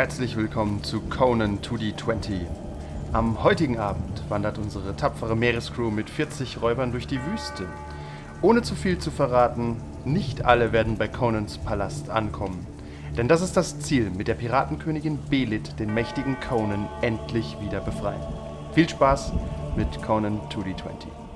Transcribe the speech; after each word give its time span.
Herzlich 0.00 0.34
willkommen 0.34 0.82
zu 0.82 1.02
Conan 1.02 1.58
2D20. 1.58 2.46
Am 3.12 3.44
heutigen 3.44 3.78
Abend 3.78 4.22
wandert 4.30 4.56
unsere 4.56 4.96
tapfere 4.96 5.36
Meerescrew 5.36 5.90
mit 5.90 6.08
40 6.08 6.62
Räubern 6.62 6.90
durch 6.90 7.06
die 7.06 7.22
Wüste. 7.26 7.66
Ohne 8.40 8.62
zu 8.62 8.74
viel 8.74 8.96
zu 8.96 9.10
verraten, 9.10 9.76
nicht 10.06 10.46
alle 10.46 10.72
werden 10.72 10.96
bei 10.96 11.06
Conans 11.06 11.58
Palast 11.58 12.08
ankommen. 12.08 12.66
Denn 13.18 13.28
das 13.28 13.42
ist 13.42 13.58
das 13.58 13.78
Ziel, 13.80 14.08
mit 14.08 14.26
der 14.26 14.36
Piratenkönigin 14.36 15.18
Belit 15.28 15.78
den 15.78 15.92
mächtigen 15.92 16.38
Conan 16.48 16.88
endlich 17.02 17.58
wieder 17.60 17.80
befreien. 17.82 18.22
Viel 18.72 18.88
Spaß 18.88 19.34
mit 19.76 20.02
Conan 20.02 20.40
2D20. 20.48 21.29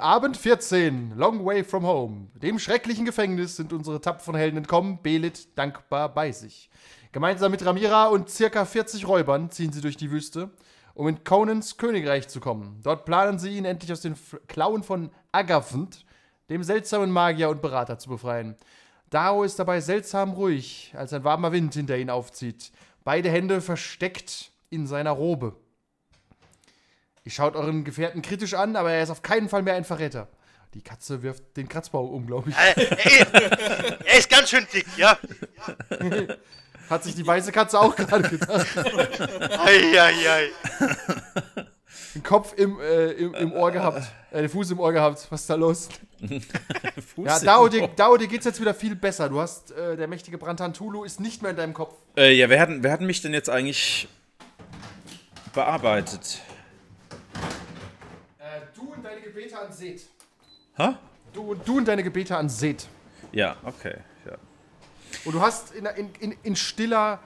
Abend 0.00 0.36
14, 0.36 1.12
Long 1.14 1.46
Way 1.46 1.62
from 1.62 1.86
Home. 1.86 2.26
Dem 2.34 2.58
schrecklichen 2.58 3.04
Gefängnis 3.04 3.54
sind 3.54 3.72
unsere 3.72 4.00
tapferen 4.00 4.34
Helden 4.34 4.56
entkommen, 4.56 4.98
Belit 5.00 5.56
dankbar 5.56 6.12
bei 6.12 6.32
sich. 6.32 6.70
Gemeinsam 7.12 7.52
mit 7.52 7.64
Ramira 7.64 8.06
und 8.06 8.28
circa 8.28 8.64
40 8.64 9.06
Räubern 9.06 9.48
ziehen 9.52 9.72
sie 9.72 9.80
durch 9.80 9.96
die 9.96 10.10
Wüste, 10.10 10.50
um 10.94 11.06
in 11.06 11.22
Conans 11.22 11.76
Königreich 11.76 12.26
zu 12.26 12.40
kommen. 12.40 12.80
Dort 12.82 13.04
planen 13.04 13.38
sie 13.38 13.56
ihn 13.56 13.64
endlich 13.64 13.92
aus 13.92 14.00
den 14.00 14.14
F 14.14 14.40
Klauen 14.48 14.82
von 14.82 15.10
Agavnt, 15.30 16.04
dem 16.50 16.64
seltsamen 16.64 17.12
Magier 17.12 17.48
und 17.48 17.62
Berater, 17.62 17.96
zu 17.96 18.08
befreien. 18.08 18.56
Dao 19.10 19.44
ist 19.44 19.60
dabei 19.60 19.80
seltsam 19.80 20.32
ruhig, 20.32 20.92
als 20.96 21.12
ein 21.12 21.22
warmer 21.22 21.52
Wind 21.52 21.74
hinter 21.74 21.96
ihn 21.96 22.10
aufzieht, 22.10 22.72
beide 23.04 23.30
Hände 23.30 23.60
versteckt 23.60 24.50
in 24.68 24.88
seiner 24.88 25.12
Robe. 25.12 25.54
Ihr 27.26 27.32
schaut 27.32 27.56
euren 27.56 27.82
Gefährten 27.82 28.22
kritisch 28.22 28.54
an, 28.54 28.76
aber 28.76 28.92
er 28.92 29.02
ist 29.02 29.10
auf 29.10 29.20
keinen 29.20 29.48
Fall 29.48 29.62
mehr 29.62 29.74
ein 29.74 29.82
Verräter. 29.84 30.28
Die 30.74 30.80
Katze 30.80 31.24
wirft 31.24 31.56
den 31.56 31.68
Kratzbaum 31.68 32.08
um, 32.08 32.24
glaube 32.24 32.50
ich. 32.50 32.56
Äh, 32.56 32.84
er, 32.84 34.00
er 34.06 34.18
ist 34.18 34.30
ganz 34.30 34.48
schön 34.48 34.64
dick, 34.72 34.86
ja. 34.96 35.18
Hat 36.88 37.02
sich 37.02 37.16
die 37.16 37.26
weiße 37.26 37.50
Katze 37.50 37.80
auch 37.80 37.96
gerade 37.96 38.28
gedacht. 38.28 38.78
Eieiei. 39.58 40.50
Den 42.14 42.22
Kopf 42.22 42.54
im, 42.56 42.78
äh, 42.78 43.10
im, 43.10 43.34
im 43.34 43.52
Ohr 43.54 43.72
gehabt. 43.72 44.04
Äh, 44.30 44.42
den 44.42 44.48
Fuß 44.48 44.70
im 44.70 44.78
Ohr 44.78 44.92
gehabt. 44.92 45.26
Was 45.28 45.40
ist 45.40 45.50
da 45.50 45.56
los? 45.56 45.88
ja, 47.16 47.40
Dao, 47.40 47.66
dir, 47.66 47.88
Dao, 47.88 48.16
dir 48.16 48.28
geht's 48.28 48.44
jetzt 48.44 48.60
wieder 48.60 48.72
viel 48.72 48.94
besser. 48.94 49.28
Du 49.28 49.40
hast, 49.40 49.72
äh, 49.72 49.96
der 49.96 50.06
mächtige 50.06 50.38
Brantan 50.38 50.72
Tulu 50.72 51.02
ist 51.02 51.18
nicht 51.18 51.42
mehr 51.42 51.50
in 51.50 51.56
deinem 51.56 51.74
Kopf. 51.74 51.96
Äh, 52.16 52.34
ja, 52.34 52.48
wer 52.48 52.60
hat, 52.60 52.68
wer 52.70 52.92
hat 52.92 53.00
mich 53.00 53.20
denn 53.20 53.34
jetzt 53.34 53.50
eigentlich 53.50 54.06
bearbeitet? 55.52 56.40
Äh, 58.38 58.60
du 58.74 58.92
und 58.92 59.04
deine 59.04 59.20
Gebete 59.36 59.58
an 59.58 59.70
Seth. 59.70 60.08
Hä? 60.78 60.94
Du, 61.34 61.54
du 61.54 61.76
und 61.76 61.86
deine 61.86 62.02
Gebete 62.02 62.34
an 62.34 62.48
Seth. 62.48 62.88
Ja, 63.32 63.56
okay. 63.64 63.98
Ja. 64.24 64.32
Und 65.26 65.34
du 65.34 65.42
hast 65.42 65.74
in, 65.74 65.84
in, 65.84 66.10
in, 66.20 66.38
in 66.42 66.56
stiller, 66.56 67.20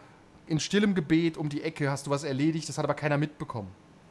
in 0.48 0.58
stillem 0.58 0.97
Gebet 0.97 1.36
um 1.36 1.48
die 1.48 1.62
Ecke 1.62 1.88
hast 1.88 2.08
du 2.08 2.11
was 2.11 2.25
erledigt, 2.25 2.69
das 2.69 2.78
hat 2.78 2.84
aber 2.84 2.94
keiner 2.94 3.16
mitbekommen. 3.16 3.70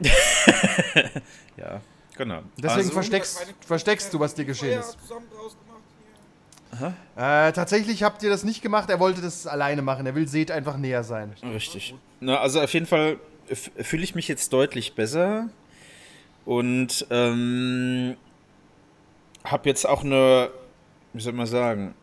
ja, 1.58 1.82
genau. 2.16 2.42
Deswegen 2.56 2.78
Also- 2.78 2.92
versteckst, 2.92 3.54
versteckst 3.66 4.14
du, 4.14 4.18
was 4.20 4.34
dir 4.34 4.46
geschehen 4.46 4.80
ist. 4.80 4.96
Äh, 7.16 7.52
tatsächlich 7.52 8.02
habt 8.02 8.22
ihr 8.22 8.30
das 8.30 8.44
nicht 8.44 8.62
gemacht, 8.62 8.88
er 8.88 8.98
wollte 8.98 9.20
das 9.20 9.46
alleine 9.46 9.82
machen. 9.82 10.06
Er 10.06 10.14
will 10.14 10.26
Seth 10.26 10.50
einfach 10.50 10.78
näher 10.78 11.04
sein. 11.04 11.34
Richtig. 11.42 11.94
Na, 12.20 12.38
also 12.40 12.62
auf 12.62 12.72
jeden 12.72 12.86
Fall 12.86 13.18
fühle 13.52 14.04
ich 14.04 14.14
mich 14.14 14.26
jetzt 14.26 14.54
deutlich 14.54 14.94
besser 14.94 15.50
und 16.50 17.06
ähm, 17.10 18.16
habe 19.44 19.68
jetzt 19.68 19.88
auch 19.88 20.02
eine, 20.02 20.50
wie 21.12 21.20
soll 21.20 21.32
man 21.32 21.46
sagen, 21.46 21.94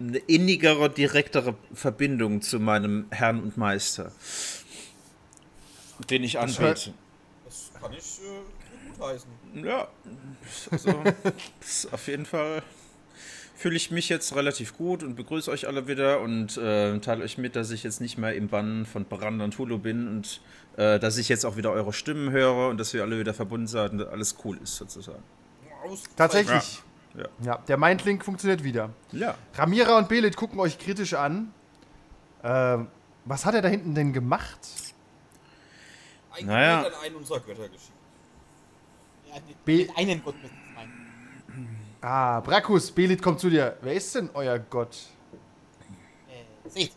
eine 0.00 0.16
innigere, 0.16 0.88
direktere 0.88 1.54
Verbindung 1.74 2.40
zu 2.40 2.60
meinem 2.60 3.08
Herrn 3.10 3.42
und 3.42 3.58
Meister, 3.58 4.10
den 6.08 6.24
ich 6.24 6.38
anbete. 6.38 6.94
Das 7.44 7.70
kann 7.78 7.92
ich 7.92 8.20
äh, 8.22 8.88
gut 8.88 9.06
heißen. 9.06 9.30
Ja, 9.62 9.88
also, 10.70 11.04
ist 11.60 11.92
auf 11.92 12.08
jeden 12.08 12.24
Fall 12.24 12.62
fühle 13.54 13.76
ich 13.76 13.90
mich 13.90 14.08
jetzt 14.08 14.34
relativ 14.34 14.76
gut 14.76 15.02
und 15.02 15.14
begrüße 15.14 15.50
euch 15.50 15.66
alle 15.66 15.86
wieder 15.86 16.20
und 16.20 16.56
äh, 16.56 16.98
teile 16.98 17.24
euch 17.24 17.38
mit, 17.38 17.56
dass 17.56 17.70
ich 17.70 17.82
jetzt 17.82 18.00
nicht 18.00 18.18
mehr 18.18 18.34
im 18.34 18.48
Bann 18.48 18.86
von 18.86 19.04
Barandan 19.04 19.50
Tulu 19.50 19.78
bin 19.78 20.08
und 20.08 20.40
äh, 20.76 20.98
dass 20.98 21.18
ich 21.18 21.28
jetzt 21.28 21.44
auch 21.44 21.56
wieder 21.56 21.70
eure 21.70 21.92
Stimmen 21.92 22.30
höre 22.30 22.68
und 22.68 22.78
dass 22.78 22.92
wir 22.94 23.02
alle 23.02 23.18
wieder 23.18 23.34
verbunden 23.34 23.66
sind 23.66 23.92
und 23.92 23.98
dass 23.98 24.08
alles 24.08 24.36
cool 24.44 24.58
ist 24.62 24.76
sozusagen. 24.76 25.22
Tatsächlich. 26.16 26.82
Ja. 27.14 27.24
Ja, 27.44 27.58
der 27.68 27.76
Mindlink 27.76 28.24
funktioniert 28.24 28.64
wieder. 28.64 28.90
Ja. 29.12 29.34
Ramira 29.54 29.98
und 29.98 30.08
Belit 30.08 30.36
gucken 30.36 30.58
euch 30.60 30.78
kritisch 30.78 31.14
an. 31.14 31.52
Ähm, 32.42 32.88
was 33.24 33.44
hat 33.44 33.54
er 33.54 33.62
da 33.62 33.68
hinten 33.68 33.94
denn 33.94 34.12
gemacht? 34.12 34.58
Ein 36.32 36.46
Naja. 36.46 36.86
An 36.86 36.92
einen 37.02 37.16
unserer 37.16 37.40
Götter 37.40 37.68
geschickt. 37.68 37.92
Ja, 39.28 39.94
einen 39.96 40.22
Gott 40.24 40.34
meinen. 40.42 40.61
Ah, 42.02 42.40
Brakus, 42.40 42.90
Belit 42.90 43.22
kommt 43.22 43.38
zu 43.38 43.48
dir. 43.48 43.76
Wer 43.80 43.94
ist 43.94 44.12
denn 44.14 44.28
euer 44.34 44.58
Gott? 44.58 44.96
Äh, 46.28 46.68
seht. 46.68 46.92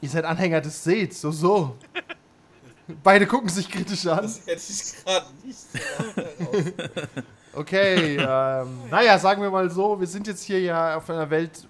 Ihr 0.00 0.08
seid 0.08 0.24
Anhänger 0.24 0.60
des 0.60 0.82
Seth, 0.82 1.14
so, 1.14 1.30
so. 1.30 1.76
Beide 3.04 3.26
gucken 3.26 3.48
sich 3.48 3.70
kritisch 3.70 4.06
an. 4.06 4.22
Das 4.22 4.40
hätte 4.46 4.62
ich 4.68 5.04
gerade 5.04 5.26
nicht 5.44 5.58
so. 5.58 5.78
Okay, 7.52 8.16
ähm, 8.16 8.78
naja, 8.90 9.18
sagen 9.18 9.42
wir 9.42 9.50
mal 9.50 9.70
so, 9.70 9.98
wir 9.98 10.06
sind 10.06 10.26
jetzt 10.26 10.42
hier 10.42 10.60
ja 10.60 10.96
auf 10.96 11.08
einer 11.10 11.28
Welt, 11.30 11.66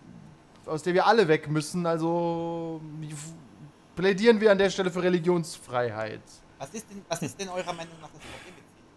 aus 0.67 0.83
der 0.83 0.95
wir 0.95 1.07
alle 1.07 1.27
weg 1.29 1.49
müssen, 1.49 1.87
also 1.87 2.81
plädieren 3.97 4.41
wir 4.41 4.53
an 4.53 4.59
der 4.59 4.71
Stelle 4.71 4.91
für 4.91 5.03
Religionsfreiheit. 5.03 6.21
Was 6.59 6.71
ist 6.71 6.91
denn, 6.91 7.03
was 7.09 7.23
ist 7.23 7.41
denn 7.41 7.49
eurer 7.49 7.73
Meinung 7.73 7.95
nach 8.01 8.11
das 8.11 8.21
Problem? 8.21 8.55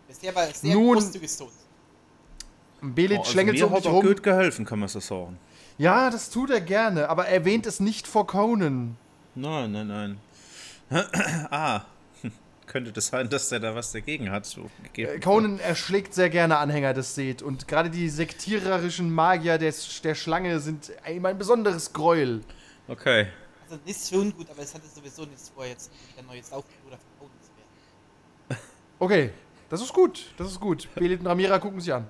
Bisher 0.07 0.35
war 0.35 0.43
er 0.43 0.53
sehr 0.53 0.75
Nun- 0.75 0.95
großzügig 0.95 1.31
so. 1.31 1.49
Belit 2.81 3.17
Oh, 3.17 3.21
also 3.21 3.31
schlängelt 3.31 3.59
so 3.59 3.69
mir 3.69 3.75
hat 3.75 3.85
rum. 3.85 4.05
gut 4.05 4.23
geholfen, 4.23 4.65
kann 4.65 4.79
man 4.79 4.89
so 4.89 4.99
sagen. 4.99 5.37
Ja, 5.77 6.09
das 6.09 6.29
tut 6.29 6.49
er 6.49 6.61
gerne, 6.61 7.09
aber 7.09 7.27
er 7.27 7.33
erwähnt 7.35 7.65
es 7.65 7.79
nicht 7.79 8.07
vor 8.07 8.27
Conan. 8.27 8.97
Nein, 9.35 9.71
nein, 9.71 9.87
nein. 9.87 10.19
ah, 11.51 11.81
könnte 12.67 12.91
das 12.91 13.07
sein, 13.07 13.29
dass 13.29 13.49
der 13.49 13.59
da 13.59 13.75
was 13.75 13.91
dagegen 13.91 14.31
hat? 14.31 14.45
So. 14.45 14.69
Äh, 14.95 15.19
Conan 15.19 15.59
erschlägt 15.59 16.13
sehr 16.13 16.29
gerne 16.29 16.57
Anhänger 16.57 16.93
des 16.93 17.15
Seth 17.15 17.41
und 17.41 17.67
gerade 17.67 17.89
die 17.89 18.09
sektiererischen 18.09 19.13
Magier 19.13 19.57
des, 19.57 20.01
der 20.01 20.15
Schlange 20.15 20.59
sind 20.59 20.91
ihm 21.09 21.25
ein 21.25 21.37
besonderes 21.37 21.93
Gräuel. 21.93 22.41
Okay. 22.87 23.27
Also 23.63 23.81
nicht 23.85 24.09
schon 24.09 24.35
gut, 24.35 24.49
aber 24.49 24.63
es 24.63 24.73
hatte 24.73 24.87
sowieso 24.87 25.23
nichts 25.23 25.49
vor, 25.55 25.65
jetzt 25.65 25.91
der 26.17 26.23
neue 26.23 26.43
Saufbruder 26.43 26.97
von 26.97 27.19
Conan 27.19 27.37
zu 27.41 27.49
werden. 28.49 28.61
Okay, 28.99 29.31
das 29.71 29.81
ist 29.81 29.91
gut, 29.93 30.25
das 30.37 30.47
ist 30.49 30.59
gut. 30.59 30.87
Belit 30.93 31.19
und 31.21 31.25
Ramira 31.27 31.57
gucken 31.57 31.79
sich 31.81 31.91
an. 31.93 32.05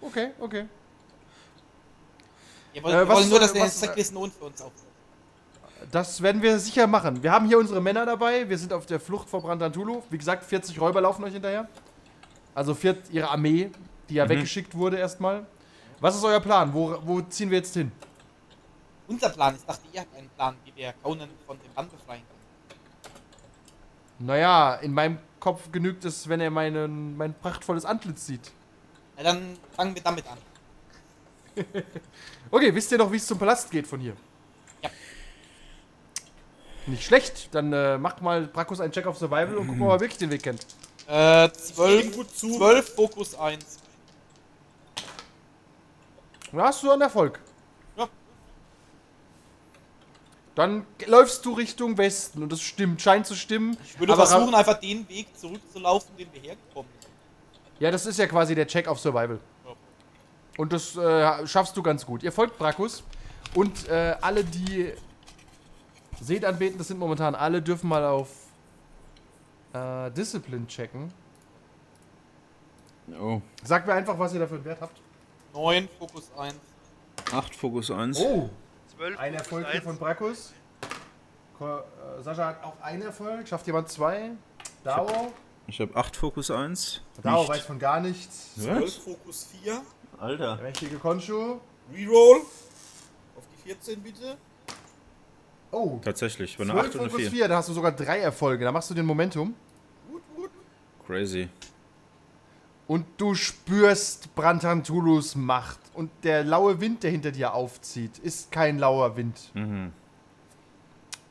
Okay, 0.00 0.30
okay. 0.38 0.66
Wir 2.72 2.82
wollen, 2.82 2.94
Äh, 2.94 2.98
wir 3.00 3.08
was- 3.08 3.16
wollen 3.16 3.28
nur, 3.30 3.40
dass 3.40 3.52
äh, 3.52 3.58
er 3.58 3.64
was- 3.64 3.80
den 3.80 3.88
Sacristone 3.88 4.30
für 4.30 4.44
uns 4.44 4.62
aufsetzt. 4.62 4.84
Das 5.90 6.20
werden 6.22 6.40
wir 6.42 6.58
sicher 6.58 6.86
machen. 6.86 7.22
Wir 7.22 7.32
haben 7.32 7.46
hier 7.46 7.58
unsere 7.58 7.80
Männer 7.80 8.06
dabei. 8.06 8.48
Wir 8.48 8.58
sind 8.58 8.72
auf 8.72 8.86
der 8.86 8.98
Flucht 9.00 9.28
vor 9.28 9.42
Brandantulu. 9.42 10.02
Wie 10.10 10.18
gesagt, 10.18 10.44
40 10.44 10.80
Räuber 10.80 11.00
laufen 11.00 11.22
euch 11.24 11.32
hinterher. 11.34 11.68
Also 12.54 12.74
vier, 12.74 12.96
ihre 13.12 13.28
Armee, 13.28 13.70
die 14.08 14.14
ja 14.14 14.28
weggeschickt 14.28 14.74
wurde 14.74 14.96
erstmal. 14.98 15.46
Was 16.00 16.16
ist 16.16 16.24
euer 16.24 16.40
Plan? 16.40 16.72
Wo, 16.72 16.96
wo 17.02 17.20
ziehen 17.22 17.50
wir 17.50 17.58
jetzt 17.58 17.74
hin? 17.74 17.92
Unser 19.08 19.28
Plan 19.30 19.54
ist, 19.54 19.68
dachte 19.68 19.82
ihr 19.92 20.00
habt 20.00 20.16
einen 20.16 20.28
Plan, 20.30 20.56
wie 20.64 20.74
wir 20.74 20.92
Conan 21.02 21.28
von 21.46 21.56
dem 21.58 21.72
Bann 21.74 21.88
befreien 21.88 22.22
können. 22.26 24.26
Naja, 24.26 24.74
in 24.76 24.92
meinem 24.92 25.18
Kopf 25.46 25.70
genügt 25.70 26.04
es, 26.04 26.28
wenn 26.28 26.40
er 26.40 26.50
meinen, 26.50 27.16
mein 27.16 27.32
prachtvolles 27.32 27.84
Antlitz 27.84 28.26
sieht. 28.26 28.50
Na 29.16 29.22
dann 29.22 29.56
fangen 29.76 29.94
wir 29.94 30.02
damit 30.02 30.26
an. 30.26 30.38
Okay, 32.50 32.74
wisst 32.74 32.90
ihr 32.90 32.98
noch, 32.98 33.12
wie 33.12 33.16
es 33.16 33.26
zum 33.26 33.38
Palast 33.38 33.70
geht 33.70 33.86
von 33.86 34.00
hier? 34.00 34.16
Ja. 34.82 34.90
Nicht 36.86 37.04
schlecht. 37.04 37.54
Dann 37.54 37.72
äh, 37.72 37.96
macht 37.96 38.22
mal 38.22 38.48
Brakus 38.48 38.80
einen 38.80 38.92
Check 38.92 39.06
auf 39.06 39.18
Survival 39.18 39.56
und 39.56 39.68
gucken, 39.68 39.82
ob 39.82 39.90
er 39.90 40.00
wirklich 40.00 40.18
den 40.18 40.30
Weg 40.30 40.42
kennt. 40.42 40.66
Äh, 41.08 41.44
Ihm 41.44 41.52
12, 41.54 42.16
gut 42.16 42.36
zu. 42.36 42.56
12 42.56 42.94
Fokus 42.94 43.34
1. 43.36 43.78
Da 46.52 46.64
hast 46.64 46.82
du 46.82 46.90
einen 46.90 47.02
Erfolg. 47.02 47.40
Ja. 47.96 48.08
Dann 50.56 50.86
läufst 51.06 51.44
du 51.44 51.52
Richtung 51.52 51.98
Westen 51.98 52.42
und 52.42 52.50
das 52.50 52.62
stimmt, 52.62 53.02
scheint 53.02 53.26
zu 53.26 53.34
stimmen. 53.36 53.76
Ich 53.84 54.00
würde 54.00 54.14
Aber 54.14 54.26
versuchen, 54.26 54.54
einfach 54.54 54.80
den 54.80 55.06
Weg 55.08 55.28
zurückzulaufen, 55.38 56.16
den 56.16 56.32
wir 56.32 56.40
hergekommen 56.40 56.90
sind. 56.98 57.12
Ja, 57.78 57.90
das 57.90 58.06
ist 58.06 58.18
ja 58.18 58.26
quasi 58.26 58.54
der 58.54 58.66
Check 58.66 58.88
auf 58.88 58.98
Survival. 58.98 59.38
Ja. 59.66 59.72
Und 60.56 60.72
das 60.72 60.96
äh, 60.96 61.46
schaffst 61.46 61.76
du 61.76 61.82
ganz 61.82 62.06
gut. 62.06 62.22
Ihr 62.22 62.32
folgt 62.32 62.58
Brakus 62.58 63.04
und 63.54 63.86
äh, 63.88 64.16
alle, 64.22 64.42
die 64.44 64.92
Seht 66.22 66.44
anbeten, 66.46 66.78
das 66.78 66.88
sind 66.88 66.98
momentan 66.98 67.34
alle, 67.34 67.60
dürfen 67.60 67.88
mal 67.88 68.04
auf 68.04 68.30
äh, 69.74 70.10
Discipline 70.12 70.66
checken. 70.66 71.12
Oh. 73.20 73.42
Sagt 73.62 73.86
mir 73.86 73.92
einfach, 73.92 74.18
was 74.18 74.32
ihr 74.32 74.40
dafür 74.40 74.56
einen 74.56 74.64
Wert 74.64 74.80
habt. 74.80 74.98
9, 75.52 75.88
Fokus 75.98 76.30
1. 76.38 76.54
8 77.30 77.54
Fokus 77.54 77.90
1. 77.90 78.18
Oh, 78.20 78.48
12 78.96 79.18
ein 79.18 79.34
Erfolg 79.34 79.66
hier 79.70 79.82
von 79.82 79.98
Brakus. 79.98 80.52
Äh, 81.60 82.22
Sascha 82.22 82.46
hat 82.46 82.64
auch 82.64 82.80
einen 82.82 83.02
Erfolg. 83.02 83.46
Schafft 83.48 83.66
jemand 83.66 83.88
zwei? 83.88 84.32
Dao? 84.84 85.32
Ich 85.66 85.80
habe 85.80 85.94
8 85.96 86.16
Fokus 86.16 86.50
1. 86.50 87.02
Dao 87.22 87.40
Nicht. 87.40 87.48
weiß 87.50 87.60
von 87.62 87.78
gar 87.78 88.00
nichts. 88.00 88.54
12 88.54 89.02
Fokus 89.02 89.48
4. 89.62 89.82
Alter. 90.18 90.56
Der 90.56 90.64
mächtige 90.64 90.96
Konshu. 90.96 91.58
Reroll. 91.92 92.40
Auf 93.36 93.44
die 93.52 93.68
14 93.68 94.02
bitte. 94.02 94.36
Oh, 95.72 95.98
Tatsächlich, 96.02 96.58
war 96.58 96.64
eine 96.64 96.72
12 96.72 96.86
8 96.86 96.94
und 96.94 97.00
eine 97.00 97.10
Fokus 97.10 97.22
4. 97.22 97.30
4, 97.32 97.48
da 97.48 97.56
hast 97.56 97.68
du 97.68 97.72
sogar 97.72 97.92
drei 97.92 98.20
Erfolge. 98.20 98.64
Da 98.64 98.72
machst 98.72 98.88
du 98.90 98.94
den 98.94 99.04
Momentum. 99.06 99.54
Gut, 100.10 100.22
gut. 100.34 100.50
Crazy. 101.06 101.48
Und 102.88 103.04
du 103.16 103.34
spürst 103.34 104.34
Brantantulus 104.34 105.34
Macht. 105.34 105.80
Und 105.94 106.10
der 106.22 106.44
laue 106.44 106.80
Wind, 106.80 107.02
der 107.02 107.10
hinter 107.10 107.32
dir 107.32 107.54
aufzieht, 107.54 108.18
ist 108.18 108.52
kein 108.52 108.78
lauer 108.78 109.16
Wind. 109.16 109.50
Mhm. 109.54 109.92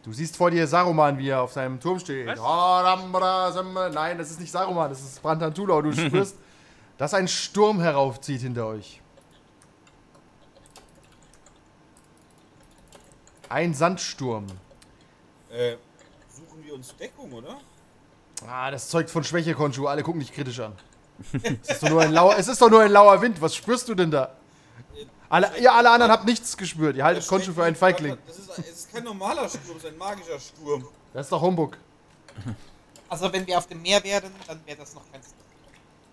Du 0.04 0.14
siehst 0.14 0.38
vor 0.38 0.52
dir 0.52 0.68
Saruman, 0.68 1.18
wie 1.18 1.30
er 1.30 1.42
auf 1.42 1.54
seinem 1.54 1.80
Turm 1.80 1.98
steht. 2.00 2.28
Nein, 2.28 4.18
das 4.18 4.32
ist 4.32 4.40
nicht 4.40 4.52
Saruman, 4.52 4.90
das 4.90 5.02
ist 5.02 5.22
Brantantula. 5.22 5.76
Und 5.76 5.86
du 5.86 5.94
spürst, 5.94 6.38
dass 6.98 7.14
ein 7.14 7.28
Sturm 7.28 7.80
heraufzieht 7.80 8.42
hinter 8.42 8.68
euch. 8.68 9.02
Ein 13.50 13.74
Sandsturm. 13.74 14.48
Äh, 15.50 15.78
suchen 16.30 16.64
wir 16.64 16.74
uns 16.74 16.96
Deckung, 16.98 17.32
oder? 17.32 17.58
Ah, 18.48 18.70
das 18.70 18.90
zeugt 18.90 19.10
von 19.10 19.24
Schwäche, 19.24 19.54
Konshu. 19.54 19.88
Alle 19.88 20.04
gucken 20.04 20.20
dich 20.20 20.34
kritisch 20.34 20.60
an. 20.60 20.74
Es, 21.64 21.70
ist 21.70 21.84
doch 21.84 21.90
nur 21.90 22.02
ein 22.02 22.12
lauer, 22.12 22.36
es 22.38 22.48
ist 22.48 22.62
doch 22.62 22.70
nur 22.70 22.82
ein 22.82 22.92
lauer 22.92 23.22
Wind. 23.22 23.42
Was 23.42 23.56
spürst 23.56 23.88
du 23.90 23.96
denn 23.96 24.12
da? 24.12 24.34
Alle, 25.30 25.52
ihr 25.60 25.74
alle 25.74 25.90
anderen 25.90 26.12
habt 26.12 26.26
nichts 26.26 26.56
gespürt. 26.56 26.96
Ihr 26.96 27.04
haltet 27.04 27.28
Konshu 27.28 27.52
für 27.54 27.64
einen 27.64 27.76
Feigling. 27.76 28.18
Das 28.28 28.38
ist, 28.38 28.50
es 28.60 28.70
ist 28.70 28.94
kein 28.94 29.04
normaler 29.04 29.50
Sturm, 29.50 29.78
es 29.78 29.84
ist 29.84 29.90
ein 29.92 29.98
magischer 29.98 30.40
Sturm. 30.40 30.88
Das 31.14 31.26
ist 31.26 31.32
doch 31.32 31.42
Humbug. 31.42 31.78
Also 33.10 33.32
wenn 33.32 33.46
wir 33.48 33.58
auf 33.58 33.68
dem 33.68 33.82
Meer 33.82 34.04
wären, 34.04 34.32
dann 34.48 34.60
wäre 34.66 34.78
das 34.78 34.94
noch 34.94 35.04
kein 35.12 35.22
Sturm. 35.22 35.34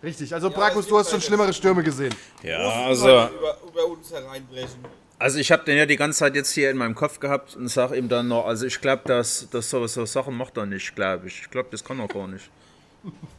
Richtig. 0.02 0.32
Also, 0.34 0.48
Ja, 0.48 0.56
Brakus, 0.56 0.84
das 0.84 0.88
du 0.88 0.98
hast 0.98 1.10
schon 1.10 1.20
schlimmere 1.20 1.52
Stürme 1.52 1.82
gesehen. 1.82 2.14
Ja, 2.42 2.58
also, 2.86 3.06
Über, 3.06 3.56
über 3.68 3.86
uns 3.86 4.10
hereinbrechen. 4.10 4.84
also 5.18 5.38
ich 5.38 5.52
habe 5.52 5.64
den 5.64 5.76
ja 5.78 5.86
die 5.86 5.96
ganze 5.96 6.20
Zeit 6.20 6.34
jetzt 6.34 6.50
hier 6.52 6.70
in 6.70 6.76
meinem 6.76 6.94
Kopf 6.96 7.20
gehabt 7.20 7.54
und 7.54 7.68
sag 7.68 7.92
ihm 7.92 8.08
dann 8.08 8.26
noch, 8.28 8.46
also 8.46 8.66
ich 8.66 8.80
glaube, 8.80 9.02
dass, 9.06 9.48
dass 9.50 9.70
so, 9.70 9.86
so 9.86 10.04
Sachen 10.06 10.36
macht 10.36 10.56
er 10.56 10.66
nicht, 10.66 10.96
glaube 10.96 11.28
ich. 11.28 11.42
Ich 11.42 11.50
glaube, 11.50 11.68
das 11.70 11.84
kann 11.84 12.00
er 12.00 12.08
gar 12.08 12.26
nicht. 12.26 12.50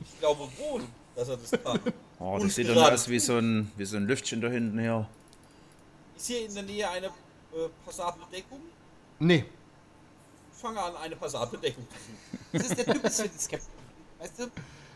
Ich 0.05 0.19
glaube 0.19 0.41
wohl, 0.57 0.83
dass 1.15 1.29
er 1.29 1.37
das 1.37 1.51
kann. 1.63 1.79
Oh, 2.19 2.35
Und 2.35 2.43
das 2.45 2.55
sieht 2.55 2.69
dann 2.69 2.77
aus 2.77 3.07
wie 3.07 3.19
so 3.19 3.37
ein, 3.37 3.71
wie 3.77 3.85
so 3.85 3.97
ein 3.97 4.05
Lüftchen 4.07 4.41
da 4.41 4.47
hinten 4.49 4.79
her. 4.79 5.07
Ist 6.15 6.27
hier 6.27 6.45
in 6.45 6.53
der 6.53 6.63
Nähe 6.63 6.89
eine 6.89 7.07
äh, 7.07 7.11
passable 7.85 8.25
Deckung? 8.31 8.61
Nee. 9.19 9.45
Ich 10.55 10.61
fange 10.61 10.81
an, 10.81 10.95
eine 10.95 11.15
passable 11.15 11.57
Deckung 11.59 11.85
zu 11.89 11.95
suchen. 11.97 12.17
Das 12.53 12.61
ist 12.67 12.77
der 12.77 12.85
typische 12.85 13.23
Captain. 13.23 13.59
Weißt 14.19 14.39
du? 14.39 14.43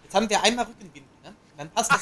Jetzt 0.04 0.16
haben 0.16 0.30
wir 0.30 0.42
einmal 0.42 0.66
Rückenwind, 0.66 1.06
ne? 1.24 1.30
Und 1.30 1.58
dann 1.58 1.70
passt 1.72 1.92
das. 1.92 2.02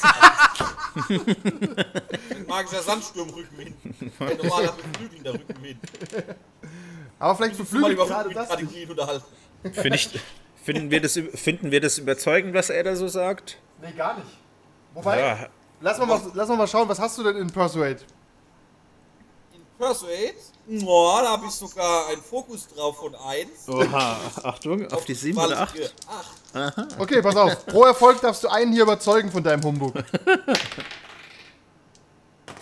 Ein 2.30 2.46
magischer 2.46 2.82
Sandsturmrückenwind. 2.82 3.74
Ein 4.20 4.36
normaler 4.36 4.72
beflügelnder 4.72 5.34
Rückenwind. 5.34 5.78
Aber 7.18 7.34
vielleicht 7.36 7.58
beflügelt 7.58 7.94
über 7.94 8.06
gerade 8.06 8.32
das. 8.32 8.50
Rückenwindstrategien 8.50 8.90
unterhalten. 8.90 9.24
Find 9.72 9.94
ich, 9.96 10.20
finden, 10.62 10.90
wir 10.90 11.00
das, 11.00 11.20
finden 11.34 11.70
wir 11.72 11.80
das 11.80 11.98
überzeugend, 11.98 12.54
was 12.54 12.70
er 12.70 12.84
da 12.84 12.94
so 12.94 13.08
sagt? 13.08 13.58
Nee, 13.80 13.92
gar 13.92 14.14
nicht. 14.16 14.26
Wobei, 14.94 15.20
Ja, 15.20 15.48
lass, 15.80 15.98
mal 15.98 16.20
lass 16.34 16.48
mal 16.48 16.66
schauen, 16.66 16.88
was 16.88 16.98
hast 16.98 17.18
du 17.18 17.22
denn 17.22 17.36
in 17.36 17.50
Persuade? 17.50 18.00
In 19.52 19.60
Persuade, 19.78 20.34
oh, 20.86 21.18
da 21.22 21.32
habe 21.32 21.46
ich 21.46 21.52
sogar 21.52 22.08
einen 22.08 22.22
Fokus 22.22 22.66
drauf 22.68 22.96
von 22.96 23.14
1. 23.14 23.68
Oha, 23.68 24.16
Achtung, 24.42 24.90
auf 24.90 25.04
die 25.04 25.14
7 25.14 25.38
oder 25.38 25.60
8? 25.60 25.94
8. 26.54 26.98
Okay, 26.98 27.20
pass 27.20 27.36
auf. 27.36 27.66
Pro 27.66 27.84
Erfolg 27.84 28.20
darfst 28.22 28.42
du 28.44 28.48
einen 28.48 28.72
hier 28.72 28.84
überzeugen 28.84 29.30
von 29.30 29.42
deinem 29.42 29.62
Humbug. 29.62 29.94
Ich 29.96 30.04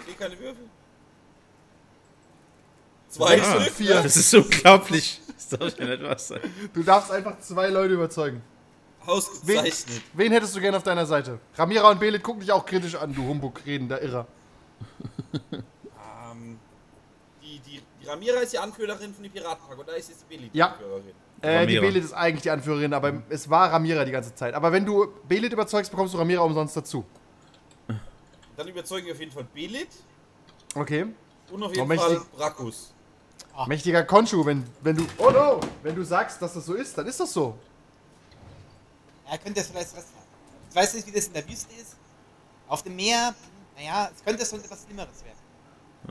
sehe 0.06 0.14
keine 0.18 0.38
Würfel. 0.38 0.68
Zwei 3.08 3.36
und 3.36 3.44
Stück, 3.62 3.74
vier. 3.74 3.94
ne? 3.94 4.02
Das 4.02 4.16
ist 4.16 4.34
unglaublich. 4.34 5.20
Das 5.36 5.48
darf 5.50 5.78
ja 5.78 5.84
nicht 5.86 6.02
was 6.02 6.28
sein. 6.28 6.40
Du 6.72 6.82
darfst 6.82 7.12
einfach 7.12 7.38
zwei 7.38 7.68
Leute 7.68 7.94
überzeugen. 7.94 8.42
Wen, 9.06 9.14
Ausgezeichnet. 9.14 10.02
wen 10.14 10.32
hättest 10.32 10.56
du 10.56 10.60
gern 10.60 10.74
auf 10.74 10.82
deiner 10.82 11.04
Seite? 11.06 11.38
Ramira 11.56 11.90
und 11.90 12.00
Belit 12.00 12.22
gucken 12.22 12.40
dich 12.40 12.50
auch 12.52 12.64
kritisch 12.64 12.94
an, 12.94 13.14
du 13.14 13.22
Humbug, 13.26 13.60
redender 13.66 14.00
Irrer. 14.02 14.26
Ähm, 16.32 16.58
die, 17.42 17.58
die, 17.60 17.82
die 18.02 18.06
Ramira 18.06 18.38
ist 18.40 18.52
die 18.52 18.58
Anführerin 18.58 19.14
von 19.14 19.22
den 19.22 19.32
Piratenpark 19.32 19.78
und 19.78 19.88
da 19.88 19.92
ist 19.92 20.08
jetzt 20.08 20.24
die 20.30 20.50
Ja. 20.52 20.72
Anführerin. 20.72 21.12
Äh, 21.40 21.66
die. 21.66 21.78
Belit 21.78 22.04
ist 22.04 22.12
eigentlich 22.12 22.42
die 22.42 22.50
Anführerin, 22.50 22.92
aber 22.94 23.22
es 23.28 23.48
war 23.48 23.70
Ramira 23.72 24.04
die 24.04 24.10
ganze 24.12 24.34
Zeit. 24.34 24.54
Aber 24.54 24.72
wenn 24.72 24.84
du 24.84 25.08
Belit 25.28 25.52
überzeugst, 25.52 25.90
bekommst 25.90 26.14
du 26.14 26.18
Ramira 26.18 26.42
umsonst 26.42 26.76
dazu. 26.76 27.04
Dann 28.56 28.68
überzeugen 28.68 29.06
wir 29.06 29.14
auf 29.14 29.20
jeden 29.20 29.32
Fall 29.32 29.46
Belit 29.54 29.88
Okay. 30.74 31.06
und 31.52 31.62
auf 31.62 31.74
jeden 31.74 31.90
Oh, 31.90 31.94
Fall. 31.96 32.20
Brakus. 32.36 32.92
Mächtiger 33.66 34.02
Konshu, 34.04 34.44
wenn, 34.44 34.64
wenn 34.82 34.96
du. 34.96 35.06
Oh 35.18 35.30
no! 35.30 35.60
Wenn 35.82 35.94
du 35.94 36.02
sagst, 36.04 36.42
dass 36.42 36.54
das 36.54 36.66
so 36.66 36.74
ist, 36.74 36.96
dann 36.98 37.06
ist 37.06 37.20
das 37.20 37.32
so. 37.32 37.56
Ja, 39.30 39.38
könnte 39.38 39.60
das 39.60 39.68
vielleicht 39.70 39.96
was. 39.96 40.04
Ich 40.70 40.74
weiß 40.76 40.94
nicht, 40.94 41.06
wie 41.06 41.12
das 41.12 41.26
in 41.26 41.32
der 41.34 41.48
Wüste 41.48 41.72
ist. 41.80 41.96
Auf 42.68 42.82
dem 42.82 42.96
Meer, 42.96 43.34
naja, 43.76 44.10
es 44.14 44.24
könnte 44.24 44.44
schon 44.44 44.60
etwas 44.62 44.84
Schlimmeres 44.84 45.24
werden. 45.24 45.38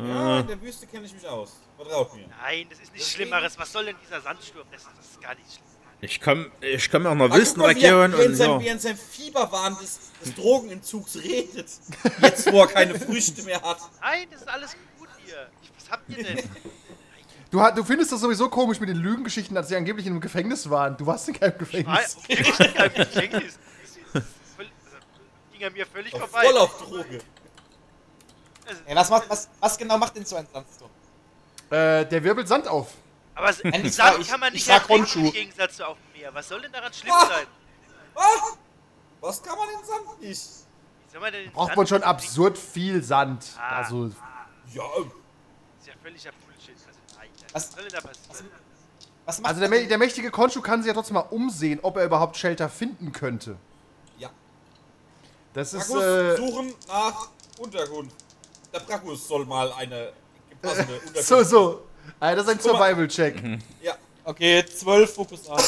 Ja, 0.09 0.39
in 0.39 0.47
der 0.47 0.61
Wüste 0.61 0.87
kenne 0.87 1.05
ich 1.05 1.13
mich 1.13 1.27
aus. 1.27 1.53
Vertraut 1.77 2.15
mir. 2.15 2.25
Nein, 2.41 2.67
das 2.69 2.79
ist 2.79 2.93
nichts 2.93 3.09
Schlimmeres. 3.11 3.57
Was 3.59 3.71
soll 3.71 3.85
denn 3.85 3.95
dieser 4.03 4.21
Sandsturm? 4.21 4.65
Das, 4.71 4.83
das 4.83 5.05
ist 5.11 5.21
gar 5.21 5.35
nicht 5.35 5.51
schlimm. 5.51 5.63
Ich 6.01 6.19
komme 6.19 6.51
ich 6.59 6.89
komm 6.91 7.05
aus 7.05 7.11
einer 7.13 7.25
Ah, 7.25 7.27
guck 7.29 7.57
mal, 7.57 7.75
wie 7.75 7.83
er- 7.85 8.01
Wüstenregion 8.01 8.11
wie 8.13 8.15
er 8.17 8.23
in 8.25 8.31
und 8.31 8.35
seinem, 8.35 8.51
ja. 8.51 8.59
wie 8.59 8.67
er 8.67 8.73
in 8.73 8.79
seinem 8.79 8.97
Fieberwahn 8.97 9.77
des, 9.79 9.99
des 10.23 10.35
Drogenentzugs 10.35 11.15
redet. 11.17 11.67
Jetzt, 12.21 12.51
wo 12.51 12.59
er 12.61 12.67
keine 12.67 12.99
Früchte 12.99 13.43
mehr 13.43 13.61
hat. 13.61 13.77
Nein, 14.01 14.27
das 14.31 14.41
ist 14.41 14.47
alles 14.49 14.75
gut 14.97 15.07
hier. 15.25 15.49
Ich, 15.61 15.71
was 15.77 15.89
habt 15.91 16.09
ihr 16.09 16.23
denn? 16.23 16.37
Du, 17.53 17.59
du 17.75 17.83
findest 17.83 18.11
das 18.11 18.19
sowieso 18.21 18.49
komisch 18.49 18.79
mit 18.79 18.89
den 18.89 18.97
Lügengeschichten, 18.97 19.55
als 19.55 19.67
sie 19.67 19.75
angeblich 19.75 20.07
in 20.07 20.13
einem 20.13 20.21
Gefängnis 20.21 20.67
waren. 20.71 20.97
Du 20.97 21.05
warst 21.05 21.27
in 21.27 21.35
keinem 21.39 21.55
Gefängnis. 21.59 22.17
wirklich 22.27 22.59
in 22.59 22.73
keinem 22.73 22.93
Gefängnis. 22.95 23.59
Das 24.11 24.23
also, 24.57 24.69
ging 25.51 25.63
an 25.63 25.73
mir 25.73 25.85
völlig 25.85 26.11
vorbei. 26.17 26.45
voll 26.47 26.57
auf 26.57 26.77
Droge. 26.79 27.19
Ja, 28.87 28.95
was, 28.95 29.09
macht, 29.11 29.29
was, 29.29 29.49
was 29.59 29.77
genau 29.77 29.99
macht 29.99 30.15
denn 30.15 30.25
so 30.25 30.35
ein 30.35 30.47
Sandsturm? 30.51 30.89
Äh, 31.69 32.05
der 32.07 32.23
wirbelt 32.23 32.47
Sand 32.47 32.67
auf. 32.67 32.87
Aber 33.35 33.51
Nein, 33.63 33.85
ich 33.85 33.93
Sand 33.93 34.17
ich- 34.19 34.29
kann 34.29 34.39
man 34.39 34.51
ich 34.55 34.67
nicht 34.67 34.89
Honshu. 34.89 35.19
im 35.19 35.31
Gegensatz 35.31 35.75
zu 35.77 35.87
auf 35.87 35.97
dem 35.97 36.19
Meer. 36.21 36.33
Was 36.33 36.47
soll 36.47 36.59
denn 36.59 36.71
daran 36.71 36.91
schlimm 36.91 37.13
Ah! 37.13 37.27
sein? 37.27 37.47
Was? 38.15 38.57
Was 39.21 39.43
kann 39.43 39.55
man 39.59 39.69
in 39.69 39.85
Sand 39.85 40.21
nicht? 40.21 40.41
Wie 40.41 41.11
soll 41.11 41.21
man 41.21 41.31
denn 41.31 41.43
den 41.43 41.51
Braucht 41.53 41.67
Sand 41.67 41.77
man 41.77 41.85
schon 41.87 42.01
absurd 42.03 42.57
viel 42.57 43.03
Sand. 43.03 43.45
Ah. 43.59 43.77
Also, 43.77 44.05
Ja, 44.73 44.81
Das 44.97 45.81
ist 45.81 45.87
ja 45.87 45.93
völliger 46.01 46.31
Bullshit. 46.45 46.75
Also, 46.87 46.99
nein, 46.99 47.02
Was- 47.53 47.69
was? 47.77 48.43
Was 49.25 49.39
macht 49.39 49.49
also 49.49 49.61
der, 49.61 49.69
mä- 49.69 49.87
der 49.87 49.97
mächtige 49.97 50.31
Konshu 50.31 50.61
kann 50.61 50.81
sich 50.81 50.87
ja 50.87 50.93
trotzdem 50.93 51.13
mal 51.15 51.21
umsehen, 51.21 51.79
ob 51.81 51.95
er 51.97 52.05
überhaupt 52.05 52.35
Shelter 52.37 52.67
finden 52.69 53.11
könnte. 53.11 53.55
ja. 54.17 54.29
Das 55.53 55.73
ist. 55.73 55.87
Brakus 55.87 56.03
Äh, 56.03 56.35
suchen 56.37 56.75
nach 56.87 57.29
Untergrund. 57.59 58.11
Der 58.73 58.79
Brakus 58.79 59.27
soll 59.27 59.45
mal 59.45 59.71
eine 59.73 60.11
passende 60.61 60.93
Untergrund. 60.99 61.25
so, 61.25 61.43
so. 61.43 61.83
Äh, 62.19 62.35
das 62.35 62.45
ist 62.47 62.51
ein. 62.51 62.59
Survival-Check. 62.59 63.59
Ja, 63.81 63.95
Okay, 64.25 64.65
12 64.65 65.13
Fokus 65.13 65.47
an. 65.49 65.57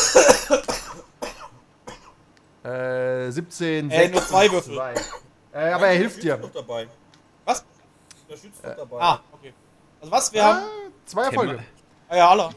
Äh, 2.64 3.32
17, 3.32 3.92
Äh, 3.92 3.98
6, 4.08 4.12
nur 4.14 4.26
zwei 4.28 4.52
Würfel. 4.52 4.74
zwei. 4.76 4.94
Äh, 5.54 5.72
aber 5.72 5.88
er 5.88 5.94
hilft 5.98 6.24
dir. 6.24 6.38
Dabei. 6.54 6.88
Was? 7.46 7.64
Der 8.28 8.38
schützt 8.38 8.64
noch 8.64 8.76
dabei. 8.76 9.00
Ah, 9.02 9.22
okay. 9.34 9.54
Also 10.02 10.12
was, 10.12 10.34
wir 10.34 10.44
Ah, 10.44 10.54
haben... 10.56 10.85
zwei 11.06 11.26
Erfolge. 11.26 11.60
Ja, 12.12 12.30
alle. 12.30 12.50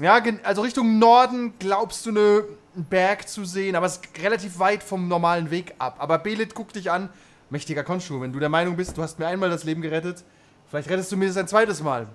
Ja, 0.00 0.20
also 0.44 0.62
Richtung 0.62 0.98
Norden 0.98 1.54
glaubst 1.58 2.06
du 2.06 2.10
eine, 2.10 2.44
einen 2.74 2.84
Berg 2.84 3.28
zu 3.28 3.44
sehen, 3.44 3.76
aber 3.76 3.86
es 3.86 3.96
ist 3.98 4.02
relativ 4.22 4.58
weit 4.58 4.82
vom 4.82 5.06
normalen 5.08 5.50
Weg 5.50 5.74
ab. 5.78 5.96
Aber 5.98 6.18
Belit 6.18 6.54
guckt 6.54 6.76
dich 6.76 6.90
an. 6.90 7.08
Mächtiger 7.50 7.84
Konshu, 7.84 8.20
wenn 8.22 8.32
du 8.32 8.38
der 8.38 8.48
Meinung 8.48 8.76
bist, 8.76 8.96
du 8.96 9.02
hast 9.02 9.18
mir 9.18 9.26
einmal 9.26 9.50
das 9.50 9.64
Leben 9.64 9.82
gerettet, 9.82 10.24
vielleicht 10.70 10.88
rettest 10.88 11.12
du 11.12 11.18
mir 11.18 11.28
das 11.28 11.36
ein 11.36 11.46
zweites 11.48 11.82
Mal. 11.82 12.06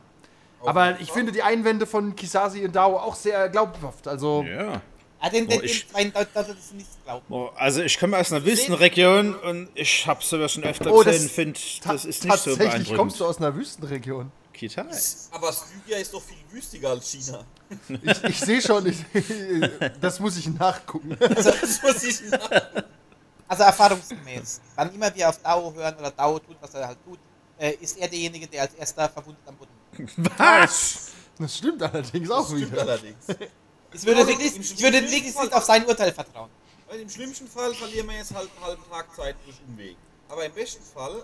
Auf 0.60 0.70
Aber 0.70 1.00
ich 1.00 1.12
finde 1.12 1.32
die 1.32 1.44
Einwände 1.44 1.86
von 1.86 2.16
Kisasi 2.16 2.66
und 2.66 2.76
Dao 2.76 2.98
auch 2.98 3.14
sehr 3.14 3.48
glaubhaft. 3.50 4.08
Also, 4.08 4.44
Ja. 4.48 4.82
Ah, 5.20 5.30
den, 5.30 5.48
den, 5.48 5.60
Oh, 5.60 5.64
ich- 5.64 5.88
den 5.88 6.14
das 6.14 6.48
nicht 6.74 6.88
glauben. 7.04 7.26
Oh, 7.30 7.50
also 7.56 7.82
ich 7.82 8.00
komme 8.00 8.18
aus 8.18 8.32
einer 8.32 8.46
Wüstenregion 8.46 9.34
und 9.36 9.70
ich 9.74 10.06
habe 10.06 10.24
sowas 10.24 10.54
schon 10.54 10.64
öfter 10.64 10.92
Oh, 10.92 11.02
das- 11.02 11.14
gesehen, 11.16 11.30
finde, 11.30 11.60
das 11.84 12.06
ist 12.06 12.24
nicht 12.24 12.34
so 12.38 12.52
tatsächlich 12.52 12.58
beeindruckend. 12.72 12.98
kommst 12.98 13.20
du 13.20 13.26
aus 13.26 13.38
einer 13.40 13.56
Wüstenregion. 13.56 14.32
Kitai. 14.58 14.86
Aber 15.32 15.54
Stygia 15.54 15.98
ist 15.98 16.14
doch 16.14 16.22
viel 16.22 16.38
wüstiger 16.52 16.90
als 16.90 17.10
China. 17.10 17.46
Ich, 17.90 18.24
ich 18.24 18.40
sehe 18.40 18.62
schon, 18.62 18.86
ich, 18.88 18.98
das 20.02 20.20
muss 20.20 20.38
ich 20.38 20.48
nachgucken. 20.48 21.16
Das 21.20 21.82
muss 21.84 22.04
ich 22.04 22.22
nach. 22.30 22.50
Also 23.48 23.64
erfahrungsgemäß. 23.64 24.60
Wann 24.76 24.94
immer 24.94 25.14
wir 25.16 25.30
auf 25.30 25.42
Dao 25.42 25.74
hören 25.74 25.96
oder 25.98 26.12
Dao 26.12 26.40
tut, 26.40 26.58
was 26.60 26.74
er 26.74 26.88
halt 26.88 26.98
tut, 27.06 27.20
äh, 27.58 27.72
ist 27.80 27.98
er 27.98 28.08
derjenige, 28.08 28.48
der 28.48 28.64
als 28.64 28.74
erster 28.74 29.08
verwundet 29.10 29.42
am 29.48 29.56
Boden 29.56 29.72
liegt. 29.98 30.40
Was? 30.40 31.12
Das 31.40 31.58
stimmt 31.58 31.82
allerdings 31.82 32.30
auch 32.32 32.48
Stimmt 32.48 32.72
wieder. 32.72 32.82
allerdings. 32.82 33.26
Ich 33.94 34.06
würde 34.06 34.20
Also, 34.22 34.30
wirklich, 34.30 35.24
nicht 35.24 35.54
auf 35.54 35.64
sein 35.64 35.86
Urteil 35.86 36.12
vertrauen. 36.12 36.50
Weil 36.90 37.00
im 37.02 37.10
schlimmsten 37.10 37.48
Fall 37.48 37.74
verlieren 37.74 38.08
wir 38.08 38.18
jetzt 38.18 38.34
halt 38.34 38.50
einen 38.56 38.66
halben 38.66 38.84
Tag 38.90 39.16
Zeit 39.16 39.36
durch 39.46 39.58
Umweg. 39.68 39.96
Aber 40.30 40.46
im 40.46 40.52
besten 40.54 40.84
Fall, 40.84 41.24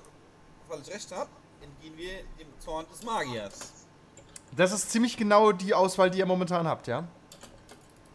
falls 0.69 0.87
ich 0.87 0.93
recht 0.93 1.11
habe, 1.11 1.29
entgehen 1.63 1.97
wir 1.97 2.13
dem 2.39 2.47
Zorn 2.59 2.85
des 2.91 3.03
Magiers. 3.03 3.71
Das 4.55 4.71
ist 4.71 4.91
ziemlich 4.91 5.17
genau 5.17 5.51
die 5.51 5.73
Auswahl, 5.73 6.11
die 6.11 6.19
ihr 6.19 6.25
momentan 6.25 6.67
habt, 6.67 6.87
ja? 6.87 7.07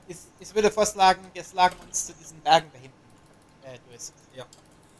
Ich, 0.06 0.16
ich 0.38 0.54
würde 0.54 0.70
vorschlagen, 0.70 1.20
wir 1.32 1.44
schlagen 1.44 1.76
uns 1.86 2.06
zu 2.06 2.12
diesen 2.14 2.40
Bergen 2.40 2.68
da 2.72 2.78
hinten 2.78 2.96
äh, 3.64 3.78
durch. 3.88 4.02
Ja. 4.36 4.44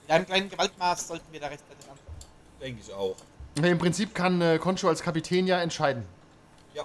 Mit 0.02 0.10
einem 0.10 0.26
kleinen 0.26 0.50
Gewaltmaß 0.50 1.08
sollten 1.08 1.32
wir 1.32 1.40
da 1.40 1.46
rechtzeitig 1.46 1.84
ankommen. 1.88 2.18
Denke 2.60 2.82
ich 2.84 2.92
auch. 2.92 3.16
Im 3.62 3.78
Prinzip 3.78 4.14
kann 4.14 4.40
äh, 4.40 4.58
Concho 4.58 4.88
als 4.88 5.02
Kapitän 5.02 5.46
ja 5.46 5.60
entscheiden. 5.60 6.04
Ja. 6.74 6.84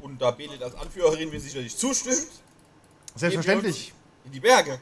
Und 0.00 0.20
da 0.20 0.30
Belit 0.30 0.62
als 0.62 0.74
Anführerin 0.74 1.30
mir 1.30 1.40
sicherlich 1.40 1.76
zustimmt, 1.76 2.28
Selbstverständlich. 3.14 3.92
in 4.24 4.32
die 4.32 4.40
Berge. 4.40 4.80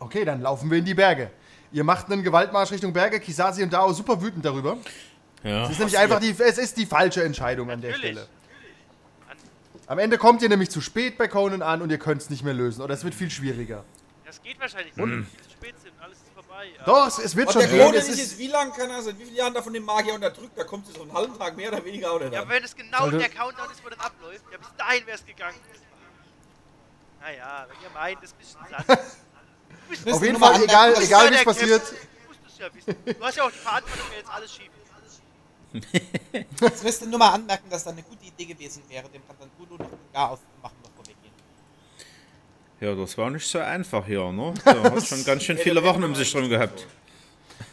Okay, 0.00 0.24
dann 0.24 0.40
laufen 0.42 0.70
wir 0.70 0.78
in 0.78 0.84
die 0.84 0.94
Berge. 0.94 1.30
Ihr 1.72 1.84
macht 1.84 2.10
einen 2.10 2.22
Gewaltmarsch 2.22 2.70
Richtung 2.70 2.92
Berge. 2.92 3.20
Kisasi 3.20 3.62
und 3.62 3.72
Dao 3.72 3.92
super 3.92 4.20
wütend 4.22 4.44
darüber. 4.44 4.78
Ja. 5.44 5.64
Es 5.64 5.70
ist 5.70 5.78
nämlich 5.78 5.98
einfach 5.98 6.20
die, 6.20 6.34
es 6.38 6.58
ist 6.58 6.76
die 6.76 6.86
falsche 6.86 7.22
Entscheidung 7.22 7.70
an 7.70 7.80
der. 7.80 7.94
Stelle. 7.94 8.26
Am 9.86 9.98
Ende 9.98 10.18
kommt 10.18 10.42
ihr 10.42 10.48
nämlich 10.48 10.70
zu 10.70 10.80
spät 10.80 11.16
bei 11.16 11.28
Conan 11.28 11.62
an 11.62 11.80
und 11.80 11.90
ihr 11.90 11.98
könnt 11.98 12.20
es 12.20 12.28
nicht 12.28 12.42
mehr 12.44 12.52
lösen. 12.54 12.82
Oder 12.82 12.94
es 12.94 13.04
wird 13.04 13.14
viel 13.14 13.30
schwieriger. 13.30 13.84
Das 14.26 14.42
geht 14.42 14.60
wahrscheinlich 14.60 14.94
nicht, 14.94 14.98
weil 15.02 15.16
wir 15.18 15.24
viel 15.24 15.40
zu 15.42 15.50
spät 15.50 15.74
sind. 15.82 15.94
Alles 16.00 16.18
ist 16.18 16.28
vorbei. 16.34 16.66
Ja. 16.76 16.84
Doch, 16.84 17.06
es, 17.08 17.18
es 17.18 17.34
wird 17.36 17.46
Und 17.46 17.52
schon 17.54 17.62
der 17.62 17.70
gehen. 17.70 17.80
Conan 17.86 17.94
Es 17.94 18.08
ist 18.08 18.18
ist, 18.18 18.38
wie 18.38 18.48
lange, 18.48 18.72
kann 18.72 18.90
er 18.90 19.00
seit 19.02 19.18
wie 19.18 19.24
vielen 19.24 19.36
Jahren 19.36 19.54
da 19.54 19.62
von 19.62 19.72
dem 19.72 19.84
Magier 19.84 20.12
unterdrückt? 20.14 20.58
Da 20.58 20.64
kommt 20.64 20.86
sie 20.86 20.92
so 20.92 21.02
einen 21.02 21.12
halben 21.14 21.38
Tag 21.38 21.56
mehr 21.56 21.72
oder 21.72 21.82
weniger 21.84 22.12
auch 22.12 22.20
nicht 22.20 22.34
Ja, 22.34 22.42
an. 22.42 22.48
wenn 22.50 22.62
es 22.64 22.76
genau 22.76 22.98
Sollte- 22.98 23.18
der 23.18 23.28
Countdown 23.30 23.70
ist, 23.70 23.82
wo 23.82 23.88
dann 23.88 24.00
abläuft, 24.00 24.44
ja, 24.52 24.58
bis 24.58 24.68
dahin 24.76 25.06
wäre 25.06 25.16
es 25.16 25.24
gegangen. 25.24 25.56
Naja, 27.20 27.66
wenn 27.68 27.82
ihr 27.82 27.90
meint, 27.94 28.22
das 28.22 28.32
bisschen 28.32 28.60
Sand. 28.70 28.88
Du 28.88 29.88
bist 29.90 30.12
auf 30.12 30.22
jeden 30.22 30.38
Fall, 30.38 30.62
egal, 30.62 30.94
egal 31.02 31.30
wie 31.30 31.34
es 31.34 31.44
passiert. 31.44 31.82
Du 31.82 32.28
musst 32.28 32.40
es 32.46 32.58
ja 32.58 32.66
wissen. 32.74 32.94
Du 33.06 33.24
hast 33.24 33.36
ja 33.36 33.44
auch 33.44 33.50
die 33.50 33.58
Verantwortung, 33.58 34.08
mir 34.10 34.16
jetzt 34.18 34.30
alles 34.30 34.52
schieben. 34.54 34.74
Ich 35.72 36.82
müsste 36.82 37.06
nur 37.06 37.18
mal 37.18 37.30
anmerken, 37.32 37.68
dass 37.68 37.84
da 37.84 37.90
eine 37.90 38.02
gute 38.02 38.24
Idee 38.24 38.46
gewesen 38.46 38.82
wäre, 38.88 39.08
dem 39.08 39.26
Kantantulu 39.26 39.76
noch 39.76 39.86
den 39.86 40.12
Gar 40.12 40.30
auszumachen, 40.30 40.76
bevor 40.82 41.06
wir 41.06 41.14
gehen. 41.14 41.32
Ja, 42.80 42.94
das 42.94 43.18
war 43.18 43.30
nicht 43.30 43.46
so 43.46 43.58
einfach 43.58 44.06
hier, 44.06 44.32
ne? 44.32 44.54
Da 44.64 44.82
hat 44.82 45.06
schon 45.06 45.24
ganz 45.24 45.42
schön 45.42 45.58
viele 45.58 45.82
Wochen 45.84 46.02
um 46.04 46.14
sich 46.14 46.32
drum 46.32 46.48
gehabt. 46.48 46.86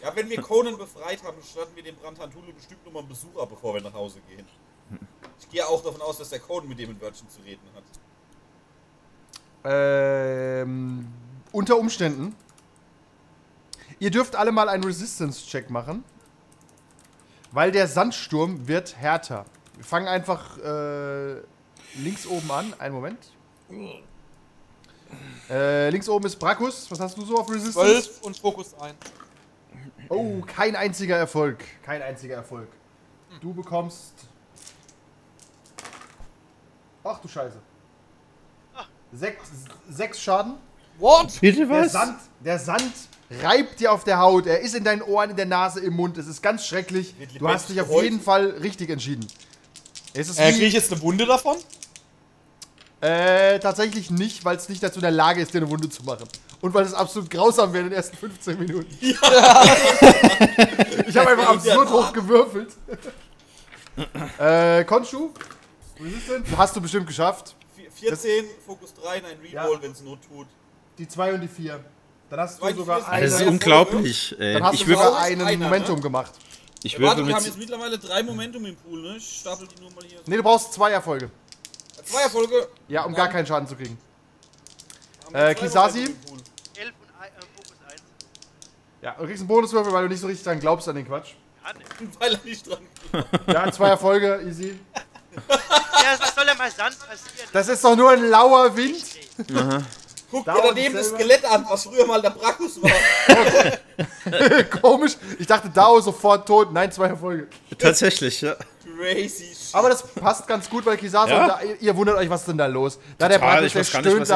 Ja, 0.02 0.16
wenn 0.16 0.30
wir 0.30 0.42
Conan 0.42 0.78
befreit 0.78 1.24
haben, 1.24 1.38
statten 1.44 1.75
wir 1.75 1.84
dem 1.84 1.96
Brandhantulu 1.96 2.52
bestimmt 2.54 2.84
nochmal 2.86 3.02
einen 3.02 3.10
Besuch 3.10 3.40
ab, 3.42 3.50
bevor 3.50 3.74
wir 3.75 3.82
nach 3.82 3.94
Hause 3.94 4.20
gehen. 4.28 4.46
Ich 5.40 5.50
gehe 5.50 5.66
auch 5.66 5.84
davon 5.84 6.02
aus, 6.02 6.18
dass 6.18 6.30
der 6.30 6.40
Conan 6.40 6.68
mit 6.68 6.80
dem 6.80 6.92
ein 6.92 7.02
Wörtchen 7.02 7.30
zu 7.30 7.42
reden 7.42 7.62
hat. 7.75 7.84
Ähm, 9.64 11.08
unter 11.52 11.78
Umständen. 11.78 12.36
Ihr 14.00 14.12
dürft 14.12 14.36
alle 14.36 14.52
mal 14.52 14.70
einen 14.70 14.84
Resistance-Check 14.84 15.70
machen. 15.70 16.04
Weil 17.56 17.72
der 17.72 17.88
Sandsturm 17.88 18.68
wird 18.68 18.98
härter. 18.98 19.46
Wir 19.76 19.86
fangen 19.86 20.10
einfach 20.10 20.58
äh, 20.58 21.36
links 21.96 22.28
oben 22.28 22.52
an. 22.52 22.74
Einen 22.80 22.94
Moment. 22.94 23.32
Äh, 25.50 25.90
links 25.90 26.10
oben 26.10 26.26
ist 26.26 26.36
Brakus. 26.36 26.92
Was 26.92 27.00
hast 27.00 27.18
du 27.18 27.24
so 27.24 27.38
auf 27.38 27.50
Resistance? 27.50 28.12
12 28.12 28.22
und 28.24 28.38
Fokus 28.38 28.78
ein. 28.78 28.94
Oh, 30.10 30.42
kein 30.42 30.76
einziger 30.76 31.16
Erfolg. 31.16 31.64
Kein 31.82 32.02
einziger 32.02 32.36
Erfolg. 32.36 32.68
Du 33.40 33.54
bekommst. 33.54 34.14
Ach 37.06 37.20
du 37.20 37.30
Scheiße. 37.30 37.58
Sechs, 39.14 39.50
sechs 39.90 40.22
Schaden. 40.22 40.56
What? 41.00 41.40
Bitte 41.40 41.66
Der 41.66 41.88
Sand, 41.88 42.20
der 42.42 42.60
Sand 42.60 42.94
reibt 43.29 43.79
dir 43.79 43.91
auf 43.91 44.03
der 44.03 44.20
Haut. 44.20 44.46
Er 44.48 44.60
ist 44.62 44.75
in 44.75 44.84
deinen 44.84 45.01
Ohren, 45.01 45.32
in 45.32 45.36
der 45.36 45.46
Nase, 45.46 45.79
im 45.79 45.94
Mund. 45.96 46.17
Es 46.17 46.27
ist 46.27 46.41
ganz 46.44 46.65
schrecklich. 46.65 47.15
Du 47.39 47.48
hast 47.48 47.70
dich 47.70 47.79
auf 47.82 47.89
jeden 48.01 48.20
Fall 48.22 48.50
richtig 48.62 48.89
entschieden. 48.89 49.27
Es 50.13 50.29
ist 50.29 50.39
Äh, 50.39 50.51
kriege 50.51 50.65
ich 50.67 50.74
jetzt 50.74 50.91
eine 50.91 51.01
Wunde 51.01 51.25
davon? 51.25 51.58
äh, 53.01 53.60
tatsächlich 53.60 54.10
nicht, 54.10 54.46
weil 54.46 54.55
es 54.58 54.70
nicht 54.70 54.82
dazu 54.82 54.96
in 54.96 55.01
der 55.03 55.12
Lage 55.12 55.41
ist, 55.41 55.53
dir 55.53 55.60
eine 55.60 55.70
Wunde 55.70 55.89
zu 55.89 56.03
machen. 56.03 56.27
Und 56.62 56.74
weil 56.74 56.86
es 56.86 56.94
absolut 56.94 57.29
grausam 57.29 57.72
wäre 57.74 57.84
in 57.84 57.89
den 57.91 57.98
ersten 57.98 58.17
15 58.17 58.58
Minuten. 58.58 58.88
ich 59.01 59.17
habe 61.17 61.29
einfach 61.32 61.50
absurd 61.50 61.89
hoch 61.91 62.13
gewürfelt. 62.13 62.74
äh, 64.39 64.84
Konshu? 64.86 65.29
Resistance? 66.00 66.58
Hast 66.58 66.75
du 66.75 66.82
bestimmt 66.82 67.08
geschafft. 67.08 67.55
Vier- 67.75 67.91
14, 68.15 68.46
Fokus 68.65 68.94
3 68.96 69.17
in 69.20 69.25
ein 69.25 69.38
Reroll, 69.39 69.75
Ja. 69.75 69.82
wenn 69.82 69.91
es 69.91 70.01
Not 70.01 70.20
tut. 70.27 70.48
Die 70.98 71.08
2 71.08 71.34
und 71.34 71.41
die 71.41 71.48
4. 71.48 71.84
Dann 72.36 72.44
hast 72.50 72.62
du 72.62 72.68
sogar 72.75 72.98
vier 72.98 73.06
sind- 73.06 73.13
eine, 73.13 73.25
Das 73.30 73.42
ist 73.42 73.48
unglaublich. 73.48 74.36
Ey. 74.39 74.54
dann 74.56 74.63
hast 74.63 74.74
Ich 74.74 74.82
du 74.82 74.88
würfel, 74.88 75.06
sogar 75.06 75.22
einen 75.22 75.42
Einer, 75.42 75.63
Momentum 75.65 75.96
ne? 75.96 76.01
gemacht. 76.01 76.32
ich 76.84 77.00
würfel 77.00 77.25
wir 77.25 77.34
haben 77.34 77.44
jetzt 77.46 77.58
mit. 77.58 77.70
mittlerweile 77.70 77.98
drei 77.98 78.24
Momentum 78.24 78.65
im 78.65 78.75
Pool, 78.75 79.01
ne? 79.01 79.15
Ich 79.18 79.38
stapel 79.39 79.68
die 79.68 79.82
nur 79.82 79.92
mal 79.94 80.04
hier. 80.06 80.20
Ne, 80.25 80.36
du 80.38 80.44
brauchst 80.44 80.74
zwei 80.74 80.92
Erfolge. 80.92 81.30
Zwei 82.04 82.24
Erfolge. 82.24 82.68
Ja, 82.89 83.04
um 83.06 83.13
gar 83.13 83.30
keinen 83.30 83.46
Schaden 83.48 83.68
zu 83.70 83.75
kriegen. 83.77 83.98
Äh, 85.34 85.56
Kisasi? 85.56 86.00
Momentum 86.00 86.15
im 86.15 86.30
Pool. 86.30 86.38
11 86.75 86.94
und 87.00 87.08
äh, 87.24 87.42
Fokus 87.56 87.74
1. 87.89 88.01
Ja, 89.01 89.12
du 89.18 89.25
kriegst 89.25 89.39
einen 89.39 89.48
Bonuswürfel, 89.48 89.94
weil 89.94 90.04
du 90.04 90.10
nicht 90.10 90.20
so 90.22 90.27
richtig 90.27 90.44
dran 90.44 90.60
glaubst 90.60 90.89
an 90.89 90.96
den 90.96 91.08
Quatsch. 91.08 91.30
Ja, 91.65 91.74
ne. 91.74 91.80
Weil 92.20 92.34
er 92.34 92.39
nicht 92.44 92.68
dran 92.70 92.80
Ja, 93.48 93.72
zwei 93.72 93.88
Erfolge, 93.89 94.42
easy. 94.46 94.77
ja, 95.36 95.42
was 96.20 96.36
soll 96.36 96.46
denn 96.46 96.58
bei 96.58 96.70
Sand 96.70 96.98
passieren? 97.00 97.50
Das 97.54 97.68
ist 97.70 97.82
doch 97.84 97.96
nur 97.96 98.12
ein 98.12 98.30
lauer 98.30 98.75
Wind. 98.75 99.04
Ey, 99.38 99.48
Guck 100.44 100.56
dir 100.56 100.62
daneben 100.62 100.96
das. 100.96 101.10
Skelett 101.10 101.46
an, 101.46 101.65
was 101.70 101.84
früher 101.84 102.06
mal 102.06 102.22
der 102.22 102.32
Brakus 102.32 102.80
war. 102.82 102.92
Komisch. 104.82 105.13
Ich 105.39 105.48
dachte, 105.48 105.70
Dao 105.70 106.00
sofort 106.01 106.48
tot. 106.48 106.72
Nein, 106.74 106.92
zwei 106.92 107.08
Erfolge. 107.08 107.48
Tatsächlich, 107.77 108.42
ja. 108.42 108.56
Crazy 108.98 109.46
shit. 109.54 109.74
Aber 109.74 109.89
das 109.89 110.04
passt 110.08 110.48
ganz 110.48 110.70
gut, 110.70 110.86
weil 110.86 110.98
Kisasa 110.98 111.30
Ja? 111.30 111.48
da, 111.48 111.60
ihr, 111.80 111.96
wundert 111.96 112.18
euch, 112.18 112.30
was 112.30 112.42
ist 112.42 112.48
denn 112.48 112.58
da 112.58 112.65
los? 112.68 112.98
Da 113.18 113.27
der 113.27 113.39
Total, 113.39 113.62
Brakus, 113.62 113.74
der 113.74 113.84
gar 113.84 114.01
nicht, 114.01 114.27
stöhnt 114.27 114.30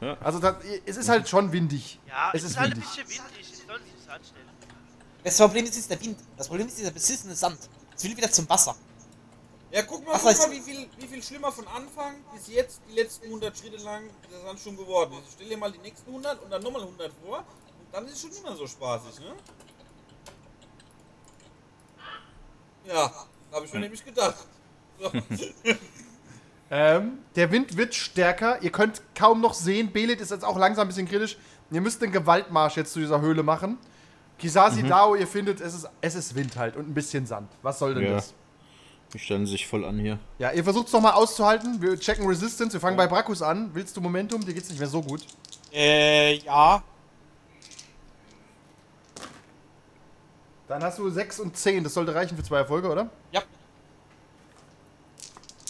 da. 0.00 0.16
Also 0.22 0.38
da, 0.38 0.58
es 0.84 0.96
ist 0.96 1.08
halt 1.08 1.28
schon 1.28 1.50
windig. 1.52 1.98
Ja, 2.06 2.30
es 2.32 2.40
es 2.40 2.44
ist 2.44 2.50
ist 2.52 2.58
halt 2.60 2.72
ein 2.72 2.76
windig. 2.76 2.90
bisschen 2.90 3.08
windig. 3.08 3.52
Es 3.52 3.58
soll 3.66 3.78
sich 3.78 4.10
anstellen. 4.12 4.48
Das 5.22 5.36
Problem 5.38 5.64
ist, 5.64 5.76
ist 5.76 5.90
der 5.90 6.00
Wind. 6.00 6.18
Das 6.36 6.48
Problem 6.48 6.66
ist 6.66 6.78
dieser 6.78 6.90
besissene 6.90 7.34
Sand. 7.34 7.58
Es 7.96 8.04
will 8.04 8.16
wieder 8.16 8.30
zum 8.30 8.48
Wasser. 8.48 8.74
Ja, 9.74 9.82
guck 9.82 10.06
mal, 10.06 10.12
Was 10.14 10.38
guck 10.38 10.48
mal 10.48 10.54
wie, 10.56 10.60
viel, 10.60 10.86
wie 10.98 11.06
viel 11.08 11.20
schlimmer 11.20 11.50
von 11.50 11.66
Anfang 11.66 12.14
bis 12.32 12.46
jetzt 12.46 12.80
die 12.88 12.94
letzten 12.94 13.24
100 13.26 13.58
Schritte 13.58 13.82
lang 13.82 14.04
der 14.30 14.40
Sand 14.40 14.60
schon 14.60 14.76
geworden 14.76 15.14
ist. 15.20 15.32
Stell 15.34 15.48
dir 15.48 15.56
mal 15.58 15.72
die 15.72 15.78
nächsten 15.78 16.08
100 16.08 16.40
und 16.44 16.50
dann 16.50 16.62
nochmal 16.62 16.82
100 16.82 17.12
vor 17.24 17.38
und 17.38 17.92
dann 17.92 18.06
ist 18.06 18.12
es 18.14 18.20
schon 18.20 18.30
immer 18.44 18.54
so 18.54 18.68
spaßig, 18.68 19.18
ne? 19.18 19.34
Ja, 22.86 23.12
habe 23.50 23.66
ich 23.66 23.72
mir 23.72 23.80
nämlich 23.80 24.04
gedacht. 24.04 24.36
So. 25.00 25.10
Ähm, 26.70 27.18
der 27.36 27.52
Wind 27.52 27.76
wird 27.76 27.94
stärker. 27.94 28.60
Ihr 28.62 28.72
könnt 28.72 29.02
kaum 29.14 29.42
noch 29.42 29.52
sehen. 29.54 29.92
Belit 29.92 30.20
ist 30.20 30.30
jetzt 30.30 30.44
auch 30.44 30.56
langsam 30.56 30.86
ein 30.86 30.88
bisschen 30.88 31.06
kritisch. 31.06 31.36
Ihr 31.70 31.80
müsst 31.82 32.00
den 32.00 32.10
Gewaltmarsch 32.10 32.76
jetzt 32.78 32.94
zu 32.94 33.00
dieser 33.00 33.20
Höhle 33.20 33.42
machen. 33.42 33.78
Kisasi, 34.38 34.82
Dao, 34.82 35.14
ihr 35.14 35.26
findet, 35.28 35.60
es 35.60 35.74
ist, 35.74 35.88
es 36.00 36.14
ist 36.14 36.34
Wind 36.34 36.56
halt 36.56 36.76
und 36.76 36.88
ein 36.88 36.94
bisschen 36.94 37.26
Sand. 37.26 37.52
Was 37.62 37.78
soll 37.78 37.94
denn 37.94 38.04
Ja. 38.04 38.12
das? 38.12 38.34
Die 39.14 39.20
stellen 39.20 39.46
sich 39.46 39.66
voll 39.68 39.84
an 39.84 39.96
hier. 40.00 40.18
Ja, 40.40 40.50
ihr 40.50 40.64
versucht 40.64 40.88
es 40.88 40.92
nochmal 40.92 41.12
auszuhalten. 41.12 41.80
Wir 41.80 41.96
checken 41.98 42.26
Resistance. 42.26 42.72
Wir 42.72 42.80
fangen 42.80 42.96
bei 42.96 43.06
Brakus 43.06 43.42
an. 43.42 43.70
Willst 43.72 43.96
du 43.96 44.00
Momentum? 44.00 44.44
Dir 44.44 44.52
geht's 44.52 44.68
nicht 44.68 44.80
mehr 44.80 44.88
so 44.88 45.00
gut. 45.00 45.24
Äh, 45.72 46.34
ja. 46.38 46.82
Dann 50.66 50.82
hast 50.82 50.98
du 50.98 51.08
6 51.08 51.38
und 51.40 51.56
10. 51.56 51.84
Das 51.84 51.94
sollte 51.94 52.12
reichen 52.12 52.36
für 52.36 52.42
zwei 52.42 52.58
Erfolge, 52.58 52.90
oder? 52.90 53.08
Ja. 53.30 53.42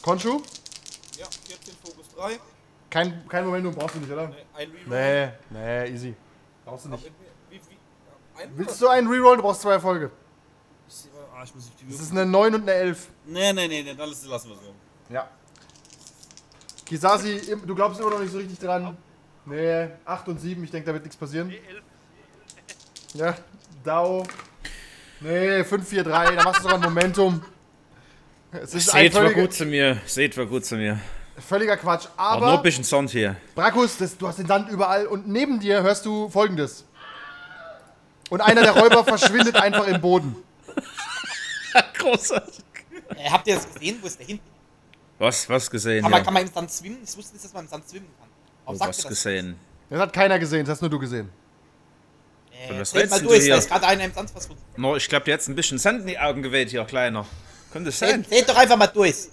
Konshu? 0.00 0.40
Ja, 1.18 1.26
14 1.46 1.74
Fokus 1.84 2.08
3. 2.16 2.40
Kein, 2.88 3.28
kein 3.28 3.44
Momentum 3.44 3.74
brauchst 3.74 3.96
du 3.96 4.00
nicht, 4.00 4.10
oder? 4.10 4.28
Ne, 4.28 4.36
Ein 4.54 4.70
Reroll. 4.70 5.32
Nee, 5.50 5.84
nee, 5.84 5.90
easy. 5.90 6.14
Brauchst 6.64 6.86
du 6.86 6.88
nicht. 6.90 7.10
Willst 8.54 8.80
du 8.80 8.88
einen 8.88 9.06
Reroll? 9.08 9.36
Du 9.36 9.42
brauchst 9.42 9.60
zwei 9.60 9.72
Erfolge. 9.72 10.10
Ah, 11.36 11.42
ich 11.44 11.54
muss 11.54 11.64
auf 11.64 11.70
die 11.80 11.84
Das 11.86 11.94
Würfel. 11.94 12.04
ist 12.06 12.12
eine 12.12 12.26
9 12.26 12.54
und 12.54 12.62
eine 12.62 12.72
11. 12.72 13.08
Nee, 13.26 13.52
nee, 13.52 13.68
nee, 13.68 13.82
nee, 13.82 13.94
dann 13.94 14.08
lassen 14.08 14.28
wir 14.28 14.38
so. 14.38 14.74
Ja. 15.10 15.28
Kisasi, 16.86 17.56
du 17.66 17.74
glaubst 17.74 18.00
immer 18.00 18.10
noch 18.10 18.20
nicht 18.20 18.32
so 18.32 18.38
richtig 18.38 18.58
dran. 18.58 18.96
Nee, 19.46 19.88
8 20.04 20.28
und 20.28 20.40
7, 20.40 20.62
ich 20.64 20.70
denke, 20.70 20.86
da 20.86 20.92
wird 20.92 21.04
nichts 21.04 21.16
passieren. 21.16 21.48
Nee, 21.48 21.60
11. 21.68 21.82
Ja, 23.14 23.34
Dao. 23.82 24.24
Nee, 25.20 25.64
5, 25.64 25.88
4, 25.88 26.04
3, 26.04 26.36
da 26.36 26.44
machst 26.44 26.58
du 26.60 26.62
sogar 26.64 26.76
ein 26.76 26.82
Momentum. 26.82 27.42
Es 28.52 28.74
ist 28.74 28.90
Seht 28.90 29.14
war 29.14 29.30
gut 29.32 29.52
zu 29.52 29.64
mir. 29.64 29.98
Seht 30.06 30.36
war 30.36 30.46
gut 30.46 30.64
zu 30.64 30.76
mir. 30.76 31.00
völliger 31.38 31.76
Quatsch. 31.76 32.06
Aber 32.16 32.46
nur 32.46 32.56
ein 32.58 32.62
bisschen 32.62 32.84
Sand 32.84 33.10
hier. 33.10 33.36
Brakus, 33.54 33.96
das, 33.96 34.16
du 34.16 34.28
hast 34.28 34.38
den 34.38 34.46
Sand 34.46 34.68
überall 34.70 35.06
und 35.06 35.26
neben 35.26 35.58
dir 35.58 35.82
hörst 35.82 36.06
du 36.06 36.28
folgendes. 36.28 36.84
Und 38.30 38.40
einer 38.40 38.62
der 38.62 38.72
Räuber 38.72 39.04
verschwindet 39.04 39.56
einfach 39.56 39.86
im 39.86 40.00
Boden. 40.00 40.36
Großartig. 41.98 42.64
Äh, 43.16 43.30
habt 43.30 43.46
ihr 43.46 43.56
das 43.56 43.72
gesehen? 43.72 43.98
Wo 44.00 44.06
ist 44.06 44.18
der 44.18 44.26
hinten? 44.26 44.48
Was, 45.18 45.48
was 45.48 45.70
gesehen? 45.70 46.02
Kann, 46.02 46.10
ja. 46.10 46.16
man, 46.18 46.24
kann 46.24 46.34
man 46.34 46.42
im 46.46 46.52
Sand 46.52 46.70
schwimmen? 46.72 46.98
Ich 47.04 47.16
wusste 47.16 47.32
nicht, 47.34 47.44
dass 47.44 47.52
man 47.52 47.64
im 47.64 47.70
Sand 47.70 47.84
schwimmen 47.90 48.08
kann. 48.18 48.28
Warum 48.64 48.76
Oh, 48.76 48.78
sagt 48.78 48.88
was 48.90 48.96
das? 48.98 49.08
gesehen? 49.08 49.56
Das 49.90 50.00
hat 50.00 50.12
keiner 50.12 50.38
gesehen, 50.38 50.64
das 50.64 50.72
hast 50.76 50.80
nur 50.80 50.90
du 50.90 50.98
gesehen. 50.98 51.30
Äh, 52.68 52.80
was 52.80 52.90
zählt 52.90 53.10
mal 53.10 53.20
durch, 53.20 53.46
da 53.46 53.56
ist 53.56 53.68
gerade 53.68 53.86
einer 53.86 54.04
im 54.04 54.12
Sand 54.12 54.30
verschwunden. 54.30 54.62
No, 54.76 54.96
ich 54.96 55.08
glaube, 55.08 55.24
dir 55.24 55.34
hat 55.34 55.46
ein 55.46 55.54
bisschen 55.54 55.78
Sand 55.78 56.00
in 56.02 56.06
die 56.06 56.18
Augen 56.18 56.42
geweht 56.42 56.70
hier, 56.70 56.84
Kleiner. 56.84 57.26
Könnte 57.72 57.90
sein? 57.90 58.24
Zählt, 58.24 58.28
zählt 58.28 58.48
doch 58.48 58.56
einfach 58.56 58.76
mal 58.76 58.86
durch. 58.86 59.28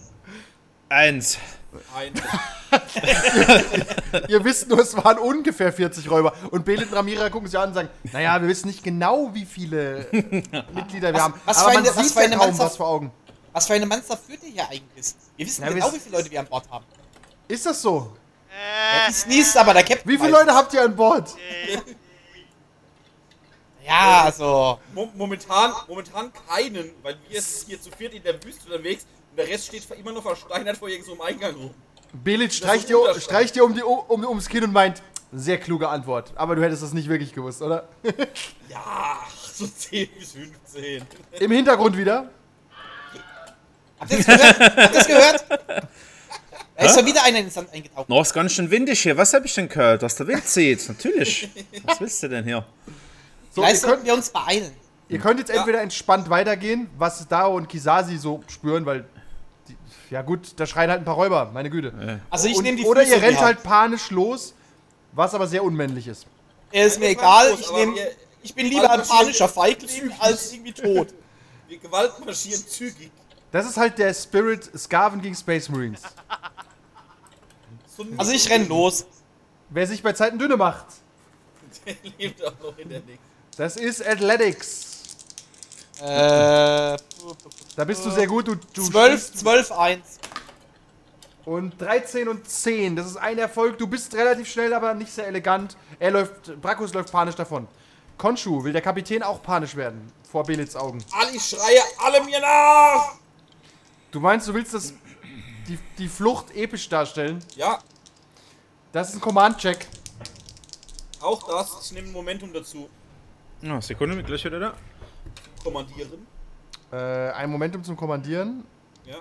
Eins. 0.90 1.38
Ein. 1.96 2.14
Ihr 4.28 4.44
wisst 4.44 4.68
nur, 4.70 4.80
es 4.80 4.96
waren 4.96 5.18
ungefähr 5.18 5.72
40 5.74 6.10
Räuber. 6.10 6.34
Und 6.52 6.66
Belit 6.66 6.90
und 6.90 6.96
Ramira 6.98 7.30
gucken 7.30 7.48
sich 7.50 7.60
an 7.60 7.70
und 7.70 7.76
sagen, 7.76 7.90
naja, 8.12 8.42
wir 8.42 8.48
wissen 8.48 8.68
nicht 8.68 8.84
genau, 8.84 9.30
wie 9.34 9.46
viele 9.46 10.08
Mitglieder 10.74 11.14
wir 11.14 11.22
haben. 11.24 11.34
was 11.46 11.58
Aber 11.58 11.70
für 11.72 11.76
man 11.78 11.86
eine- 11.88 11.96
was 11.96 12.04
sieht 12.04 12.14
für 12.14 12.20
ja 12.20 12.26
eine 12.26 12.36
kaum 12.38 12.48
Mannschaft- 12.48 12.70
was 12.72 12.78
vor 12.78 12.88
Augen. 12.88 13.12
Was 13.54 13.68
für 13.68 13.74
eine 13.74 13.86
Mannschaft 13.86 14.24
führt 14.26 14.44
ihr 14.44 14.52
hier 14.52 14.64
eigentlich? 14.70 15.14
Wir 15.36 15.46
wissen 15.46 15.64
Ja, 15.64 15.70
genau, 15.70 15.94
wie 15.94 16.00
viele 16.00 16.18
Leute 16.18 16.32
wir 16.32 16.40
an 16.40 16.48
Bord 16.48 16.70
haben. 16.70 16.86
Ist 17.48 17.66
das 17.66 17.82
so? 17.82 18.14
Ja, 18.50 19.10
ich 19.10 19.26
niest, 19.26 19.58
aber 19.58 19.74
der 19.74 19.84
Captain 19.84 20.10
Wie 20.12 20.18
viele 20.18 20.32
Leute 20.32 20.54
habt 20.54 20.74
ihr 20.74 20.84
an 20.84 20.96
Bord? 20.96 21.30
Ja, 23.84 24.22
also. 24.26 24.80
Mo 24.94 25.10
momentan, 25.16 25.74
momentan 25.88 26.32
keinen, 26.48 26.92
weil 27.02 27.18
wir 27.28 27.42
sind 27.42 27.68
hier 27.70 27.82
zu 27.82 27.90
viert 27.92 28.14
in 28.14 28.22
der 28.24 28.36
Wüste 28.44 28.66
unterwegs 28.68 29.06
und 29.32 29.38
der 29.38 29.48
Rest 29.48 29.66
steht 29.68 29.90
immer 29.98 30.12
noch 30.12 30.22
versteinert 30.22 30.78
vor 30.78 30.88
irgendeinem 30.88 31.18
so 31.18 31.24
Eingang 31.24 31.56
rum. 31.56 31.74
Ist 32.26 32.56
streicht 32.56 32.90
dir, 32.90 32.98
streicht 33.20 33.56
dir 33.56 33.64
um 33.64 33.74
die, 33.74 33.84
um, 33.84 34.26
ums 34.26 34.50
Kinn 34.50 34.64
und 34.66 34.74
meint, 34.74 35.02
sehr 35.34 35.58
kluge 35.58 35.88
Antwort. 35.88 36.32
Aber 36.36 36.56
du 36.56 36.62
hättest 36.64 36.84
das 36.84 36.94
nicht 36.94 37.08
wirklich 37.08 37.34
gewusst, 37.34 37.62
oder? 37.62 37.88
Ja, 38.70 39.20
so 39.54 39.68
10 39.68 40.10
bis 40.18 40.32
15. 40.32 41.06
Im 41.40 41.52
Hintergrund 41.52 41.98
wieder. 41.98 42.30
Habt 44.00 44.12
ihr 44.12 44.18
das 44.18 44.26
gehört? 44.26 44.60
Habt 44.60 44.78
ihr 44.78 45.00
das 45.00 45.08
gehört? 45.08 45.46
Da 46.78 46.86
ist 46.86 46.96
schon 46.96 47.06
wieder 47.06 47.24
einer 47.24 47.38
in 47.40 47.46
den 47.46 47.52
Sand 47.52 47.72
eingetaucht. 47.72 48.10
Noch 48.10 48.22
ist 48.22 48.34
ganz 48.34 48.54
schön 48.54 48.72
windig 48.72 49.02
hier. 49.02 49.16
Was 49.16 49.34
habe 49.34 49.46
ich 49.46 49.54
denn 49.54 49.70
gehört? 49.70 50.02
Dass 50.02 50.16
der 50.16 50.26
Wind 50.28 50.46
zieht. 50.48 50.88
Natürlich. 50.90 51.50
Was 51.84 52.02
willst 52.02 52.24
du 52.24 52.30
denn 52.30 52.44
hier? 52.44 52.66
So, 53.52 53.62
Vielleicht 53.62 53.82
sollten 53.82 53.98
könnt, 53.98 54.08
wir 54.08 54.14
uns 54.16 54.30
beeilen. 54.30 54.72
ihr 55.10 55.20
könnt 55.20 55.40
jetzt 55.40 55.52
entweder 55.52 55.82
entspannt 55.82 56.30
weitergehen, 56.30 56.90
was 56.98 57.28
Dao 57.28 57.56
und 57.56 57.68
Kisasi 57.70 58.18
so 58.18 58.42
spüren, 58.48 58.86
weil. 58.86 59.06
Ja, 60.12 60.22
gut, 60.22 60.54
da 60.58 60.66
schreien 60.68 60.92
halt 60.92 61.02
ein 61.02 61.06
paar 61.06 61.16
Räuber, 61.16 61.50
meine 61.54 61.70
Güte. 61.70 62.20
Also 62.30 62.50
ich 62.50 62.62
nehme 62.62 62.78
die 62.78 62.84
oder 62.86 63.02
Füße 63.02 63.16
ihr 63.16 63.22
rennt 63.22 63.40
halt 63.40 63.64
panisch 63.64 64.12
los, 64.12 64.54
was 65.14 65.34
aber 65.34 65.48
sehr 65.48 65.64
unmännlich 65.64 66.06
ist. 66.06 66.28
Äh, 66.72 66.86
Ist 66.86 67.00
mir 67.00 67.08
egal, 67.08 67.50
los, 67.50 67.62
ich, 67.62 67.72
nehm, 67.72 67.96
ich 68.44 68.54
bin 68.54 68.66
lieber 68.68 68.92
ein 68.92 69.02
panischer 69.04 69.48
Feigling 69.48 70.12
als 70.20 70.52
irgendwie 70.54 70.74
tot. 70.74 71.08
Wir 71.70 71.78
Gewalt 71.78 72.12
marschieren 72.26 72.62
zügig. 72.68 73.10
Das 73.54 73.66
ist 73.66 73.78
halt 73.78 73.98
der 73.98 74.14
Spirit 74.14 74.70
Skaven 74.78 75.22
gegen 75.22 75.36
Space 75.36 75.70
Marines. 75.70 76.02
So 77.96 78.06
Also 78.18 78.34
ich 78.34 78.50
renn 78.50 78.68
los. 78.68 79.06
Wer 79.70 79.88
sich 79.88 80.04
bei 80.04 80.12
Zeiten 80.12 80.38
dünne 80.38 80.58
macht, 80.58 80.88
Der 81.86 81.96
lebt 82.18 82.44
auch 82.46 82.60
noch 82.62 82.78
in 82.78 82.90
der 82.90 83.00
Nähe. 83.00 83.18
das 83.56 83.78
ist 83.78 84.06
Athletics. 84.06 84.91
Äh, 86.02 86.98
Da 87.76 87.84
bist 87.86 88.06
du 88.06 88.10
sehr 88.12 88.28
gut. 88.28 88.48
Du, 88.48 88.56
du 88.56 88.84
12, 88.84 89.34
12, 89.36 89.72
1. 89.72 90.00
Und 91.46 91.80
13 91.82 92.28
und 92.28 92.48
10, 92.48 92.96
das 92.96 93.08
ist 93.08 93.18
ein 93.18 93.38
Erfolg. 93.40 93.78
Du 93.78 93.88
bist 93.88 94.14
relativ 94.14 94.48
schnell, 94.50 94.74
aber 94.74 94.94
nicht 94.94 95.12
sehr 95.12 95.28
elegant. 95.28 95.76
Er 96.00 96.12
läuft, 96.12 96.62
Brakus 96.62 96.94
läuft 96.94 97.12
panisch 97.12 97.36
davon. 97.36 97.68
Konshu, 98.18 98.64
will 98.64 98.74
der 98.74 98.82
Kapitän 98.84 99.24
auch 99.24 99.42
panisch 99.42 99.76
werden? 99.76 100.12
Vor 100.32 100.44
Belits 100.44 100.76
Augen. 100.76 101.04
Ali 101.12 101.40
schreie 101.40 101.82
alle 101.98 102.24
mir 102.24 102.40
nach! 102.40 103.14
Du 104.12 104.20
meinst, 104.20 104.48
du 104.48 104.54
willst 104.54 104.74
das, 104.76 104.94
die, 105.68 105.80
die 105.98 106.08
Flucht 106.08 106.56
episch 106.56 106.88
darstellen? 106.90 107.44
Ja, 107.56 107.80
Das 108.92 109.10
ist 109.10 109.16
ein 109.16 109.22
Command-Check. 109.22 109.88
auch 111.22 111.48
das. 111.48 111.86
Ich 111.86 111.92
nehme 111.94 112.10
Momentum 112.10 112.54
dazu. 112.54 112.88
Ja, 113.62 113.82
Sekunde, 113.82 114.16
bin 114.16 114.26
gleich 114.26 114.44
wieder 114.46 114.60
da. 114.60 114.74
Kommandieren. 115.64 116.28
Äh, 116.92 116.96
ein 117.32 117.50
Momentum 117.50 117.84
zum 117.84 117.96
Kommandieren. 117.96 118.66
Ja, 119.06 119.18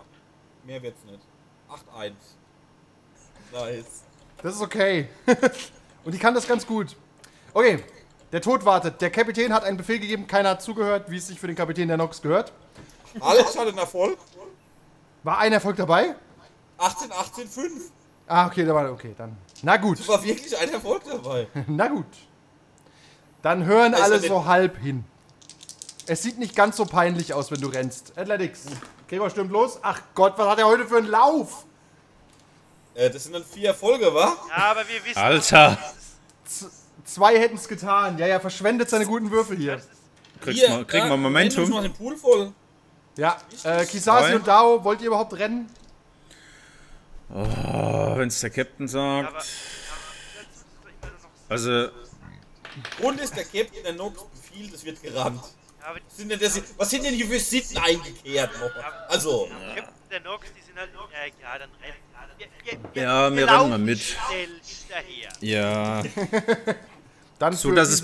mehr 0.64 0.83
wird's 0.83 1.05
nicht. 1.05 1.20
8-1. 1.68 2.12
Nice. 3.53 4.03
Das 4.42 4.55
ist 4.55 4.62
okay. 4.62 5.09
und 6.05 6.14
die 6.14 6.18
kann 6.18 6.35
das 6.35 6.46
ganz 6.46 6.66
gut. 6.66 6.96
Okay, 7.53 7.83
der 8.33 8.40
Tod 8.40 8.64
wartet. 8.64 9.00
Der 9.00 9.11
Kapitän 9.11 9.53
hat 9.53 9.64
einen 9.64 9.76
Befehl 9.76 9.98
gegeben, 9.98 10.26
keiner 10.26 10.50
hat 10.50 10.62
zugehört, 10.62 11.11
wie 11.11 11.16
es 11.16 11.26
sich 11.26 11.38
für 11.38 11.46
den 11.46 11.57
Kapitän 11.57 11.88
der 11.88 11.96
Nox 11.96 12.22
gehört. 12.22 12.53
Alles 13.20 13.59
hat 13.59 13.66
einen 13.66 13.79
Erfolg. 13.79 14.18
War 15.22 15.38
ein 15.38 15.53
Erfolg 15.53 15.76
dabei? 15.76 16.14
18, 16.79 17.12
18, 17.12 17.48
5. 17.48 17.90
Ah, 18.26 18.46
okay, 18.46 18.64
da 18.64 18.74
war 18.74 18.90
okay, 18.92 19.14
dann. 19.18 19.37
Na 19.62 19.76
gut, 19.76 20.07
War 20.09 20.22
wirklich 20.22 20.57
ein 20.57 20.72
Erfolg 20.72 21.03
dabei. 21.05 21.48
na 21.66 21.88
gut. 21.88 22.07
Dann 23.42 23.64
hören 23.64 23.94
alle 23.94 24.20
so 24.20 24.44
halb 24.44 24.79
hin. 24.79 25.05
Es 26.10 26.22
sieht 26.22 26.38
nicht 26.40 26.56
ganz 26.56 26.76
so 26.76 26.86
peinlich 26.86 27.34
aus, 27.34 27.52
wenn 27.52 27.60
du 27.60 27.68
rennst. 27.68 28.18
Athletics. 28.18 28.62
Gregor 29.08 29.30
stürmt 29.30 29.52
los. 29.52 29.78
Ach 29.80 30.00
Gott, 30.16 30.34
was 30.36 30.48
hat 30.48 30.58
er 30.58 30.66
heute 30.66 30.84
für 30.84 30.96
einen 30.98 31.06
Lauf? 31.06 31.64
Äh, 32.94 33.10
das 33.10 33.22
sind 33.22 33.32
dann 33.32 33.44
vier 33.44 33.68
Erfolge, 33.68 34.12
wa? 34.12 34.36
Ja, 34.48 34.56
aber 34.72 34.80
wir 34.88 35.04
wissen. 35.04 35.16
Alter. 35.16 35.78
Zwei 37.04 37.38
hätten 37.38 37.54
es 37.54 37.68
getan. 37.68 38.18
Ja, 38.18 38.26
ja, 38.26 38.40
verschwendet 38.40 38.90
seine 38.90 39.06
guten 39.06 39.30
Würfel 39.30 39.56
hier. 39.56 39.80
Kriegst 40.40 40.68
mal, 40.68 40.84
kriegen 40.84 41.04
wir 41.04 41.10
ja, 41.10 41.16
Momentum. 41.16 41.70
Momentum. 41.70 41.82
den 41.84 41.92
Pool 41.92 42.16
voll. 42.16 42.52
Ja, 43.16 43.36
äh, 43.62 43.86
Kisasi 43.86 44.34
und 44.34 44.48
Dao, 44.48 44.82
wollt 44.82 45.00
ihr 45.02 45.06
überhaupt 45.06 45.34
rennen? 45.34 45.70
Oh, 47.32 48.16
Wenn 48.16 48.26
es 48.26 48.40
der 48.40 48.50
Captain 48.50 48.88
sagt. 48.88 49.28
Aber- 49.28 49.44
Also, 51.48 51.88
Grund 52.98 53.20
ist, 53.20 53.36
der 53.36 53.44
Captain 53.44 53.84
der 53.84 53.92
Nox 53.92 54.20
befiehlt, 54.24 54.74
es 54.74 54.84
wird 54.84 55.00
gerannt. 55.00 55.40
Sind 56.08 56.30
denn, 56.30 56.38
das, 56.38 56.60
was 56.76 56.90
sind 56.90 57.04
denn 57.04 57.14
hier 57.14 57.26
für 57.26 57.38
Sitten 57.38 57.78
eingekehrt 57.78 58.50
noch? 58.60 58.70
Also, 59.08 59.48
die 59.48 60.60
die 61.40 61.46
halt. 61.46 61.62
Ja, 62.94 63.02
ja. 63.02 63.36
Wir, 63.36 63.48
rennen 63.48 63.70
mal 63.70 63.78
mit. 63.78 64.16
Ja. 65.40 66.02
Dann 67.38 67.54
So 67.54 67.72
dass, 67.72 67.88
es 67.88 68.02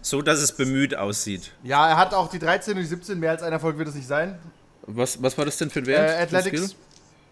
so, 0.00 0.22
dass 0.22 0.38
es 0.38 0.52
bemüht 0.52 0.94
aussieht. 0.94 1.52
Ja, 1.62 1.90
er 1.90 1.96
hat 1.98 2.14
auch 2.14 2.30
die 2.30 2.38
13 2.38 2.74
und 2.74 2.80
die 2.80 2.86
17. 2.86 3.18
Mehr 3.20 3.32
als 3.32 3.42
ein 3.42 3.52
Erfolg 3.52 3.76
wird 3.76 3.88
es 3.88 3.94
nicht 3.94 4.08
sein. 4.08 4.38
Was, 4.86 5.22
was 5.22 5.36
war 5.36 5.44
das 5.44 5.58
denn 5.58 5.68
für 5.68 5.80
ein 5.80 5.84
Äh, 5.84 5.88
Wert? 5.88 6.20
Athletics. 6.22 6.62
Skill? 6.62 6.76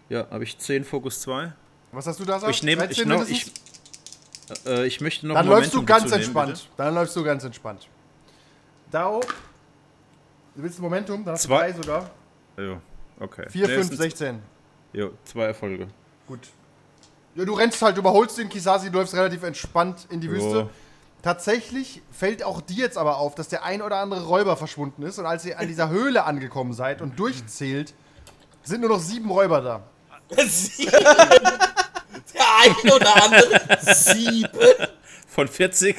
Ja, 0.09 0.27
habe 0.29 0.43
ich 0.43 0.59
10, 0.59 0.85
Fokus 0.85 1.21
2. 1.21 1.51
Was 1.91 2.05
hast 2.05 2.19
du 2.19 2.25
da 2.25 2.35
gesagt? 2.35 2.53
Ich 2.53 2.61
nehme, 2.61 2.85
ich, 2.85 2.97
13 2.97 3.07
noch, 3.09 3.27
ich, 3.27 3.51
äh, 4.67 4.85
ich 4.85 5.01
möchte 5.01 5.25
noch 5.25 5.33
Dann 5.33 5.47
Momentum 5.47 5.61
läufst 5.63 5.73
du 5.73 5.85
ganz 5.85 6.03
nehmen, 6.03 6.13
entspannt. 6.15 6.69
Dann 6.77 6.93
läufst 6.93 7.15
du 7.15 7.23
ganz 7.23 7.43
entspannt. 7.43 7.87
Dao. 8.91 9.21
Du 10.57 10.63
willst 10.63 10.79
ein 10.79 10.81
Momentum? 10.81 11.23
Dann 11.23 11.35
hast 11.35 11.45
du 11.45 11.49
Zwei. 11.49 11.71
drei 11.71 11.73
sogar. 11.73 12.09
Jo, 12.57 12.77
okay. 13.19 13.45
4, 13.49 13.67
Nee, 13.67 13.73
5, 13.75 13.81
es 13.83 13.87
sind- 13.89 13.97
16. 13.97 14.41
Jo, 14.91 15.11
zwei 15.23 15.43
Erfolge. 15.45 15.87
Gut. 16.27 16.39
Ja, 17.35 17.45
du 17.45 17.53
rennst 17.53 17.79
halt, 17.81 17.95
überholst 17.97 18.37
den 18.39 18.49
Kisasi, 18.49 18.89
du 18.89 18.97
läufst 18.97 19.13
relativ 19.13 19.43
entspannt 19.43 20.07
in 20.09 20.19
die 20.19 20.27
Jo. 20.27 20.33
Wüste. 20.33 20.69
Tatsächlich 21.21 22.01
fällt 22.11 22.41
auch 22.43 22.61
dir 22.61 22.77
jetzt 22.85 22.97
aber 22.97 23.17
auf, 23.17 23.35
dass 23.35 23.47
der 23.49 23.63
ein 23.63 23.81
oder 23.83 23.97
andere 23.97 24.25
Räuber 24.25 24.57
verschwunden 24.57 25.03
ist. 25.03 25.19
Und 25.19 25.25
als 25.27 25.45
ihr 25.45 25.59
an 25.59 25.67
dieser 25.67 25.89
Höhle 25.89 26.23
angekommen 26.23 26.73
seid 26.73 27.01
und 27.01 27.19
durchzählt, 27.19 27.93
sind 28.63 28.81
nur 28.81 28.89
noch 28.89 28.99
sieben 28.99 29.29
Räuber 29.29 29.61
da. 29.61 29.83
sieben. 30.47 30.91
Der 30.91 32.45
eine 32.63 32.95
oder 32.95 33.23
andere 33.23 33.77
sieben. 33.93 34.49
Von 35.37 35.47
40. 35.47 35.95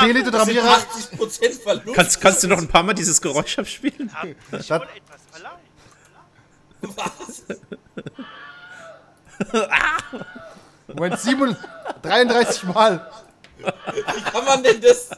Belit 0.00 0.24
und 0.24 0.32
Das 0.32 0.46
sind 0.46 0.56
Ramira, 0.56 0.74
80% 0.74 1.60
Verlust. 1.62 1.94
kannst, 1.94 2.18
kannst 2.18 2.42
du 2.42 2.48
noch 2.48 2.56
ein 2.56 2.66
paar 2.66 2.82
Mal 2.82 2.94
dieses 2.94 3.20
Geräusch 3.20 3.58
abspielen? 3.58 4.10
Das- 4.50 4.70
wohl 4.70 4.76
etwas 4.96 5.20
verleihen. 5.30 5.60
Was? 6.80 7.42
Moment, 10.86 11.20
7, 11.20 11.56
33 12.00 12.62
Mal. 12.64 13.10
Wie 13.58 14.22
kann 14.22 14.44
man 14.46 14.62
denn 14.62 14.80
das? 14.80 15.10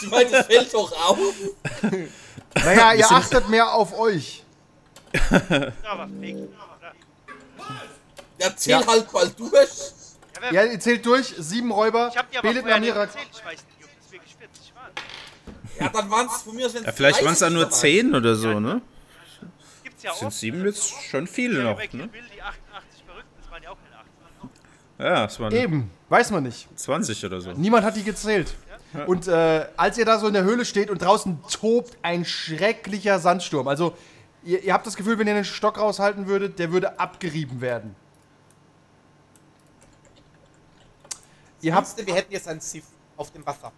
Ich 0.00 0.08
meine, 0.10 0.30
das 0.30 0.46
fällt 0.46 0.72
doch 0.72 0.90
auf. 1.10 1.18
Naja, 2.54 2.94
ihr 2.94 3.10
achtet 3.12 3.46
mehr 3.50 3.70
auf 3.74 3.92
euch. 3.98 4.42
Aber 5.84 6.08
fake. 6.18 6.48
Ja, 7.58 8.48
Ja, 8.48 8.56
zähl 8.56 8.70
Ja. 8.80 8.86
halt 8.86 9.12
mal 9.12 9.28
durch. 9.30 9.92
Wer- 10.50 10.64
Ja, 10.64 10.70
ihr 10.72 10.80
zählt 10.80 11.04
durch, 11.06 11.34
sieben 11.38 11.70
Räuber. 11.70 12.08
Ich 12.12 12.16
hab 12.18 12.30
die 12.30 12.38
aber 12.38 12.48
Belit 12.48 12.62
und 12.64 12.68
vorher 12.70 12.80
nicht 12.80 12.94
erzählt. 12.96 13.26
Ich 13.32 13.44
weiß 13.44 13.52
nicht, 13.52 13.84
ob 13.84 13.90
das 14.02 14.12
wirklich 14.12 14.36
40 14.36 14.72
waren. 14.74 14.92
Ja, 15.80 15.88
dann 15.88 16.10
waren 16.10 16.26
es 16.26 16.42
von 16.42 16.54
mir 16.56 16.66
aus, 16.66 16.74
wenn 16.74 16.84
Ja, 16.84 16.92
vielleicht 16.92 17.24
waren 17.24 17.32
es 17.32 17.38
dann 17.40 17.52
nur 17.52 17.70
10 17.70 18.14
oder 18.14 18.34
so, 18.36 18.60
ne? 18.60 18.80
Gibt's 19.82 20.02
ja 20.02 20.10
auch. 20.12 20.16
Sind 20.16 20.32
7 20.32 20.64
jetzt 20.64 20.92
schon 21.10 21.26
viele 21.26 21.58
Ja, 21.58 21.64
noch, 21.72 21.78
ne? 21.78 21.86
Die 21.92 22.42
88 22.42 23.04
Verrückten, 23.06 23.30
das 23.40 23.50
waren 23.50 23.62
ja 23.62 23.70
auch 23.70 23.76
keine 23.82 23.96
88. 23.96 24.60
Ja, 24.98 25.24
es 25.24 25.40
waren 25.40 25.52
Eben, 25.54 25.90
weiß 26.08 26.30
man 26.30 26.42
nicht. 26.44 26.68
20 26.78 27.24
oder 27.24 27.40
so. 27.40 27.52
Niemand 27.52 27.84
hat 27.84 27.96
die 27.96 28.04
gezählt. 28.04 28.54
Und 29.06 29.26
äh, 29.26 29.66
als 29.76 29.98
ihr 29.98 30.04
da 30.04 30.20
so 30.20 30.28
in 30.28 30.34
der 30.34 30.44
Höhle 30.44 30.64
steht 30.64 30.88
und 30.88 31.02
draußen 31.02 31.42
tobt 31.50 31.96
ein 32.02 32.24
schrecklicher 32.24 33.18
Sandsturm, 33.18 33.66
also 33.68 33.96
Ihr, 34.46 34.62
ihr 34.62 34.74
habt 34.74 34.86
das 34.86 34.94
Gefühl, 34.94 35.18
wenn 35.18 35.26
ihr 35.26 35.34
einen 35.36 35.44
Stock 35.46 35.78
raushalten 35.78 36.26
würdet, 36.26 36.58
der 36.58 36.70
würde 36.70 37.00
abgerieben 37.00 37.62
werden. 37.62 37.96
Ihr 41.64 41.74
habt. 41.74 42.06
Wir 42.06 42.14
hätten 42.14 42.30
jetzt 42.30 42.46
ein 42.46 42.60
Sif 42.60 42.84
auf 43.16 43.30
dem 43.30 43.44
Wasser. 43.46 43.72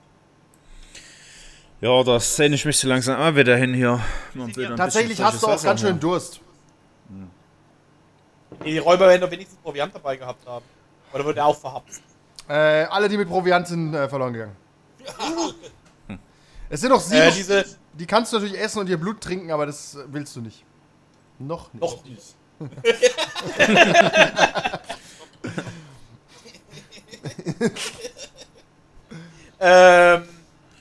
Ja, 1.81 2.03
da 2.03 2.19
sehne 2.19 2.57
ich 2.57 2.65
mich 2.65 2.77
so 2.77 2.89
langsam 2.89 3.21
auch 3.21 3.37
wieder 3.37 3.57
hin 3.57 3.75
hier. 3.75 4.01
Wieder 4.35 4.75
Tatsächlich 4.75 5.23
hast 5.23 5.41
du 5.41 5.47
auch 5.47 5.51
frisches 5.51 5.63
ganz 5.63 5.81
Wasser 5.81 5.93
schön 5.93 6.01
Durst. 6.01 6.41
Die 8.65 8.79
Räuber 8.79 9.07
werden 9.07 9.21
doch 9.21 9.31
wenigstens 9.31 9.61
Proviant 9.61 9.95
dabei 9.95 10.17
gehabt 10.17 10.45
haben. 10.49 10.65
Oder 11.13 11.25
wurde 11.25 11.39
er 11.39 11.47
auch 11.47 11.57
verhapst? 11.57 12.03
Äh, 12.49 12.87
alle, 12.87 13.09
die 13.09 13.17
mit 13.17 13.29
Proviant 13.29 13.69
sind, 13.69 13.95
äh, 13.95 14.09
verloren 14.09 14.33
gegangen. 14.33 14.57
Es 16.69 16.81
sind 16.81 16.91
noch 16.91 17.01
sieben. 17.01 17.23
Äh, 17.23 17.31
diese. 17.31 17.65
die 17.93 18.07
kannst 18.07 18.33
du 18.33 18.39
natürlich 18.39 18.59
essen 18.59 18.81
und 18.81 18.89
ihr 18.89 18.97
Blut 18.97 19.21
trinken, 19.21 19.53
aber 19.53 19.67
das 19.67 19.97
willst 20.09 20.35
du 20.35 20.41
nicht. 20.41 20.65
Noch 21.39 21.73
nicht. 21.73 21.81
Noch 21.81 22.05
nicht. 22.05 22.35
ähm, 29.61 30.23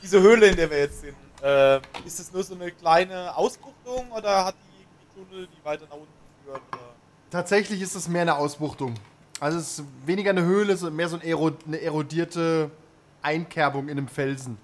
diese 0.01 0.21
Höhle, 0.21 0.47
in 0.47 0.55
der 0.55 0.69
wir 0.69 0.79
jetzt 0.79 1.01
sind, 1.01 1.15
ähm, 1.43 1.81
ist 2.05 2.19
das 2.19 2.31
nur 2.31 2.43
so 2.43 2.55
eine 2.55 2.71
kleine 2.71 3.35
Ausbuchtung 3.35 4.11
oder 4.11 4.45
hat 4.45 4.55
die 4.55 4.81
irgendwie 4.83 5.29
Tunnel, 5.29 5.47
die 5.47 5.65
weiter 5.65 5.85
nach 5.85 5.95
unten 5.95 6.07
führen? 6.43 6.61
Oder? 6.71 6.79
Tatsächlich 7.31 7.81
ist 7.81 7.95
es 7.95 8.07
mehr 8.07 8.23
eine 8.23 8.35
Ausbuchtung. 8.35 8.95
Also 9.39 9.57
es 9.57 9.79
ist 9.79 9.85
weniger 10.05 10.29
eine 10.31 10.43
Höhle, 10.43 10.77
sondern 10.77 10.95
mehr 10.95 11.09
so 11.09 11.19
eine 11.65 11.81
erodierte 11.81 12.71
Einkerbung 13.21 13.89
in 13.89 13.97
einem 13.97 14.07
Felsen. 14.07 14.57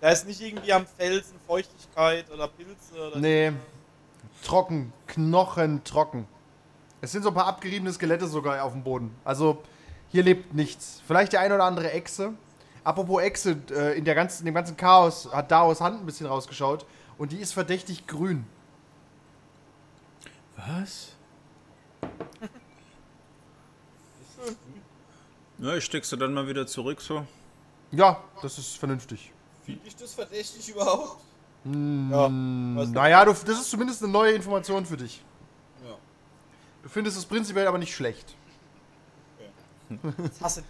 Da 0.00 0.10
ist 0.10 0.26
nicht 0.26 0.40
irgendwie 0.40 0.72
am 0.72 0.86
Felsen 0.86 1.38
Feuchtigkeit 1.46 2.30
oder 2.30 2.48
Pilze 2.48 2.94
oder 3.08 3.18
Nee. 3.18 3.52
Trocken, 4.42 4.92
Knochen 5.06 5.84
trocken. 5.84 6.26
Es 7.02 7.12
sind 7.12 7.22
so 7.22 7.28
ein 7.28 7.34
paar 7.34 7.46
abgeriebene 7.46 7.92
Skelette 7.92 8.26
sogar 8.26 8.62
auf 8.64 8.72
dem 8.72 8.82
Boden. 8.82 9.14
Also 9.24 9.62
hier 10.10 10.22
lebt 10.22 10.54
nichts. 10.54 11.00
Vielleicht 11.06 11.32
die 11.32 11.38
eine 11.38 11.54
oder 11.54 11.64
andere 11.64 11.92
Echse. 11.92 12.34
Apropos 12.82 13.22
Echse, 13.22 13.56
äh, 13.70 13.96
in, 13.96 14.04
der 14.04 14.14
ganzen, 14.14 14.40
in 14.40 14.46
dem 14.46 14.54
ganzen 14.54 14.76
Chaos 14.76 15.28
hat 15.32 15.50
Daos 15.50 15.80
Hand 15.80 16.00
ein 16.00 16.06
bisschen 16.06 16.26
rausgeschaut 16.26 16.86
und 17.18 17.32
die 17.32 17.38
ist 17.38 17.52
verdächtig 17.52 18.06
grün. 18.06 18.44
Was? 20.56 21.12
Ja, 25.62 25.74
ich 25.74 25.84
steck 25.84 26.06
sie 26.06 26.16
dann 26.16 26.32
mal 26.32 26.48
wieder 26.48 26.66
zurück 26.66 27.02
so. 27.02 27.26
Ja, 27.92 28.24
das 28.40 28.56
ist 28.56 28.78
vernünftig. 28.78 29.30
Finde 29.62 29.80
ich 29.84 29.94
das 29.94 30.14
verdächtig 30.14 30.70
überhaupt? 30.70 31.20
Ja, 31.64 31.72
weiß 32.24 32.30
nicht. 32.30 32.94
naja, 32.94 33.26
du, 33.26 33.32
das 33.32 33.60
ist 33.60 33.70
zumindest 33.70 34.02
eine 34.02 34.10
neue 34.10 34.32
Information 34.32 34.86
für 34.86 34.96
dich. 34.96 35.22
Ja. 35.84 35.96
Du 36.82 36.88
findest 36.88 37.18
es 37.18 37.26
prinzipiell 37.26 37.66
aber 37.66 37.76
nicht 37.76 37.94
schlecht. 37.94 38.34
Hasse. 40.40 40.62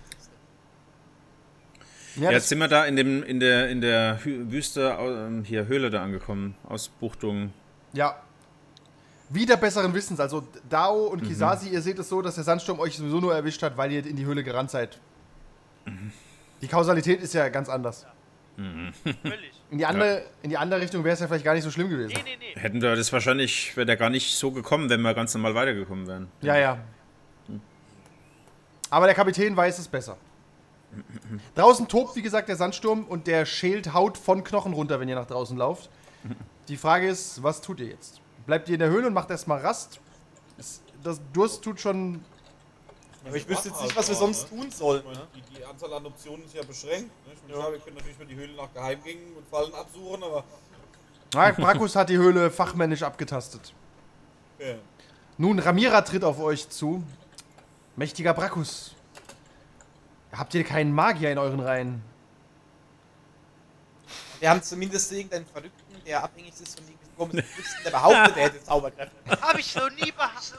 Ja, 2.17 2.31
Jetzt 2.33 2.49
sind 2.49 2.59
wir 2.59 2.69
da 2.69 2.85
in 2.87 2.97
dem 2.97 3.23
in 3.23 3.39
der 3.41 3.69
in 3.69 3.81
der 3.81 4.19
Hü 4.25 4.51
Wüste 4.51 4.97
ähm, 5.01 5.45
hier 5.45 5.67
Höhle 5.69 5.91
da 5.91 6.03
angekommen, 6.03 6.55
Ausbuchtung. 6.69 7.53
ja. 7.93 8.17
Wieder 9.33 9.57
besseren 9.57 9.95
Wissens. 9.95 10.19
Also 10.19 10.43
Dao 10.69 11.05
und 11.07 11.23
Kisasi, 11.23 11.69
ihr 11.69 11.81
seht 11.83 12.01
es 12.01 12.09
so, 12.09 12.21
dass 12.21 12.35
der 12.35 12.43
Sandsturm 12.43 12.81
euch 12.81 12.97
sowieso 12.97 13.21
nur 13.21 13.33
erwischt 13.33 13.63
hat, 13.63 13.77
weil 13.77 13.93
ihr 13.93 14.05
in 14.05 14.17
die 14.17 14.25
Höhle 14.27 14.43
gerannt 14.43 14.73
seid. 14.73 14.99
Die 16.61 16.67
Kausalität 16.67 17.23
ist 17.23 17.33
ja 17.35 17.49
ganz 17.49 17.69
anders. 17.69 18.07
Völlig. 18.57 19.53
In 19.71 19.79
die 19.79 19.87
andere, 19.87 20.25
in 20.43 20.51
die 20.51 20.57
andere 20.59 20.81
Richtung 20.81 21.05
wäre 21.05 21.15
es 21.15 21.21
ja 21.21 21.29
vielleicht 21.29 21.45
gar 21.45 21.55
nicht 21.55 21.63
so 21.63 21.71
schlimm 21.71 21.89
gewesen. 21.89 22.13
Nee, 22.13 22.23
nee, 22.25 22.53
nee. 22.57 22.61
Hätten 22.61 22.83
wir 22.83 22.97
das 22.97 23.13
wahrscheinlich, 23.13 23.77
wäre 23.77 23.87
der 23.87 23.97
gar 23.97 24.11
nicht 24.11 24.35
so 24.35 24.51
gekommen, 24.51 24.91
wenn 24.91 25.01
wir 25.01 25.15
ganz 25.15 25.33
normal 25.33 25.55
weitergekommen 25.55 26.09
wären. 26.09 26.27
Ja, 26.41 26.57
ja. 26.59 26.79
Aber 28.91 29.07
der 29.07 29.15
Kapitän 29.15 29.57
weiß 29.57 29.79
es 29.79 29.89
besser. 29.89 30.17
Draußen 31.55 31.87
tobt, 31.87 32.17
wie 32.17 32.23
gesagt, 32.23 32.49
der 32.49 32.57
Sandsturm 32.57 33.05
und 33.05 33.27
der 33.29 33.47
schält 33.47 33.95
Haut 33.95 34.19
von 34.19 34.43
Knochen 34.43 34.73
runter, 34.73 34.99
wenn 34.99 35.09
ihr 35.09 35.15
nach 35.15 35.27
draußen 35.27 35.57
lauft. 35.57 35.89
Die 36.69 36.77
Frage 36.77 37.09
ist, 37.09 37.43
was 37.43 37.61
tut 37.61 37.79
ihr 37.81 37.87
jetzt? 37.87 38.21
Bleibt 38.47 38.69
ihr 38.69 38.75
in 38.75 38.81
der 38.81 38.89
Höhle 38.91 39.07
und 39.07 39.15
macht 39.15 39.31
erstmal 39.31 39.61
Rast? 39.61 40.01
Das 41.03 41.21
Durst 41.33 41.63
tut 41.63 41.81
schon. 41.81 42.25
Aber 43.25 43.37
ich 43.37 43.49
wüsste 43.49 43.69
jetzt 43.69 43.83
nicht, 43.83 43.97
was 43.97 44.09
wir 44.09 44.15
sonst 44.17 44.49
tun 44.49 44.71
sollen. 44.71 45.05
Ne? 45.05 45.27
Die, 45.35 45.55
die 45.57 45.65
Anzahl 45.65 45.93
an 45.93 46.07
Optionen 46.07 46.45
ist 46.45 46.55
ja 46.55 46.63
beschränkt. 46.63 47.11
Ne? 47.27 47.33
Ich 47.35 47.43
meine, 47.43 47.55
klar, 47.55 47.73
wir 47.73 47.79
können 47.79 47.97
natürlich 47.97 48.19
mal 48.19 48.27
die 48.27 48.35
Höhle 48.35 48.53
nach 48.55 48.73
Geheimgängen 48.75 49.37
und 49.37 49.47
Fallen 49.49 49.73
absuchen, 49.75 50.23
aber 50.23 50.45
Na, 51.35 51.51
Brakus 51.53 51.95
hat 51.97 52.09
die 52.09 52.17
Höhle 52.19 52.51
fachmännisch 52.51 53.03
abgetastet. 53.03 53.73
ja. 54.59 54.75
Nun, 55.39 55.59
Ramira 55.59 56.03
tritt 56.03 56.23
auf 56.23 56.39
euch 56.39 56.69
zu. 56.69 57.03
Mächtiger 58.01 58.33
Brakus. 58.33 58.95
Habt 60.33 60.55
ihr 60.55 60.65
keinen 60.65 60.91
Magier 60.91 61.33
in 61.33 61.37
euren 61.37 61.61
Reihen? 61.61 62.03
Wir 64.39 64.49
haben 64.49 64.63
zumindest 64.63 65.13
irgendeinen 65.13 65.45
Verrückten, 65.45 66.03
der 66.07 66.25
abhängig 66.25 66.55
ist 66.59 66.79
von 66.79 66.89
irgendwelchen 66.89 67.15
komischen 67.19 67.55
Künsten, 67.55 67.85
der 67.85 67.91
behauptet, 67.91 68.37
er 68.39 68.45
hätte 68.45 68.65
Zauberkräfte. 68.65 69.15
Habe 69.43 69.61
ich 69.61 69.75
noch 69.75 69.91
nie 69.91 70.11
behauptet. 70.13 70.57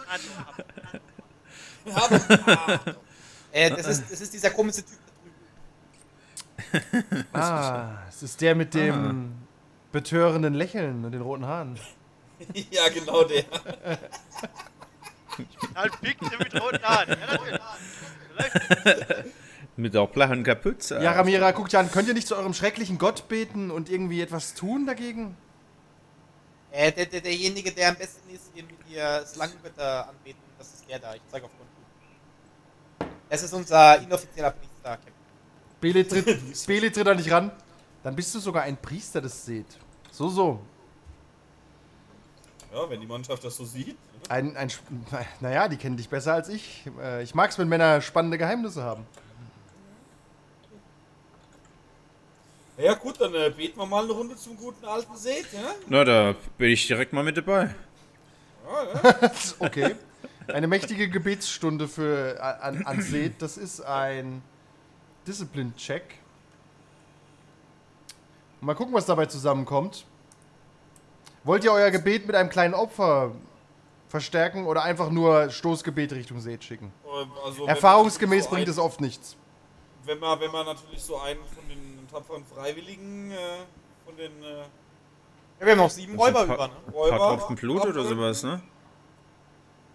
Äh, 3.51 3.71
das, 3.71 3.87
ist, 3.87 4.11
das 4.11 4.21
ist 4.21 4.33
dieser 4.33 4.51
komische 4.51 4.85
Typ 4.85 4.99
da 6.71 6.79
drüben. 7.09 7.25
Ah, 7.33 8.03
es 8.07 8.21
ist 8.21 8.39
der 8.39 8.53
mit 8.53 8.75
dem 8.75 9.33
betörenden 9.91 10.53
Lächeln 10.53 11.03
und 11.03 11.11
den 11.11 11.21
roten 11.21 11.47
Haaren. 11.47 11.79
ja, 12.69 12.87
genau 12.89 13.23
der. 13.23 13.45
Halt 15.75 16.01
Pickte 16.01 16.37
mit 16.37 16.61
roten 16.61 16.83
Haaren. 16.83 17.17
Ja. 17.51 19.23
Mit 19.77 19.93
der 19.93 20.07
blauen 20.07 20.43
Kapuze. 20.43 21.01
Ja, 21.01 21.13
Ramira, 21.13 21.51
guckt 21.51 21.73
an, 21.75 21.89
könnt 21.91 22.07
ihr 22.07 22.13
nicht 22.13 22.27
zu 22.27 22.35
eurem 22.35 22.53
schrecklichen 22.53 22.97
Gott 22.97 23.27
beten 23.27 23.71
und 23.71 23.89
irgendwie 23.89 24.21
etwas 24.21 24.53
tun 24.53 24.85
dagegen? 24.85 25.37
Äh, 26.71 26.91
der, 26.91 27.05
der, 27.05 27.21
derjenige, 27.21 27.71
der 27.71 27.89
am 27.89 27.95
besten 27.95 28.29
ist, 28.33 28.51
ihr 28.55 28.63
mit 28.63 28.75
ihr 28.89 29.23
Slangengötter 29.25 30.09
anbeten, 30.09 30.41
das 30.57 30.73
ist 30.73 30.89
der 30.89 30.99
da. 30.99 31.15
Ich 31.15 31.21
zeige 31.29 31.45
auf 31.45 31.51
Konto. 31.51 33.13
Das 33.29 33.43
ist 33.43 33.53
unser 33.53 34.01
inoffizieller 34.01 34.51
Priester, 34.51 34.89
Captain. 34.89 35.13
Bele 35.79 36.07
tritt, 36.07 36.65
Bele 36.67 36.91
tritt 36.91 37.07
da 37.07 37.13
nicht 37.13 37.31
ran. 37.31 37.51
Dann 38.03 38.15
bist 38.15 38.33
du 38.35 38.39
sogar 38.39 38.63
ein 38.63 38.77
Priester 38.77 39.21
des 39.21 39.45
Seht. 39.45 39.77
So, 40.11 40.29
so. 40.29 40.59
Ja, 42.73 42.89
wenn 42.89 43.01
die 43.01 43.07
Mannschaft 43.07 43.43
das 43.43 43.55
so 43.55 43.65
sieht. 43.65 43.97
Ein, 44.29 44.55
ein, 44.55 44.71
naja, 45.41 45.67
die 45.67 45.77
kennen 45.77 45.97
dich 45.97 46.09
besser 46.09 46.33
als 46.33 46.49
ich. 46.49 46.83
Äh, 47.01 47.23
Ich 47.23 47.35
mag's, 47.35 47.57
wenn 47.57 47.67
Männer 47.67 48.01
spannende 48.01 48.37
Geheimnisse 48.37 48.83
haben. 48.83 49.05
Ja, 52.77 52.85
ja 52.85 52.93
gut, 52.93 53.19
dann 53.19 53.33
äh, 53.33 53.49
beten 53.55 53.77
wir 53.79 53.85
mal 53.85 54.03
eine 54.03 54.13
Runde 54.13 54.35
zum 54.35 54.57
guten 54.57 54.85
alten 54.85 55.15
Seth, 55.15 55.51
ja? 55.53 55.73
Na, 55.87 56.03
da 56.03 56.35
bin 56.57 56.71
ich 56.71 56.87
direkt 56.87 57.13
mal 57.13 57.23
mit 57.23 57.37
dabei. 57.37 57.73
Okay. 59.59 59.95
Eine 60.47 60.67
mächtige 60.67 61.09
Gebetsstunde 61.09 61.87
für 61.87 62.37
äh, 62.37 62.39
an, 62.39 62.85
an 62.85 63.01
Seth. 63.01 63.41
Das 63.41 63.57
ist 63.57 63.81
ein 63.81 64.41
Discipline-Check. 65.27 66.03
Mal 68.61 68.75
gucken, 68.75 68.93
was 68.93 69.05
dabei 69.05 69.25
zusammenkommt. 69.25 70.05
Wollt 71.43 71.63
ihr 71.63 71.73
euer 71.73 71.91
Gebet 71.91 72.27
mit 72.27 72.35
einem 72.35 72.49
kleinen 72.49 72.73
Opfer 72.73 73.31
verstärken 74.11 74.65
oder 74.65 74.83
einfach 74.83 75.09
nur 75.09 75.49
Stoßgebet 75.49 76.11
Richtung 76.11 76.39
Seth 76.41 76.63
schicken? 76.63 76.91
Ähm, 77.05 77.31
Also, 77.43 77.65
Erfahrungsgemäß 77.65 78.43
so 78.43 78.49
bringt 78.51 78.67
ein- 78.67 78.71
es 78.71 78.77
oft 78.77 79.01
nichts. 79.01 79.37
Wenn 80.03 80.19
man, 80.19 80.39
wenn 80.39 80.51
man 80.51 80.65
natürlich 80.65 81.01
so 81.01 81.17
einen 81.19 81.39
von 81.45 81.67
den 81.69 82.07
tapferen 82.11 82.43
Freiwilligen, 82.45 83.31
äh, 83.31 83.37
von 84.05 84.15
den 84.17 84.43
äh, 84.43 84.59
Ja, 85.59 85.65
wir 85.67 85.71
haben 85.71 85.77
noch 85.77 85.89
sieben 85.89 86.15
Räuber 86.19 86.43
über, 86.43 86.67
ne? 86.67 86.73
Ein 86.87 86.93
Räuber. 86.93 87.17
paar 87.17 87.37
Tropfen 87.37 87.55
Blut 87.55 87.85
oder 87.85 88.03
sowas, 88.03 88.43
ne? 88.43 88.61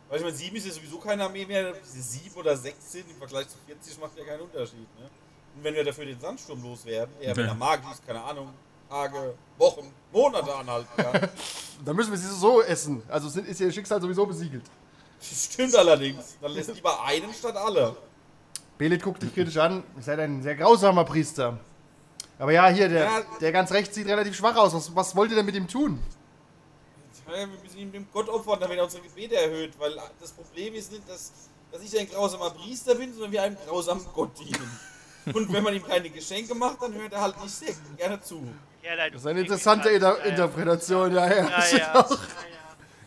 Weil 0.08 0.18
ich 0.18 0.24
meine, 0.24 0.36
sieben 0.36 0.56
ist 0.56 0.66
ja 0.66 0.72
sowieso 0.72 0.98
keine 0.98 1.24
Armee 1.24 1.44
mehr. 1.44 1.72
Diese 1.72 2.00
sieben 2.00 2.34
oder 2.36 2.56
sechs 2.56 2.92
sind 2.92 3.10
im 3.10 3.16
Vergleich 3.16 3.48
zu 3.48 3.58
40 3.66 4.00
macht 4.00 4.16
ja 4.16 4.24
keinen 4.24 4.42
Unterschied. 4.42 4.86
Ne? 4.98 5.10
Und 5.56 5.64
wenn 5.64 5.74
wir 5.74 5.82
dafür 5.84 6.04
den 6.06 6.20
Sandsturm 6.20 6.62
loswerden, 6.62 7.12
der, 7.20 7.36
wenn 7.36 7.46
er 7.48 7.54
mag, 7.54 7.80
ist, 7.90 8.06
keine 8.06 8.22
Ahnung, 8.22 8.50
Tage, 8.88 9.34
Wochen, 9.58 9.92
Monate 10.12 10.54
anhalten 10.54 10.88
kann. 10.96 11.28
Dann 11.84 11.96
müssen 11.96 12.10
wir 12.10 12.18
sie 12.18 12.28
so 12.28 12.62
essen. 12.62 13.02
Also 13.08 13.28
sind, 13.28 13.46
ist 13.46 13.60
ihr 13.60 13.70
Schicksal 13.72 14.00
sowieso 14.00 14.26
besiegelt. 14.26 14.64
Das 15.18 15.44
stimmt 15.44 15.74
allerdings. 15.74 16.36
Dann 16.40 16.52
lässt 16.52 16.74
lieber 16.74 17.02
einen 17.04 17.32
statt 17.34 17.56
alle. 17.56 17.96
Belit 18.78 19.02
guckt 19.02 19.22
dich 19.22 19.34
kritisch 19.34 19.56
an. 19.56 19.82
Ihr 19.96 20.02
seid 20.02 20.18
ein 20.20 20.42
sehr 20.42 20.54
grausamer 20.56 21.04
Priester. 21.04 21.58
Aber 22.38 22.52
ja, 22.52 22.68
hier, 22.68 22.88
der, 22.88 23.04
Ja. 23.04 23.22
der 23.40 23.52
ganz 23.52 23.72
rechts 23.72 23.94
sieht 23.94 24.06
relativ 24.06 24.36
schwach 24.36 24.56
aus. 24.56 24.74
Was, 24.74 24.94
was 24.94 25.16
wollt 25.16 25.30
ihr 25.30 25.36
denn 25.36 25.46
mit 25.46 25.54
ihm 25.54 25.66
tun? 25.66 26.02
Ja, 27.26 27.38
wir 27.38 27.46
müssen 27.46 27.78
ihm 27.78 27.90
dem 27.92 28.06
Gott 28.12 28.28
opfern, 28.28 28.60
damit 28.60 28.76
er 28.78 28.84
unsere 28.84 29.02
Gebete 29.02 29.36
erhöht. 29.36 29.72
Weil 29.78 29.98
das 30.20 30.32
Problem 30.32 30.74
ist 30.74 30.92
nicht, 30.92 31.08
dass, 31.08 31.32
dass 31.72 31.82
ich 31.82 31.98
ein 31.98 32.08
grausamer 32.08 32.50
Priester 32.50 32.94
bin, 32.94 33.12
sondern 33.12 33.32
wir 33.32 33.42
einem 33.42 33.56
grausamen 33.66 34.04
Gott 34.14 34.38
dienen. 34.38 34.70
Und 35.34 35.52
wenn 35.52 35.64
man 35.64 35.74
ihm 35.74 35.82
keine 35.84 36.08
Geschenke 36.08 36.54
macht, 36.54 36.80
dann 36.82 36.94
hört 36.94 37.12
er 37.12 37.20
halt 37.22 37.42
nicht 37.42 37.54
sehr 37.54 37.74
gerne 37.96 38.20
zu. 38.20 38.42
Ja, 38.86 38.94
nein, 38.94 39.10
Das 39.12 39.20
ist 39.22 39.26
eine 39.26 39.40
interessante 39.40 39.88
Inter 39.88 40.24
Interpretation, 40.24 41.12
ja, 41.12 41.26
ja. 41.26 41.34
Ja, 41.34 41.44
ja. 41.44 41.58
ja, 41.72 41.86
ja. 41.98 42.06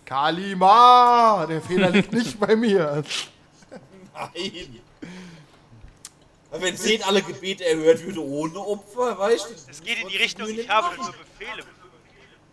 Kalima! 0.04 1.46
Der 1.48 1.62
Fehler 1.62 1.90
liegt 1.90 2.12
nicht 2.12 2.38
bei 2.38 2.54
mir. 2.58 3.02
Nein. 4.14 4.82
Aber 6.52 6.62
wenn 6.64 6.76
Seth 6.76 7.08
alle 7.08 7.22
Gebete 7.22 7.64
erhört 7.64 8.04
würde 8.04 8.22
ohne 8.22 8.60
Opfer, 8.60 9.18
weißt 9.20 9.50
du? 9.50 9.54
Es 9.72 9.82
geht 9.82 10.02
in 10.02 10.10
die 10.10 10.18
Richtung, 10.18 10.50
ich 10.50 10.68
habe 10.68 10.98
nur? 10.98 11.14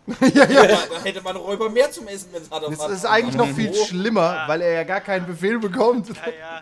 Befehle. 0.05 0.33
ja, 0.33 0.45
ja. 0.63 0.69
Ja, 0.69 0.77
da 0.89 1.01
hätte 1.03 1.21
man 1.21 1.35
Räuber 1.35 1.69
mehr 1.69 1.91
zum 1.91 2.07
Essen, 2.07 2.29
wenn 2.31 2.43
es 2.43 2.49
hat. 2.49 2.63
Das 2.63 2.89
ist 2.89 3.05
eigentlich 3.05 3.35
noch 3.35 3.53
viel 3.53 3.73
schlimmer, 3.73 4.45
weil 4.47 4.61
er 4.61 4.71
ja 4.71 4.83
gar 4.85 5.01
keinen 5.01 5.25
Befehl 5.25 5.59
bekommt. 5.59 6.07
Ja, 6.09 6.13
ja. 6.15 6.61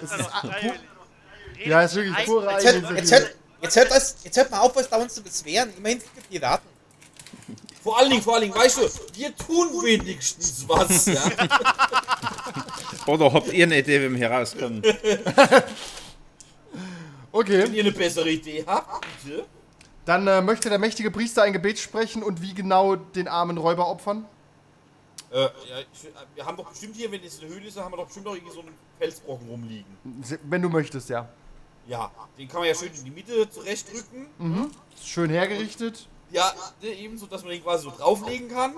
Das 0.00 0.10
ist. 0.18 0.30
Ja, 1.66 1.82
ist 1.82 1.94
wirklich 1.96 2.24
pure 2.24 2.48
Eigeninitiative. 2.48 3.34
Jetzt, 3.62 3.76
hört 3.76 3.90
das, 3.90 4.16
jetzt 4.24 4.36
hört 4.36 4.50
mal 4.50 4.60
auf, 4.60 4.76
euch 4.76 4.86
dauernd 4.86 5.10
zu 5.10 5.22
beschweren. 5.22 5.72
Immerhin 5.76 6.00
sind 6.00 6.10
wir 6.14 6.22
Piraten. 6.40 6.68
Vor 7.82 7.98
allen 7.98 8.10
Dingen, 8.10 8.22
vor 8.22 8.34
allen 8.34 8.42
Dingen, 8.42 8.54
weißt 8.54 8.78
du, 8.78 8.88
wir 9.14 9.34
tun 9.36 9.68
wenigstens 9.82 10.68
was, 10.68 11.06
ja. 11.06 11.22
Oder 13.06 13.32
habt 13.32 13.52
ihr 13.52 13.64
eine 13.64 13.78
Idee, 13.78 14.00
wie 14.02 14.10
wir 14.10 14.18
hier 14.18 14.30
rauskommen? 14.30 14.82
Okay, 17.30 17.62
Wenn 17.62 17.74
ihr 17.74 17.82
eine 17.82 17.92
bessere 17.92 18.30
Idee 18.30 18.64
habt, 18.66 19.06
bitte. 19.22 19.44
dann 20.06 20.26
äh, 20.26 20.40
möchte 20.40 20.70
der 20.70 20.78
mächtige 20.78 21.10
Priester 21.10 21.42
ein 21.42 21.52
Gebet 21.52 21.78
sprechen 21.78 22.22
und 22.22 22.40
wie 22.40 22.54
genau 22.54 22.96
den 22.96 23.28
armen 23.28 23.58
Räuber 23.58 23.86
opfern? 23.86 24.24
Äh, 25.30 25.40
ja, 25.40 25.48
ich, 25.92 26.04
äh, 26.06 26.10
wir 26.34 26.46
haben 26.46 26.56
doch 26.56 26.70
bestimmt 26.70 26.96
hier, 26.96 27.12
wenn 27.12 27.22
es 27.22 27.38
eine 27.40 27.50
Höhle 27.50 27.66
ist, 27.66 27.76
haben 27.78 27.92
wir 27.92 27.98
doch 27.98 28.06
bestimmt 28.06 28.24
noch 28.26 28.34
irgendwie 28.34 28.54
so 28.54 28.60
einen 28.60 28.74
Felsbrocken 28.98 29.46
rumliegen. 29.48 29.94
Wenn 30.44 30.62
du 30.62 30.70
möchtest, 30.70 31.10
ja. 31.10 31.28
Ja, 31.88 32.10
den 32.36 32.46
kann 32.48 32.60
man 32.60 32.68
ja 32.68 32.74
schön 32.74 32.90
in 32.94 33.04
die 33.04 33.10
Mitte 33.10 33.48
zurechtrücken. 33.50 34.26
Ist 34.94 35.08
schön 35.08 35.30
hergerichtet. 35.30 36.06
Ja, 36.30 36.52
ebenso, 36.82 37.26
dass 37.26 37.42
man 37.42 37.52
den 37.52 37.62
quasi 37.62 37.84
so 37.84 37.90
drauflegen 37.90 38.50
kann. 38.50 38.74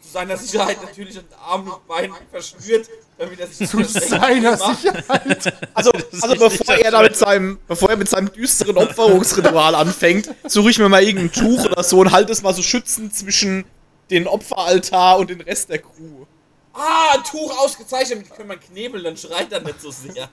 Zu 0.00 0.08
seiner 0.08 0.36
Sicherheit 0.38 0.82
natürlich 0.82 1.18
an 1.18 1.24
Armen 1.44 1.68
und 1.68 1.86
Beinen 1.86 2.14
verschnürt, 2.30 2.88
damit 3.18 3.40
er 3.40 3.48
sich 3.48 3.68
Zu 3.68 3.84
seiner 3.84 4.56
macht. 4.56 4.80
Sicherheit. 4.80 5.52
Also, 5.74 5.90
also 6.22 6.34
bevor 6.36 6.74
er 6.76 6.90
da 6.92 7.02
mit 7.02 7.16
seinem, 7.16 7.58
bevor 7.66 7.90
er 7.90 7.96
mit 7.96 8.08
seinem 8.08 8.32
düsteren 8.32 8.78
Opferungsritual 8.78 9.74
anfängt, 9.74 10.34
suche 10.46 10.70
ich 10.70 10.78
mir 10.78 10.88
mal 10.88 11.02
irgendein 11.02 11.32
Tuch 11.32 11.64
oder 11.66 11.82
so 11.82 11.98
und 11.98 12.12
halte 12.12 12.32
es 12.32 12.42
mal 12.42 12.54
so 12.54 12.62
schützend 12.62 13.14
zwischen 13.14 13.66
den 14.08 14.26
Opferaltar 14.26 15.18
und 15.18 15.28
den 15.28 15.42
Rest 15.42 15.68
der 15.68 15.80
Crew. 15.80 16.24
Ah, 16.72 17.16
ein 17.16 17.24
Tuch 17.24 17.58
ausgezeichnet, 17.58 18.20
damit 18.20 18.30
kann 18.30 18.46
man 18.46 18.60
knebeln, 18.60 19.04
dann 19.04 19.16
schreit 19.16 19.52
er 19.52 19.60
nicht 19.60 19.82
so 19.82 19.90
sehr. 19.90 20.30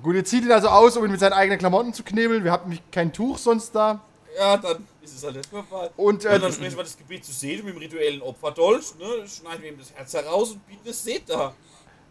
Gut, 0.00 0.14
ihr 0.14 0.24
zieht 0.24 0.44
ihn 0.44 0.52
also 0.52 0.68
aus, 0.68 0.96
um 0.96 1.04
ihn 1.04 1.10
mit 1.10 1.20
seinen 1.20 1.34
eigenen 1.34 1.58
Klamotten 1.58 1.92
zu 1.92 2.02
knebeln. 2.02 2.44
Wir 2.44 2.52
haben 2.52 2.64
nämlich 2.64 2.82
kein 2.90 3.12
Tuch 3.12 3.38
sonst 3.38 3.74
da. 3.74 4.00
Ja, 4.38 4.56
dann 4.56 4.86
ist 5.02 5.16
es 5.16 5.24
halt 5.24 5.36
der 5.36 5.42
Körper. 5.42 5.90
Und, 5.96 6.24
äh, 6.24 6.34
Und 6.34 6.42
dann 6.44 6.52
sprechen 6.52 6.76
wir 6.76 6.84
das 6.84 6.96
Gebet 6.96 7.24
zu 7.24 7.32
Seth 7.32 7.62
mit 7.62 7.74
dem 7.74 7.78
rituellen 7.78 8.22
Opferdolch, 8.22 8.94
ne? 8.98 9.26
Schneiden 9.28 9.62
wir 9.62 9.72
ihm 9.72 9.78
das 9.78 9.92
Herz 9.92 10.14
heraus 10.14 10.52
und 10.52 10.66
bieten 10.66 10.88
es 10.88 11.04
Seth 11.04 11.28
da. 11.28 11.54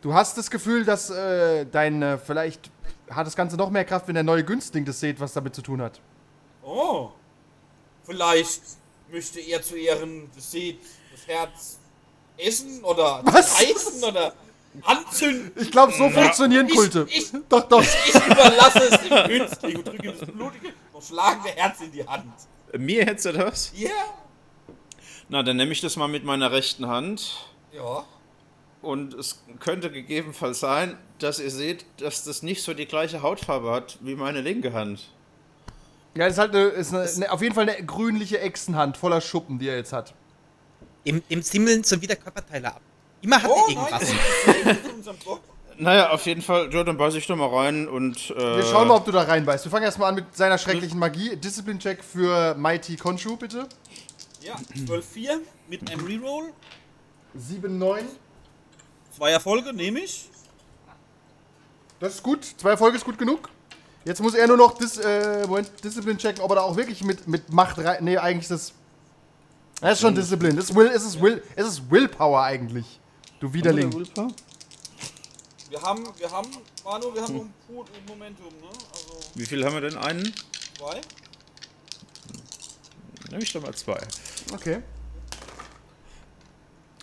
Du 0.02 0.14
hast 0.14 0.38
das 0.38 0.52
Gefühl, 0.52 0.86
dass 0.86 1.10
äh, 1.10 1.66
dein, 1.66 2.02
äh, 2.02 2.18
vielleicht 2.18 2.70
hat 3.10 3.26
das 3.26 3.36
Ganze 3.36 3.56
noch 3.58 3.70
mehr 3.70 3.86
Kraft, 3.86 4.08
wenn 4.08 4.16
der 4.16 4.24
neue 4.24 4.44
Günstling 4.44 4.86
das 4.86 5.00
seht, 5.00 5.20
was 5.20 5.34
damit 5.34 5.56
zu 5.56 5.62
tun 5.62 5.82
hat. 5.82 6.00
Oh. 6.64 7.10
Vielleicht 8.04 8.62
möchte 9.12 9.40
er 9.40 9.62
zu 9.62 9.76
Ehren 9.76 10.30
des 10.36 10.52
Seth 10.52 10.80
das 11.12 11.28
Herz 11.28 11.80
essen 12.38 12.84
oder 12.84 13.22
Was? 13.24 13.62
reißen 13.62 14.04
oder 14.04 14.34
anzünden. 14.84 15.52
Ich 15.56 15.72
glaube, 15.72 15.94
so 15.94 16.10
funktionieren 16.10 16.68
Ich- 16.68 16.76
Kulte. 16.76 17.08
ich- 17.10 17.32
doch, 17.50 17.68
doch. 17.68 17.82
Ich 17.84 18.16
überlasse 18.16 18.84
es 18.90 19.02
dem 19.02 19.28
Günstling 19.28 19.78
und 19.78 19.88
drücke 19.88 20.08
ihm 20.08 20.14
das 20.20 20.30
blutige, 20.30 20.70
noch 20.94 21.02
schlagende 21.04 21.50
Herz 21.50 21.82
in 21.82 21.92
die 21.92 22.08
Hand. 22.08 22.32
Mir 22.78 23.06
hättest 23.06 23.26
du 23.26 23.34
das? 23.34 23.72
Ja? 23.76 23.90
Na, 25.30 25.44
dann 25.44 25.58
nehme 25.58 25.72
ich 25.72 25.82
das 25.82 25.96
mal 25.98 26.08
mit 26.08 26.24
meiner 26.24 26.52
rechten 26.52 26.88
Hand. 26.88 27.38
Ja. 27.74 28.06
Und 28.82 29.14
es 29.14 29.44
könnte 29.60 29.92
gegebenenfalls 29.92 30.60
sein, 30.60 30.98
dass 31.20 31.40
ihr 31.40 31.52
seht, 31.52 31.86
dass 31.98 32.24
das 32.24 32.42
nicht 32.42 32.64
so 32.64 32.74
die 32.74 32.86
gleiche 32.88 33.22
Hautfarbe 33.22 33.72
hat 33.72 33.98
wie 34.02 34.16
meine 34.16 34.42
linke 34.42 34.74
Hand. 34.74 35.10
Ja, 36.16 36.26
das 36.26 36.34
ist 36.34 36.40
halt 36.40 36.56
eine, 36.56 36.64
ist 36.66 36.94
eine, 36.94 37.04
eine, 37.04 37.32
auf 37.32 37.42
jeden 37.42 37.56
Fall 37.56 37.70
eine 37.70 37.86
grünliche 37.86 38.40
Echsenhand 38.40 38.98
voller 38.98 39.22
Schuppen, 39.22 39.60
die 39.60 39.70
er 39.70 39.78
jetzt 39.78 39.94
hat. 39.94 40.14
Dem, 41.06 41.22
dem 41.30 41.42
Simmeln 41.42 41.84
sind 41.84 42.02
wieder 42.02 42.16
Körperteile 42.16 42.70
ab. 42.76 42.82
Immer 43.22 43.42
hat 43.42 43.50
Oh 43.50 43.66
er 43.68 43.70
irgendwas. 43.70 45.18
Naja, 45.78 46.12
auf 46.12 46.24
jeden 46.28 46.44
Fall, 46.44 46.72
ja, 46.72 46.84
dann 46.84 46.96
beiß 46.96 47.16
ich 47.16 47.26
doch 47.26 47.36
mal 47.36 47.48
rein 47.48 47.88
und. 47.88 48.30
Äh, 48.30 48.58
Wir 48.58 48.66
schauen 48.66 48.88
mal, 48.88 48.98
ob 48.98 49.06
du 49.06 49.12
da 49.12 49.24
reinbeißt. 49.24 49.66
Wir 49.66 49.72
fangen 49.72 49.86
erstmal 49.86 50.10
an 50.10 50.16
mit 50.16 50.36
seiner 50.38 50.60
schrecklichen 50.60 51.00
Magie. 51.00 51.36
Discipline-Check 51.36 52.04
für 52.04 52.54
Mighty 52.54 52.98
Konshu, 52.98 53.36
bitte. 53.36 53.68
Ja, 54.42 54.56
12-4 54.76 55.40
mit 55.70 55.90
einem 55.90 56.06
Reroll. 56.06 56.52
7-9. 57.36 58.02
Zwei 59.18 59.32
Erfolge 59.32 59.74
nehme 59.74 60.02
ich. 60.02 60.30
Das 62.00 62.16
ist 62.16 62.24
gut. 62.24 62.46
Zwei 62.58 62.72
Erfolge 62.72 62.98
ist 62.98 63.06
gut 63.06 63.18
genug. 63.18 63.50
Jetzt 64.06 64.22
muss 64.22 64.36
er 64.36 64.48
nur 64.48 64.58
noch 64.58 64.78
Dis, 64.78 64.98
äh, 64.98 65.48
Moment, 65.48 65.72
Discipline 65.84 66.18
checken, 66.18 66.44
ob 66.44 66.52
er 66.52 66.56
da 66.56 66.62
auch 66.62 66.76
wirklich 66.78 67.04
mit, 67.04 67.28
mit 67.28 67.52
Macht 67.52 67.80
rein. 67.80 68.04
Nee, 68.04 68.18
eigentlich 68.18 68.44
ist 68.44 68.52
das. 68.52 68.74
Das 69.80 69.94
ist 69.94 70.02
schon 70.02 70.14
Discipline. 70.14 70.56
Das 70.56 70.66
ist 70.66 70.76
Will, 70.76 70.92
es 70.94 71.04
ist 71.04 71.20
Will, 71.20 71.44
es 71.56 71.66
ist 71.68 71.90
Willpower 71.90 72.44
eigentlich. 72.44 73.00
Du 73.42 73.52
Widerling. 73.52 73.92
Wir 73.92 75.82
haben, 75.82 76.08
wir 76.16 76.32
haben, 76.32 76.50
Manu, 76.86 77.12
wir 77.16 77.24
haben 77.24 77.52
Put 77.66 77.90
und 77.90 78.08
Momentum, 78.08 78.54
ne? 78.62 78.70
Also 78.94 79.20
Wie 79.34 79.46
viel 79.48 79.66
haben 79.66 79.74
wir 79.74 79.82
denn? 79.82 79.98
Einen? 79.98 80.32
zwei. 80.78 81.02
Nehme 83.32 83.42
ich 83.42 83.52
doch 83.52 83.64
mal 83.64 83.74
zwei. 83.74 84.00
Okay. 84.54 84.84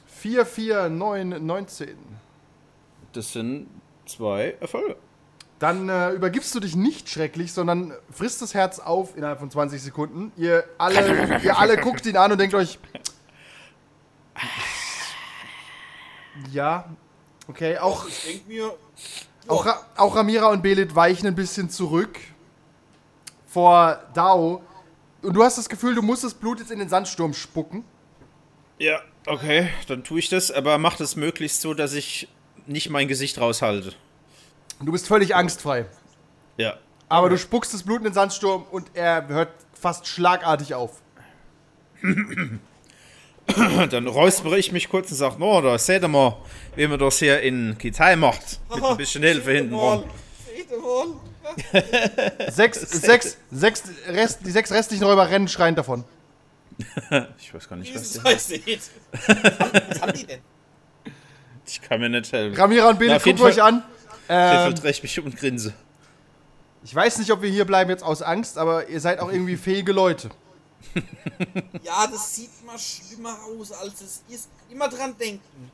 4, 0.07 0.47
4, 0.47 0.89
9, 0.91 1.45
19. 1.45 1.97
Das 3.15 3.33
sind 3.33 3.69
zwei 4.07 4.57
Erfolge. 4.61 4.97
Dann 5.59 5.89
äh, 5.89 6.13
übergibst 6.13 6.55
du 6.55 6.61
dich 6.61 6.77
nicht 6.77 7.09
schrecklich, 7.09 7.53
sondern 7.53 7.93
frisst 8.13 8.43
das 8.43 8.55
Herz 8.55 8.79
auf 8.79 9.17
innerhalb 9.17 9.41
von 9.41 9.51
20 9.51 9.83
Sekunden. 9.83 10.31
Ihr 10.37 10.63
alle, 10.79 11.41
ihr 11.43 11.59
alle 11.59 11.79
guckt 11.79 12.07
ihn 12.07 12.17
an 12.17 12.31
und 12.31 12.39
denkt 12.39 12.55
euch. 12.55 12.79
Ja, 16.53 16.89
okay. 17.49 17.79
Auch, 17.79 18.07
Ich 18.07 18.25
denke 18.25 18.49
mir, 18.49 18.75
auch, 19.49 19.67
auch 19.97 20.17
Ramira 20.17 20.49
und 20.49 20.63
Belit 20.63 20.95
weichen 20.95 21.27
ein 21.27 21.35
bisschen 21.35 21.71
zurück 21.71 22.19
vor 23.47 24.03
Dao. 24.15 24.63
Und 25.23 25.35
du 25.35 25.43
hast 25.43 25.59
das 25.59 25.69
Gefühl, 25.69 25.95
du 25.95 26.03
musst 26.03 26.25
das 26.25 26.35
Blut 26.35 26.61
jetzt 26.61 26.71
in 26.71 26.79
den 26.79 26.89
Sandsturm 26.89 27.35
spucken. 27.35 27.85
Ja, 28.79 29.01
okay, 29.27 29.71
dann 29.89 30.05
tue 30.05 30.21
ich 30.21 30.29
das, 30.29 30.51
aber 30.53 30.79
mach 30.79 30.97
das 30.97 31.17
möglichst 31.17 31.61
so, 31.61 31.75
dass 31.75 31.95
ich 31.95 32.29
nicht 32.67 32.91
mein 32.91 33.09
Gesicht 33.09 33.41
raushalte. 33.41 33.95
Du 34.81 34.93
bist 34.93 35.09
völlig 35.09 35.35
angstfrei. 35.35 35.87
Ja. 36.57 36.77
Aber 37.09 37.31
du 37.31 37.39
spuckst 37.39 37.75
das 37.75 37.83
Blut 37.83 37.99
in 37.99 38.05
den 38.05 38.13
Sandsturm 38.13 38.65
und 38.71 38.91
er 38.95 39.27
hört 39.29 39.51
fast 39.73 40.07
schlagartig 40.07 40.75
auf. 40.75 41.01
Dann 43.91 44.07
räuspere 44.07 44.59
ich 44.59 44.73
mich 44.73 44.89
kurz 44.89 45.11
und 45.11 45.17
sage, 45.17 45.37
no, 45.39 45.61
da 45.61 45.79
seht 45.79 46.03
ihr 46.03 46.09
mal, 46.09 46.37
wie 46.77 46.87
man 46.87 46.99
das 46.99 47.19
hier 47.19 47.41
in 47.41 47.77
Kitai 47.79 48.17
macht. 48.17 48.61
Mit 48.75 48.85
ein 48.85 48.97
bisschen 48.97 49.23
Hilfe 49.23 49.53
hinten 49.53 49.75
rum. 49.75 50.05
Sechs, 52.51 52.81
sechs, 52.81 53.39
sechs 53.51 53.85
Rest, 54.07 54.41
die 54.45 54.51
sechs 54.51 54.71
restlichen 54.71 55.05
Räuber 55.05 55.31
rennen 55.31 55.49
schreiend 55.49 55.79
davon. 55.79 56.05
Ich 57.41 57.53
weiß 57.53 57.69
gar 57.69 57.77
nicht, 57.77 57.95
was 57.95 58.03
Dieses 58.03 58.23
der 58.23 58.33
heißt 58.33 58.49
Seth. 58.49 58.81
Was 59.91 60.01
haben 60.03 60.13
die 60.13 60.27
denn? 60.27 60.41
Ich 61.67 61.81
kann 61.83 62.01
mir 62.01 62.09
nicht 62.09 62.31
helfen. 62.33 62.57
Ramira 62.57 62.91
und 62.91 63.01
jeden 63.01 63.19
guckt 63.19 63.41
euch 63.41 63.63
an. 63.63 63.83
Ähm, 64.29 64.57
Krefeld 64.57 64.85
rächt 64.85 65.03
mich 65.03 65.19
um 65.19 65.27
und 65.27 65.37
grinse. 65.37 65.73
ich 66.85 66.95
weiß 66.95 67.19
nicht, 67.19 67.31
ob 67.33 67.43
wir 67.43 67.51
hier 67.51 67.65
bleiben 67.65 67.91
jetzt 67.91 68.05
aus 68.05 68.23
Angst, 68.23 68.59
aber 68.59 68.89
ihr 68.89 69.01
seid 69.01 69.21
auch 69.21 69.33
irgendwie 69.33 69.57
fähige 69.57 69.93
Leute. 69.93 70.29
Ja, 71.83 72.07
das 72.07 72.35
sieht 72.35 72.51
immer 72.63 72.79
schlimmer 72.79 73.39
aus, 73.45 73.73
als 73.73 74.01
es 74.01 74.23
ist. 74.29 74.49
Immer 74.71 74.89
dran 74.89 75.17
denken. 75.19 75.71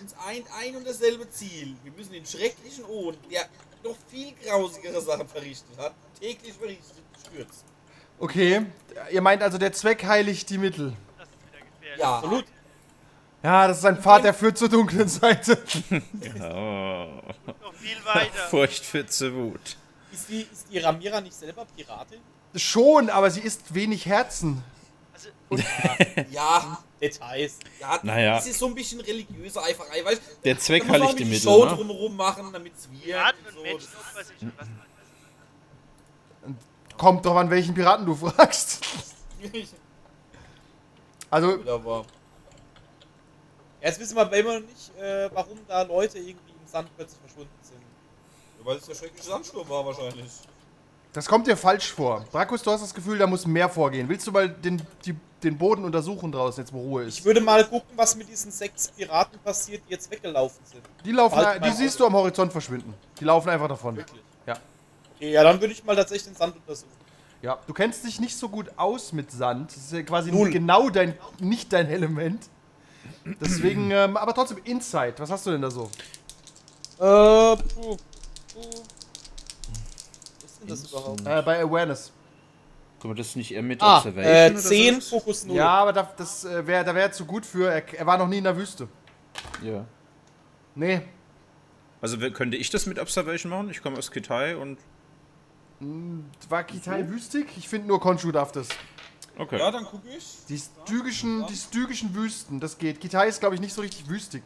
Uns 0.00 0.14
eint 0.26 0.46
ein 0.58 0.76
und 0.76 0.86
dasselbe 0.86 1.28
Ziel. 1.30 1.76
Wir 1.82 1.92
müssen 1.92 2.12
den 2.12 2.24
schrecklichen 2.24 2.84
Ohn, 2.84 3.16
der 3.30 3.48
noch 3.82 3.96
viel 4.08 4.32
grausigere 4.44 5.00
Sachen 5.00 5.28
verrichtet 5.28 5.76
hat, 5.78 5.92
täglich 6.20 6.52
verrichtet, 6.52 6.94
stürzen. 7.26 7.64
Okay, 8.18 8.66
ihr 9.10 9.20
meint 9.20 9.42
also, 9.42 9.58
der 9.58 9.72
Zweck 9.72 10.04
heiligt 10.04 10.50
die 10.50 10.58
Mittel. 10.58 10.92
Das 11.16 11.28
ist 11.28 11.34
wieder 11.46 11.64
gefährlich. 11.64 12.00
Ja, 12.00 12.16
Absolut. 12.16 12.44
Ja, 13.42 13.68
das 13.68 13.78
ist 13.78 13.84
ein 13.84 14.02
Pfad, 14.02 14.24
der 14.24 14.34
führt 14.34 14.58
zur 14.58 14.68
dunklen 14.68 15.08
Seite. 15.08 15.62
Oh. 15.90 17.52
Noch 17.60 17.74
viel 17.74 18.04
weiter. 18.04 18.32
Furcht 18.50 18.84
für 18.84 19.06
zur 19.06 19.32
Wut. 19.34 19.76
Ist 20.12 20.28
die, 20.28 20.42
ist 20.42 20.66
die 20.70 20.78
Ramira 20.78 21.20
nicht 21.20 21.34
selber 21.34 21.64
Piratin? 21.76 22.18
Schon, 22.54 23.10
aber 23.10 23.30
sie 23.30 23.40
ist 23.40 23.74
wenig 23.74 24.06
Herzen. 24.06 24.62
Also, 25.14 25.28
ja, 26.30 26.78
Details. 27.00 27.58
ja. 27.80 28.00
Naja. 28.02 28.34
Das 28.36 28.46
ist 28.46 28.58
so 28.58 28.66
ein 28.66 28.74
bisschen 28.74 29.00
religiöse 29.00 29.62
Eiferei, 29.62 30.04
weißt 30.04 30.20
du? 30.20 30.42
Der 30.44 30.58
Zweck 30.58 30.88
heiligt 30.88 31.18
die 31.18 31.24
mit 31.24 31.34
Mittel, 31.34 31.42
Show 31.42 31.64
ne? 31.64 31.70
drumherum 31.74 32.16
machen, 32.16 32.52
damit 32.52 32.74
es 32.76 32.90
wird. 32.90 33.02
Piraten 33.02 33.40
und 33.40 33.48
und 33.48 33.54
so. 33.56 33.62
Menschen 33.62 33.88
opfern 33.96 34.24
sich 34.24 34.42
und 34.42 34.52
was 34.58 34.66
man 34.68 34.88
Kommt 36.96 37.24
doch 37.24 37.36
an, 37.36 37.48
welchen 37.48 37.74
Piraten 37.74 38.04
du 38.06 38.14
fragst. 38.14 38.84
Also, 41.30 41.62
Aber 41.66 42.06
Jetzt 43.80 44.00
wissen 44.00 44.16
wir 44.16 44.32
immer 44.32 44.60
noch 44.60 44.66
nicht, 44.66 44.96
äh, 44.98 45.30
warum 45.32 45.58
da 45.68 45.82
Leute 45.82 46.18
irgendwie 46.18 46.52
im 46.52 46.66
Sand 46.66 46.88
plötzlich 46.96 47.20
verschwunden 47.20 47.58
sind. 47.62 47.80
Ja, 48.58 48.64
weil 48.66 48.76
es 48.78 48.86
der 48.86 48.94
schreckliche 48.94 49.28
Sandsturm 49.28 49.68
war 49.68 49.86
wahrscheinlich. 49.86 50.32
Das 51.18 51.26
kommt 51.26 51.48
dir 51.48 51.56
falsch 51.56 51.90
vor. 51.90 52.24
Brakus, 52.30 52.62
du 52.62 52.70
hast 52.70 52.80
das 52.80 52.94
Gefühl, 52.94 53.18
da 53.18 53.26
muss 53.26 53.44
mehr 53.44 53.68
vorgehen. 53.68 54.08
Willst 54.08 54.24
du 54.28 54.30
mal 54.30 54.48
den, 54.48 54.80
die, 55.04 55.16
den 55.42 55.58
Boden 55.58 55.82
untersuchen 55.82 56.30
draußen, 56.30 56.62
jetzt 56.62 56.72
wo 56.72 56.78
Ruhe 56.78 57.02
ist? 57.06 57.18
Ich 57.18 57.24
würde 57.24 57.40
mal 57.40 57.64
gucken, 57.64 57.90
was 57.96 58.14
mit 58.14 58.28
diesen 58.28 58.52
sechs 58.52 58.86
Piraten 58.86 59.36
passiert, 59.40 59.82
die 59.88 59.94
jetzt 59.94 60.08
weggelaufen 60.12 60.64
sind. 60.64 60.80
Die 61.04 61.10
laufen, 61.10 61.34
Halt 61.34 61.64
die 61.64 61.72
siehst 61.72 61.98
du 61.98 62.06
am 62.06 62.12
Horizont 62.12 62.52
verschwinden. 62.52 62.94
Die 63.18 63.24
laufen 63.24 63.48
einfach 63.48 63.66
davon. 63.66 63.96
Wirklich? 63.96 64.22
Ja. 64.46 64.58
Okay, 65.16 65.32
ja, 65.32 65.42
dann 65.42 65.60
würde 65.60 65.72
ich 65.72 65.82
mal 65.82 65.96
tatsächlich 65.96 66.28
den 66.28 66.36
Sand 66.36 66.54
untersuchen. 66.54 66.92
Ja, 67.42 67.58
du 67.66 67.74
kennst 67.74 68.04
dich 68.04 68.20
nicht 68.20 68.36
so 68.36 68.48
gut 68.48 68.70
aus 68.76 69.12
mit 69.12 69.32
Sand. 69.32 69.72
Das 69.72 69.76
ist 69.78 69.92
ja 69.92 70.02
quasi 70.02 70.30
Null. 70.30 70.50
genau 70.50 70.88
dein, 70.88 71.18
nicht 71.40 71.72
dein 71.72 71.88
Element. 71.88 72.44
Deswegen, 73.40 73.90
ähm, 73.90 74.16
aber 74.16 74.34
trotzdem 74.34 74.58
Insight. 74.62 75.18
Was 75.18 75.32
hast 75.32 75.46
du 75.46 75.50
denn 75.50 75.62
da 75.62 75.70
so? 75.72 75.90
Äh, 77.00 77.56
puh, 77.56 77.96
puh 78.54 78.82
denn 80.68 80.82
das 80.82 80.90
überhaupt? 80.90 81.20
Äh, 81.26 81.42
bei 81.42 81.62
Awareness. 81.62 82.12
Können 83.00 83.14
wir 83.14 83.22
das 83.22 83.36
nicht 83.36 83.52
eher 83.52 83.62
mit 83.62 83.80
ah, 83.80 83.98
Observation? 83.98 84.56
Äh, 84.56 84.60
10 84.60 85.00
so? 85.00 85.18
Fokus 85.18 85.44
0. 85.44 85.56
Ja, 85.56 85.68
aber 85.68 85.92
da, 85.92 86.10
das 86.16 86.44
äh, 86.44 86.66
wäre 86.66 86.84
da 86.84 86.94
wäre 86.94 87.10
zu 87.10 87.24
gut 87.24 87.46
für. 87.46 87.70
Er, 87.70 87.94
er, 87.94 88.06
war 88.06 88.18
noch 88.18 88.26
nie 88.26 88.38
in 88.38 88.44
der 88.44 88.56
Wüste. 88.56 88.88
Ja. 89.62 89.84
Nee. 90.74 91.02
Also 92.00 92.18
könnte 92.30 92.56
ich 92.56 92.70
das 92.70 92.86
mit 92.86 92.98
Observation 92.98 93.50
machen? 93.50 93.70
Ich 93.70 93.82
komme 93.82 93.98
aus 93.98 94.10
Kitai 94.10 94.56
und. 94.56 94.78
Hm, 95.80 96.24
war 96.48 96.64
Kitai 96.64 97.04
so? 97.04 97.10
wüstig? 97.10 97.46
Ich 97.56 97.68
finde 97.68 97.86
nur 97.88 98.00
Konshu 98.00 98.32
darf 98.32 98.50
das. 98.50 98.68
Okay. 99.36 99.58
Ja, 99.58 99.70
dann 99.70 99.84
guck 99.84 100.02
ich. 100.04 100.44
Die 100.48 100.58
stygischen, 100.58 101.46
die 101.46 101.54
stygischen 101.54 102.14
Wüsten, 102.14 102.58
das 102.58 102.78
geht. 102.78 103.00
Kitai 103.00 103.28
ist, 103.28 103.38
glaube 103.38 103.54
ich, 103.54 103.60
nicht 103.60 103.72
so 103.72 103.80
richtig 103.80 104.08
wüstig. 104.08 104.42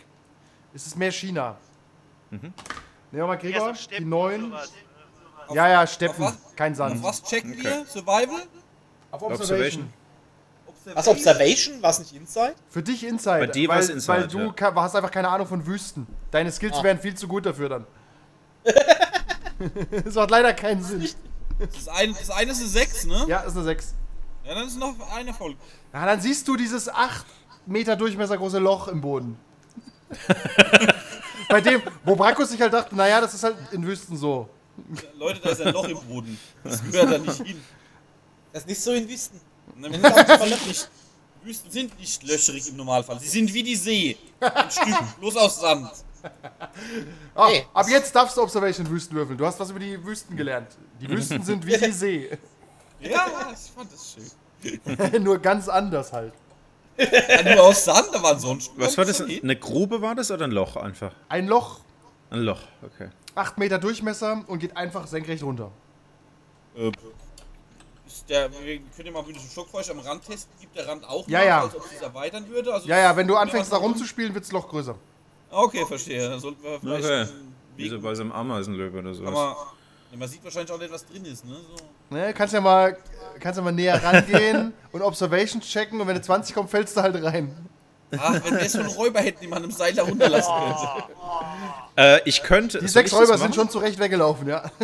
Es 0.74 0.86
ist 0.86 0.96
mehr 0.98 1.12
China. 1.12 1.56
Mhm. 2.30 2.40
Nehmen 2.40 2.54
wir 3.10 3.26
mal 3.26 3.36
Gregor, 3.36 3.72
die 3.98 4.04
9. 4.04 4.52
Ja, 5.52 5.68
ja, 5.68 5.86
Steppen. 5.86 6.32
Kein 6.56 6.74
Sand. 6.74 6.96
Auf 6.96 7.02
was 7.02 7.22
checken 7.22 7.52
okay. 7.52 7.64
wir? 7.64 7.86
Survival? 7.86 8.42
Auf 9.10 9.22
Observation. 9.22 9.92
Observation. 10.66 10.96
Was, 10.96 11.08
Observation? 11.08 11.82
War 11.82 11.90
es 11.90 11.98
nicht 12.00 12.14
Inside? 12.14 12.54
Für 12.68 12.82
dich 12.82 13.04
Inside. 13.04 13.38
Bei 13.38 13.46
dir 13.46 13.68
war 13.68 13.78
es 13.78 13.88
Inside. 13.88 14.22
Weil 14.22 14.28
du 14.28 14.52
ja. 14.58 14.74
hast 14.74 14.96
einfach 14.96 15.10
keine 15.10 15.28
Ahnung 15.28 15.46
von 15.46 15.64
Wüsten. 15.66 16.06
Deine 16.30 16.50
Skills 16.50 16.76
ah. 16.76 16.82
wären 16.82 16.98
viel 16.98 17.14
zu 17.14 17.28
gut 17.28 17.46
dafür 17.46 17.68
dann. 17.68 17.86
das 20.04 20.14
macht 20.14 20.30
leider 20.30 20.52
keinen 20.54 20.82
Sinn. 20.82 21.08
Das, 21.58 21.88
ein, 21.88 22.14
das 22.18 22.30
eine 22.30 22.50
ist 22.52 22.60
eine 22.60 22.68
6, 22.68 23.04
ne? 23.06 23.24
Ja, 23.28 23.40
ist 23.40 23.54
eine 23.54 23.64
6. 23.64 23.94
Ja, 24.44 24.54
dann 24.54 24.66
ist 24.66 24.78
noch 24.78 24.94
eine 25.14 25.32
voll. 25.32 25.56
Ja, 25.92 26.06
dann 26.06 26.20
siehst 26.20 26.48
du 26.48 26.56
dieses 26.56 26.88
8 26.88 27.24
Meter 27.66 27.94
Durchmesser 27.94 28.36
große 28.36 28.58
Loch 28.58 28.88
im 28.88 29.00
Boden. 29.00 29.38
Bei 31.48 31.60
dem, 31.60 31.82
wo 32.04 32.16
Brakus 32.16 32.50
sich 32.50 32.60
halt 32.60 32.72
dachte, 32.72 32.94
naja, 32.96 33.20
das 33.20 33.34
ist 33.34 33.44
halt 33.44 33.56
in 33.72 33.86
Wüsten 33.86 34.16
so. 34.16 34.48
Leute, 35.16 35.40
da 35.40 35.50
ist 35.50 35.60
ein 35.60 35.72
Loch 35.72 35.88
im 35.88 35.98
Boden. 36.06 36.38
Das 36.64 36.82
gehört 36.82 37.12
da 37.12 37.18
nicht 37.18 37.42
hin. 37.42 37.60
Das 38.52 38.62
ist 38.62 38.68
nicht 38.68 38.80
so 38.80 38.92
in 38.92 39.08
Wüsten. 39.08 39.40
Wüsten 39.76 40.00
sind 40.48 40.66
nicht- 40.66 40.88
Wüsten 41.44 41.70
sind 41.70 41.98
nicht 41.98 42.22
löcherig 42.22 42.68
im 42.68 42.76
Normalfall. 42.76 43.18
Sie 43.20 43.28
sind 43.28 43.52
wie 43.52 43.62
die 43.62 43.74
See. 43.76 44.16
Ein 44.40 44.70
Stück, 44.70 44.94
bloß 45.20 45.36
aus 45.36 45.60
Sand. 45.60 45.90
Ah, 47.34 47.48
Nee, 47.48 47.66
ab 47.74 47.86
jetzt 47.88 48.14
darfst 48.14 48.36
du 48.36 48.42
Observation 48.42 48.88
Wüsten 48.88 49.16
würfeln. 49.16 49.36
Du 49.36 49.44
hast 49.44 49.58
was 49.58 49.70
über 49.70 49.80
die 49.80 50.02
Wüsten 50.04 50.36
gelernt. 50.36 50.68
Die 51.00 51.08
Wüsten 51.08 51.42
sind 51.42 51.66
wie 51.66 51.76
die 51.76 51.90
See. 51.92 52.38
Ja, 53.00 53.26
ich 53.52 53.70
fand 53.72 53.92
das 53.92 54.14
schön. 54.14 55.22
Nur 55.24 55.38
ganz 55.38 55.68
anders 55.68 56.12
halt. 56.12 56.32
Ja, 56.96 57.42
nur 57.56 57.64
aus 57.64 57.84
Sand, 57.84 58.06
da 58.12 58.22
waren 58.22 58.38
sonst. 58.38 58.70
Was 58.76 58.96
war 58.96 59.04
das? 59.04 59.20
Eine 59.22 59.56
Grube 59.56 60.00
war 60.00 60.14
das 60.14 60.30
oder 60.30 60.44
ein 60.44 60.52
Loch 60.52 60.76
einfach? 60.76 61.12
Ein 61.28 61.48
Loch, 61.48 61.80
Ein 62.30 62.40
Loch, 62.42 62.60
okay. 62.82 63.08
8 63.34 63.58
Meter 63.58 63.78
Durchmesser 63.78 64.44
und 64.46 64.58
geht 64.58 64.76
einfach 64.76 65.06
senkrecht 65.06 65.42
runter. 65.42 65.70
Äh, 66.76 66.90
ist 68.06 68.28
der, 68.28 68.50
wir 68.52 68.78
können 68.94 69.06
ja 69.06 69.12
mal 69.12 69.22
mit 69.22 69.36
diesem 69.36 69.50
Schockfeuer 69.50 69.84
am 69.90 70.00
Rand 70.00 70.24
testen. 70.26 70.52
Gibt 70.60 70.76
der 70.76 70.86
Rand 70.86 71.04
auch 71.08 71.26
Ja, 71.28 71.38
nach, 71.38 71.46
ja. 71.46 71.60
als 71.62 71.76
ob 71.76 71.84
es 71.84 71.90
sich 71.90 72.02
erweitern 72.02 72.48
würde? 72.48 72.72
Also 72.72 72.88
Ja, 72.88 72.98
ja, 72.98 73.16
wenn 73.16 73.26
du 73.26 73.36
anfängst 73.36 73.72
da 73.72 73.76
rumzuspielen, 73.76 74.34
wird 74.34 74.44
das 74.44 74.52
Loch 74.52 74.68
größer. 74.68 74.94
Okay, 75.50 75.84
verstehe. 75.86 76.28
Dann 76.28 76.40
sollten 76.40 76.62
wir 76.62 76.80
vielleicht 76.80 77.04
Okay. 77.04 77.26
Wie 77.76 77.88
so 77.88 78.00
bei 78.00 78.14
so 78.14 78.22
einem 78.22 78.32
Ameisenlöwe 78.32 78.98
oder 78.98 79.02
kann 79.12 79.14
sowas. 79.14 79.56
man, 80.14 80.28
sieht 80.28 80.44
wahrscheinlich 80.44 80.70
auch 80.72 80.78
nicht, 80.78 80.92
was 80.92 81.06
drin 81.06 81.24
ist, 81.24 81.44
ne? 81.46 81.54
So. 81.54 82.14
Ne, 82.14 82.34
kannst 82.34 82.52
ja 82.52 82.60
mal, 82.60 82.96
kannst 83.40 83.56
ja 83.56 83.64
mal 83.64 83.72
näher 83.72 84.02
rangehen 84.02 84.74
und 84.92 85.00
Observations 85.00 85.64
checken 85.66 85.98
und 86.00 86.06
wenn 86.06 86.14
du 86.16 86.22
20 86.22 86.54
kommt, 86.54 86.68
fällst 86.68 86.96
du 86.96 87.02
halt 87.02 87.22
rein. 87.22 87.68
Ach, 88.18 88.40
wenn 88.44 88.60
wir 88.60 88.68
so 88.68 88.78
einen 88.80 88.88
Räuber 88.88 89.20
hätten, 89.20 89.40
die 89.40 89.46
man 89.48 89.62
einem 89.62 89.72
Seil 89.72 89.92
da 89.94 90.02
runterlassen 90.02 90.52
könnte. 90.52 91.04
Äh, 91.96 92.20
ich 92.28 92.42
könnte. 92.42 92.78
Die 92.80 92.88
sechs 92.88 93.12
Räuber 93.12 93.38
sind 93.38 93.54
schon 93.54 93.68
zurecht 93.70 93.98
weggelaufen, 93.98 94.48
ja. 94.48 94.70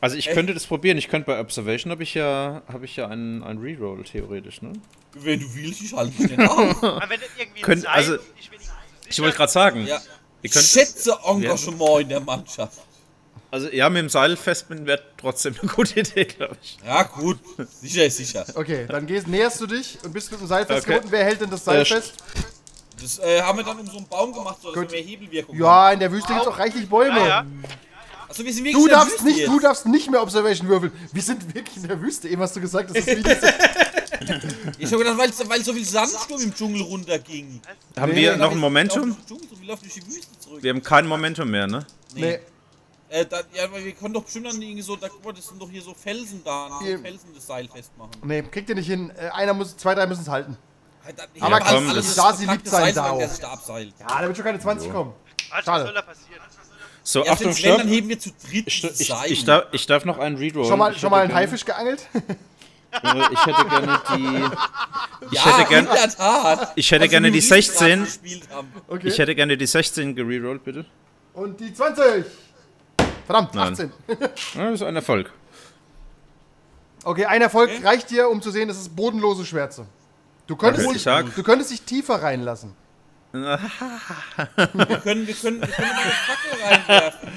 Also 0.00 0.16
ich 0.16 0.28
könnte 0.28 0.52
das 0.52 0.66
probieren. 0.66 0.98
Ich 0.98 1.08
könnte 1.08 1.26
bei 1.26 1.40
Observation 1.40 1.90
habe 1.90 2.02
ich 2.02 2.12
ja 2.14 2.62
habe 2.70 2.84
ich 2.84 2.96
ja 2.96 3.08
einen, 3.08 3.42
einen 3.42 3.58
Reroll 3.60 4.04
theoretisch, 4.04 4.60
ne? 4.60 4.74
Wenn 5.14 5.40
du 5.40 5.54
willst, 5.54 5.80
ich 5.80 5.94
halte 5.94 6.20
mich 6.22 6.36
nicht 6.36 6.48
auf. 6.48 6.82
Aber 6.82 7.00
wenn 7.08 7.18
das 7.20 7.30
irgendwie 7.38 7.60
ein 7.60 7.64
Könnt- 7.64 7.82
Seil 7.82 7.92
also- 7.94 8.16
ich 9.08 9.20
wollte 9.22 9.36
gerade 9.36 9.52
sagen. 9.52 9.86
Ja. 9.86 9.98
Ihr 10.42 10.50
könnt, 10.50 10.64
Schätze 10.66 11.16
Engagement 11.24 12.00
in 12.02 12.08
der 12.10 12.20
Mannschaft. 12.20 12.78
Also 13.50 13.68
ja, 13.70 13.88
mit 13.88 14.00
dem 14.02 14.08
Seil 14.08 14.36
festbinden 14.36 14.86
wäre 14.86 15.02
trotzdem 15.16 15.54
eine 15.60 15.70
gute 15.70 16.00
Idee, 16.00 16.24
glaube 16.24 16.56
ich. 16.62 16.78
Ja, 16.84 17.02
gut. 17.04 17.38
Sicher 17.82 18.04
ist 18.06 18.16
sicher. 18.16 18.44
Okay, 18.54 18.86
dann 18.88 19.06
gehst, 19.06 19.26
näherst 19.28 19.60
du 19.60 19.66
dich 19.66 19.98
und 20.04 20.12
bist 20.12 20.30
mit 20.30 20.40
dem 20.40 20.46
Seil 20.46 20.66
festgebunden. 20.66 21.08
Okay. 21.08 21.16
Wer 21.18 21.24
hält 21.24 21.40
denn 21.40 21.50
das 21.50 21.64
Seil 21.64 21.82
Äh, 21.82 21.84
fest? 21.84 22.14
Das 23.00 23.18
äh, 23.18 23.42
haben 23.42 23.58
wir 23.58 23.64
dann 23.64 23.78
um 23.78 23.86
so 23.86 23.98
einen 23.98 24.08
Baum 24.08 24.32
gemacht, 24.32 24.56
so 24.62 24.68
dass 24.72 24.80
Gut. 24.82 24.90
wir 24.92 24.98
mehr 24.98 25.06
Hebelwirkung 25.08 25.56
Ja, 25.58 25.92
in 25.92 26.00
der 26.00 26.10
Wüste 26.10 26.28
gibt 26.32 26.40
es 26.42 26.46
auch 26.48 26.58
reichlich 26.58 26.88
Bäume. 26.88 27.18
Ja, 27.18 27.26
ja. 27.26 27.46
Also 28.28 28.44
wir 28.44 28.52
sind 28.52 28.64
wirklich 28.64 28.74
Du 28.74 28.82
in 28.84 28.88
der 28.88 28.96
darfst 28.98 29.12
Wüste 29.12 29.24
nicht, 29.26 29.38
jetzt. 29.38 29.48
du 29.48 29.60
darfst 29.60 29.86
nicht 29.86 30.10
mehr 30.10 30.22
Observation 30.22 30.68
würfeln. 30.68 30.92
Wir 31.12 31.22
sind 31.22 31.54
wirklich 31.54 31.76
in 31.76 31.88
der 31.88 32.00
Wüste. 32.00 32.28
Eben 32.28 32.42
hast 32.42 32.56
du 32.56 32.60
gesagt, 32.60 32.90
das 32.90 32.96
ist 32.96 33.06
wie 33.06 33.22
diese 33.22 33.52
Ich 34.78 34.92
hab 34.92 34.98
gedacht, 34.98 35.18
weil, 35.18 35.30
weil 35.48 35.62
so 35.64 35.72
viel 35.72 35.84
Sandsturm 35.84 36.42
im 36.42 36.54
Dschungel 36.54 36.82
runterging. 36.82 37.60
Haben 37.96 38.12
Nee, 38.12 38.22
wir 38.22 38.32
nee, 38.32 38.38
noch 38.38 38.50
ein 38.50 38.58
Momentum? 38.58 39.16
Dschungel, 39.28 39.46
so, 40.40 40.60
wir 40.62 40.70
haben 40.70 40.82
kein 40.82 41.06
Momentum 41.06 41.50
mehr, 41.50 41.66
ne? 41.66 41.86
Nee. 42.14 42.40
Äh, 43.08 43.24
da, 43.24 43.40
ja, 43.54 43.70
weil 43.70 43.84
wir 43.84 43.92
können 43.92 44.14
doch 44.14 44.24
bestimmt 44.24 44.46
dann 44.46 44.60
irgendwie 44.60 44.82
so, 44.82 44.96
da, 44.96 45.08
guck 45.08 45.24
mal, 45.24 45.32
das 45.32 45.46
sind 45.46 45.60
doch 45.62 45.70
hier 45.70 45.80
so 45.82 45.94
Felsen 45.94 46.42
da, 46.44 46.66
an 46.66 46.84
Hier. 46.84 46.96
so 46.98 47.02
Felsen 47.04 47.30
das 47.34 47.46
Seil 47.46 47.68
festmachen. 47.68 48.10
Nee, 48.24 48.42
kriegt 48.42 48.68
ihr 48.68 48.74
nicht 48.74 48.86
hin. 48.88 49.10
Äh, 49.16 49.28
Einer 49.28 49.54
muss, 49.54 49.76
zwei, 49.76 49.94
drei 49.94 50.06
müssen 50.06 50.22
es 50.22 50.28
halten. 50.28 50.56
Halt, 51.04 51.16
dann- 51.18 51.28
Aber 51.40 51.54
alles- 51.56 51.68
komm, 51.68 51.88
alles 51.88 51.96
das- 51.96 52.06
ist 52.08 52.18
da 52.18 52.32
sie 52.32 52.44
verpacktes 52.46 52.72
lieb 52.72 52.80
sein 52.80 52.82
Seil, 52.84 52.94
solange 52.94 53.10
darf. 53.10 53.18
der 53.18 53.28
sich 53.28 53.38
da 53.40 53.48
abseilt. 53.52 53.94
Ja, 54.00 54.06
da 54.20 54.26
wird 54.26 54.36
schon 54.36 54.44
keine 54.44 54.58
20 54.58 54.92
kommen. 54.92 55.12
Also, 55.50 55.64
Schade. 55.64 55.84
was 55.84 55.86
soll 55.86 55.94
da 55.94 56.02
passieren? 56.02 56.40
So, 57.04 57.24
Ja, 57.24 57.32
Achtung, 57.34 57.46
wenn, 57.56 57.62
dann 57.62 57.78
stopp. 57.78 57.88
heben 57.88 58.08
wir 58.08 58.18
zu 58.18 58.30
dritt 58.30 58.66
Ich, 58.66 58.82
ich, 58.82 59.06
Seil. 59.06 59.30
ich, 59.32 59.44
darf, 59.44 59.64
ich 59.70 59.86
darf 59.86 60.04
noch 60.04 60.18
einen 60.18 60.36
Reroll. 60.38 60.64
Schon 60.66 60.76
mal, 60.80 60.92
schon 60.98 61.10
mal 61.10 61.22
einen 61.22 61.32
Haifisch 61.32 61.64
geangelt? 61.64 62.08
gerne- 62.90 63.28
Ich 63.30 63.46
hätte 63.46 63.64
gerne 63.68 64.00
die. 64.16 64.44
Ich 65.30 65.32
ja, 65.44 65.56
hätte 65.58 65.68
gern- 65.68 65.86
in 65.86 65.92
der 65.92 66.10
Tat. 66.10 66.72
Ich 66.76 66.90
hätte 66.90 67.08
gerne 67.08 67.26
wir 67.26 67.32
die 67.32 67.36
mit 67.46 67.52
Riesenrad 67.52 67.64
16. 67.78 68.04
gespielt 68.04 68.48
haben. 68.52 68.72
Okay. 68.88 69.08
Ich 69.08 69.18
hätte 69.18 69.34
gerne 69.34 69.56
die 69.56 69.66
16 69.66 70.14
gererollt, 70.14 70.62
bitte. 70.64 70.84
Und 71.32 71.58
die 71.60 71.72
20. 71.72 72.24
Verdammt, 73.26 73.54
Nein. 73.54 73.72
18. 73.72 73.92
Ja, 74.54 74.70
das 74.70 74.80
ist 74.80 74.82
ein 74.82 74.96
Erfolg. 74.96 75.32
Okay, 77.04 77.24
ein 77.26 77.42
Erfolg 77.42 77.70
Okay. 77.70 77.84
reicht 77.86 78.10
dir, 78.10 78.28
um 78.28 78.40
zu 78.42 78.50
sehen, 78.50 78.68
das 78.68 78.78
ist 78.78 78.94
bodenlose 78.96 79.44
Schwärze. 79.44 79.86
Du 80.46 80.56
könntest, 80.56 80.86
Okay, 80.86 80.96
ich 80.96 81.02
sag- 81.02 81.34
du 81.34 81.42
könntest 81.42 81.70
dich 81.70 81.82
tiefer 81.82 82.22
reinlassen. 82.22 82.74
Wir 83.32 83.42
können, 85.02 85.26
wir 85.26 85.34
können, 85.34 85.60
wir 85.60 85.68
können 85.68 85.88
mal 85.90 86.02
eine 86.02 86.10
Fackel 86.12 86.62
reinwerfen. 86.62 87.28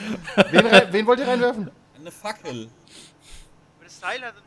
Wen, 0.51 0.93
wen 0.93 1.07
wollt 1.07 1.19
ihr 1.19 1.27
reinwerfen? 1.27 1.71
Eine 1.99 2.11
Fackel. 2.11 2.69
Aber 3.75 3.83
das 3.83 3.99
Seil, 3.99 4.23
also, 4.23 4.39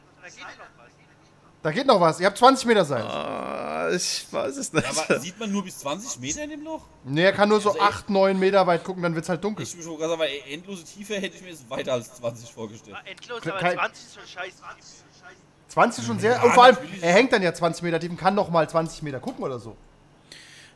da 1.62 1.70
geht 1.70 1.86
noch 1.86 2.00
was. 2.00 2.18
Ihr 2.20 2.26
habt 2.26 2.38
20 2.38 2.66
Meter 2.66 2.84
Seil. 2.84 3.02
Ah, 3.02 3.90
ich 3.94 4.26
weiß 4.30 4.56
es 4.56 4.72
nicht. 4.72 4.86
Aber 5.08 5.20
sieht 5.20 5.38
man 5.38 5.50
nur 5.52 5.64
bis 5.64 5.78
20 5.78 6.20
Meter 6.20 6.42
in 6.44 6.50
dem 6.50 6.64
Loch? 6.64 6.82
Nee, 7.04 7.22
er 7.24 7.32
kann 7.32 7.48
nur 7.48 7.60
so 7.60 7.70
Also, 7.70 7.80
ey- 7.80 7.86
8, 7.88 8.10
9 8.10 8.38
Meter 8.38 8.66
weit 8.66 8.84
gucken, 8.84 9.02
dann 9.02 9.14
wird's 9.14 9.28
halt 9.28 9.42
dunkel. 9.44 9.62
Ich 9.64 9.74
würde 9.74 9.84
schon 9.84 9.98
sagen, 10.00 10.12
aber 10.12 10.26
endlose 10.50 10.84
Tiefe 10.84 11.14
hätte 11.14 11.36
ich 11.36 11.42
mir 11.42 11.50
jetzt 11.50 11.68
weiter 11.70 11.92
als 11.94 12.14
20 12.16 12.50
vorgestellt. 12.50 12.96
Ah, 12.98 13.08
endlos, 13.08 13.40
Kein- 13.40 13.52
aber 13.52 13.60
20 13.74 14.04
ist 14.04 14.14
schon 14.14 14.26
scheiße. 14.26 14.56
20 15.68 16.04
schon 16.06 16.18
sehr. 16.18 16.44
und 16.44 16.52
vor 16.52 16.64
allem, 16.64 16.76
er 17.00 17.12
hängt 17.14 17.32
dann 17.32 17.42
ja 17.42 17.54
20 17.54 17.82
Meter 17.82 17.98
tief 17.98 18.10
und 18.10 18.18
kann 18.18 18.34
noch 18.34 18.50
mal 18.50 18.68
20 18.68 19.02
Meter 19.02 19.20
gucken 19.20 19.42
oder 19.44 19.58
so. 19.58 19.76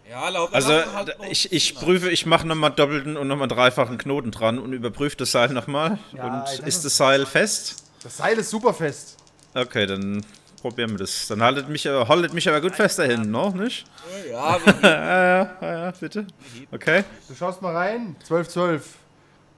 Ja, 0.08 0.28
laut 0.28 0.54
Also, 0.54 0.72
halt 0.72 1.16
ich, 1.30 1.52
ich 1.52 1.74
prüfe, 1.74 2.10
ich 2.10 2.26
mache 2.26 2.46
nochmal 2.46 2.70
doppelten 2.70 3.16
und 3.16 3.26
nochmal 3.26 3.48
dreifachen 3.48 3.98
Knoten 3.98 4.30
dran 4.30 4.58
und 4.58 4.72
überprüfe 4.72 5.16
das 5.16 5.32
Seil 5.32 5.48
nochmal. 5.50 5.98
Ja, 6.14 6.24
und 6.44 6.48
ist- 6.48 6.60
ist 6.66 6.84
das 6.84 6.96
Seil 6.96 7.26
fest? 7.26 7.82
Das 8.04 8.16
Seil 8.18 8.38
ist 8.38 8.50
super 8.50 8.72
fest. 8.72 9.16
Okay, 9.54 9.86
dann 9.86 10.24
probieren 10.60 10.90
wir 10.90 10.98
das. 10.98 11.26
Dann 11.28 11.42
haltet 11.42 11.68
mich, 11.68 11.88
aber- 11.88 12.08
haltet 12.08 12.32
mich 12.34 12.48
aber 12.48 12.60
gut 12.60 12.74
fest 12.74 12.98
da 12.98 13.02
hinten, 13.04 13.30
noch, 13.30 13.54
nicht? 13.54 13.86
Ja, 14.30 14.56
Ja, 14.58 14.62
ja, 14.82 15.56
ja, 15.60 15.84
ja, 15.86 15.90
bitte. 15.98 16.26
Okay. 16.72 17.04
Du 17.28 17.34
schaust 17.34 17.62
mal 17.62 17.74
rein. 17.76 18.16
12, 18.24 18.48
12. 18.48 18.94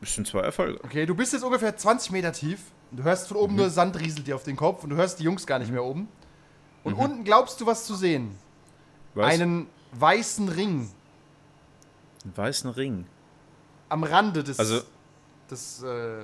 Das 0.01 0.15
sind 0.15 0.27
zwei 0.29 0.41
Erfolge. 0.41 0.79
Okay, 0.85 1.07
du 1.07 1.15
bist 1.15 1.33
jetzt 1.33 1.43
ungefähr 1.43 1.77
20 1.77 2.13
Meter 2.13 2.33
tief. 2.33 2.61
Du 2.93 3.03
hörst 3.03 3.29
von 3.29 3.37
oben 3.37 3.57
nur 3.57 3.69
Sand 3.71 3.99
rieselt 3.99 4.27
dir 4.27 4.35
auf 4.37 4.45
den 4.45 4.57
Kopf 4.57 4.83
und 4.85 4.91
du 4.91 4.97
hörst 4.97 5.19
die 5.19 5.25
Jungs 5.25 5.47
gar 5.47 5.59
nicht 5.59 5.71
mehr 5.73 5.85
oben. 5.85 6.09
Und 6.85 6.95
unten 6.95 7.25
glaubst 7.25 7.61
du 7.61 7.67
was 7.67 7.85
zu 7.85 7.95
sehen. 7.95 8.37
Was? 9.15 9.27
Einen 9.27 9.67
weißen 9.93 10.49
Ring 10.49 10.91
Einen 12.25 12.37
weißen 12.37 12.71
Ring. 12.71 13.07
am 13.89 14.05
Rande 14.05 14.45
des. 14.45 14.59
Also- 14.59 14.81
des 15.51 15.83
äh, 15.83 16.23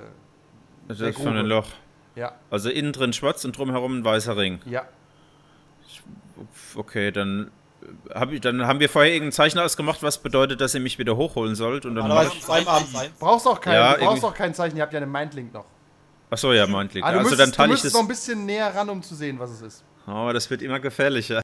Das 0.87 0.99
ist 0.99 1.15
von 1.17 1.27
ein 1.29 1.33
Grube. 1.35 1.47
Loch. 1.47 1.67
Ja, 2.15 2.33
Also 2.49 2.69
innen 2.69 2.91
drin 2.93 3.13
schwarz 3.13 3.43
und 3.45 3.57
drumherum 3.57 3.99
ein 3.99 4.05
weißer 4.05 4.35
Ring. 4.37 4.59
ja. 4.65 4.83
Okay, 6.75 7.11
dann, 7.11 7.51
äh, 8.09 8.13
hab 8.19 8.31
ich, 8.31 8.41
dann 8.41 8.67
haben 8.67 8.79
wir 8.81 8.89
vorher 8.89 9.13
irgendein 9.13 9.31
Zeichen 9.31 9.59
ausgemacht, 9.59 10.03
was 10.03 10.17
bedeutet, 10.17 10.59
dass 10.59 10.73
ihr 10.75 10.81
mich 10.81 10.99
wieder 10.99 11.15
hochholen 11.15 11.55
sollt. 11.55 11.85
Und 11.85 11.95
dann 11.95 12.11
Aber 12.11 12.25
sein. 12.25 12.65
Brauchst 13.19 13.47
auch 13.47 13.61
kein, 13.61 13.73
Ja, 13.73 13.93
du 13.95 14.05
brauchst 14.05 14.23
auch 14.25 14.33
kein 14.33 14.53
Zeichen, 14.53 14.75
ihr 14.75 14.83
habt 14.83 14.91
ja 14.93 14.99
einen 14.99 15.11
Mindlink 15.11 15.53
noch. 15.53 15.65
Achso, 16.29 16.51
ja, 16.51 16.67
meintlich. 16.67 17.03
Ah, 17.03 17.11
du 17.11 17.19
Also 17.19 17.29
müsstest, 17.29 17.41
dann 17.41 17.51
du 17.51 17.55
teile 17.55 17.73
ich 17.75 17.81
das. 17.81 17.93
noch 17.93 18.01
ein 18.01 18.07
bisschen 18.07 18.45
näher 18.45 18.73
ran, 18.75 18.89
um 18.89 19.01
zu 19.01 19.15
sehen, 19.15 19.39
was 19.39 19.51
es 19.51 19.61
ist. 19.61 19.83
Oh, 20.07 20.29
das 20.33 20.49
wird 20.49 20.61
immer 20.61 20.79
gefährlicher. 20.79 21.33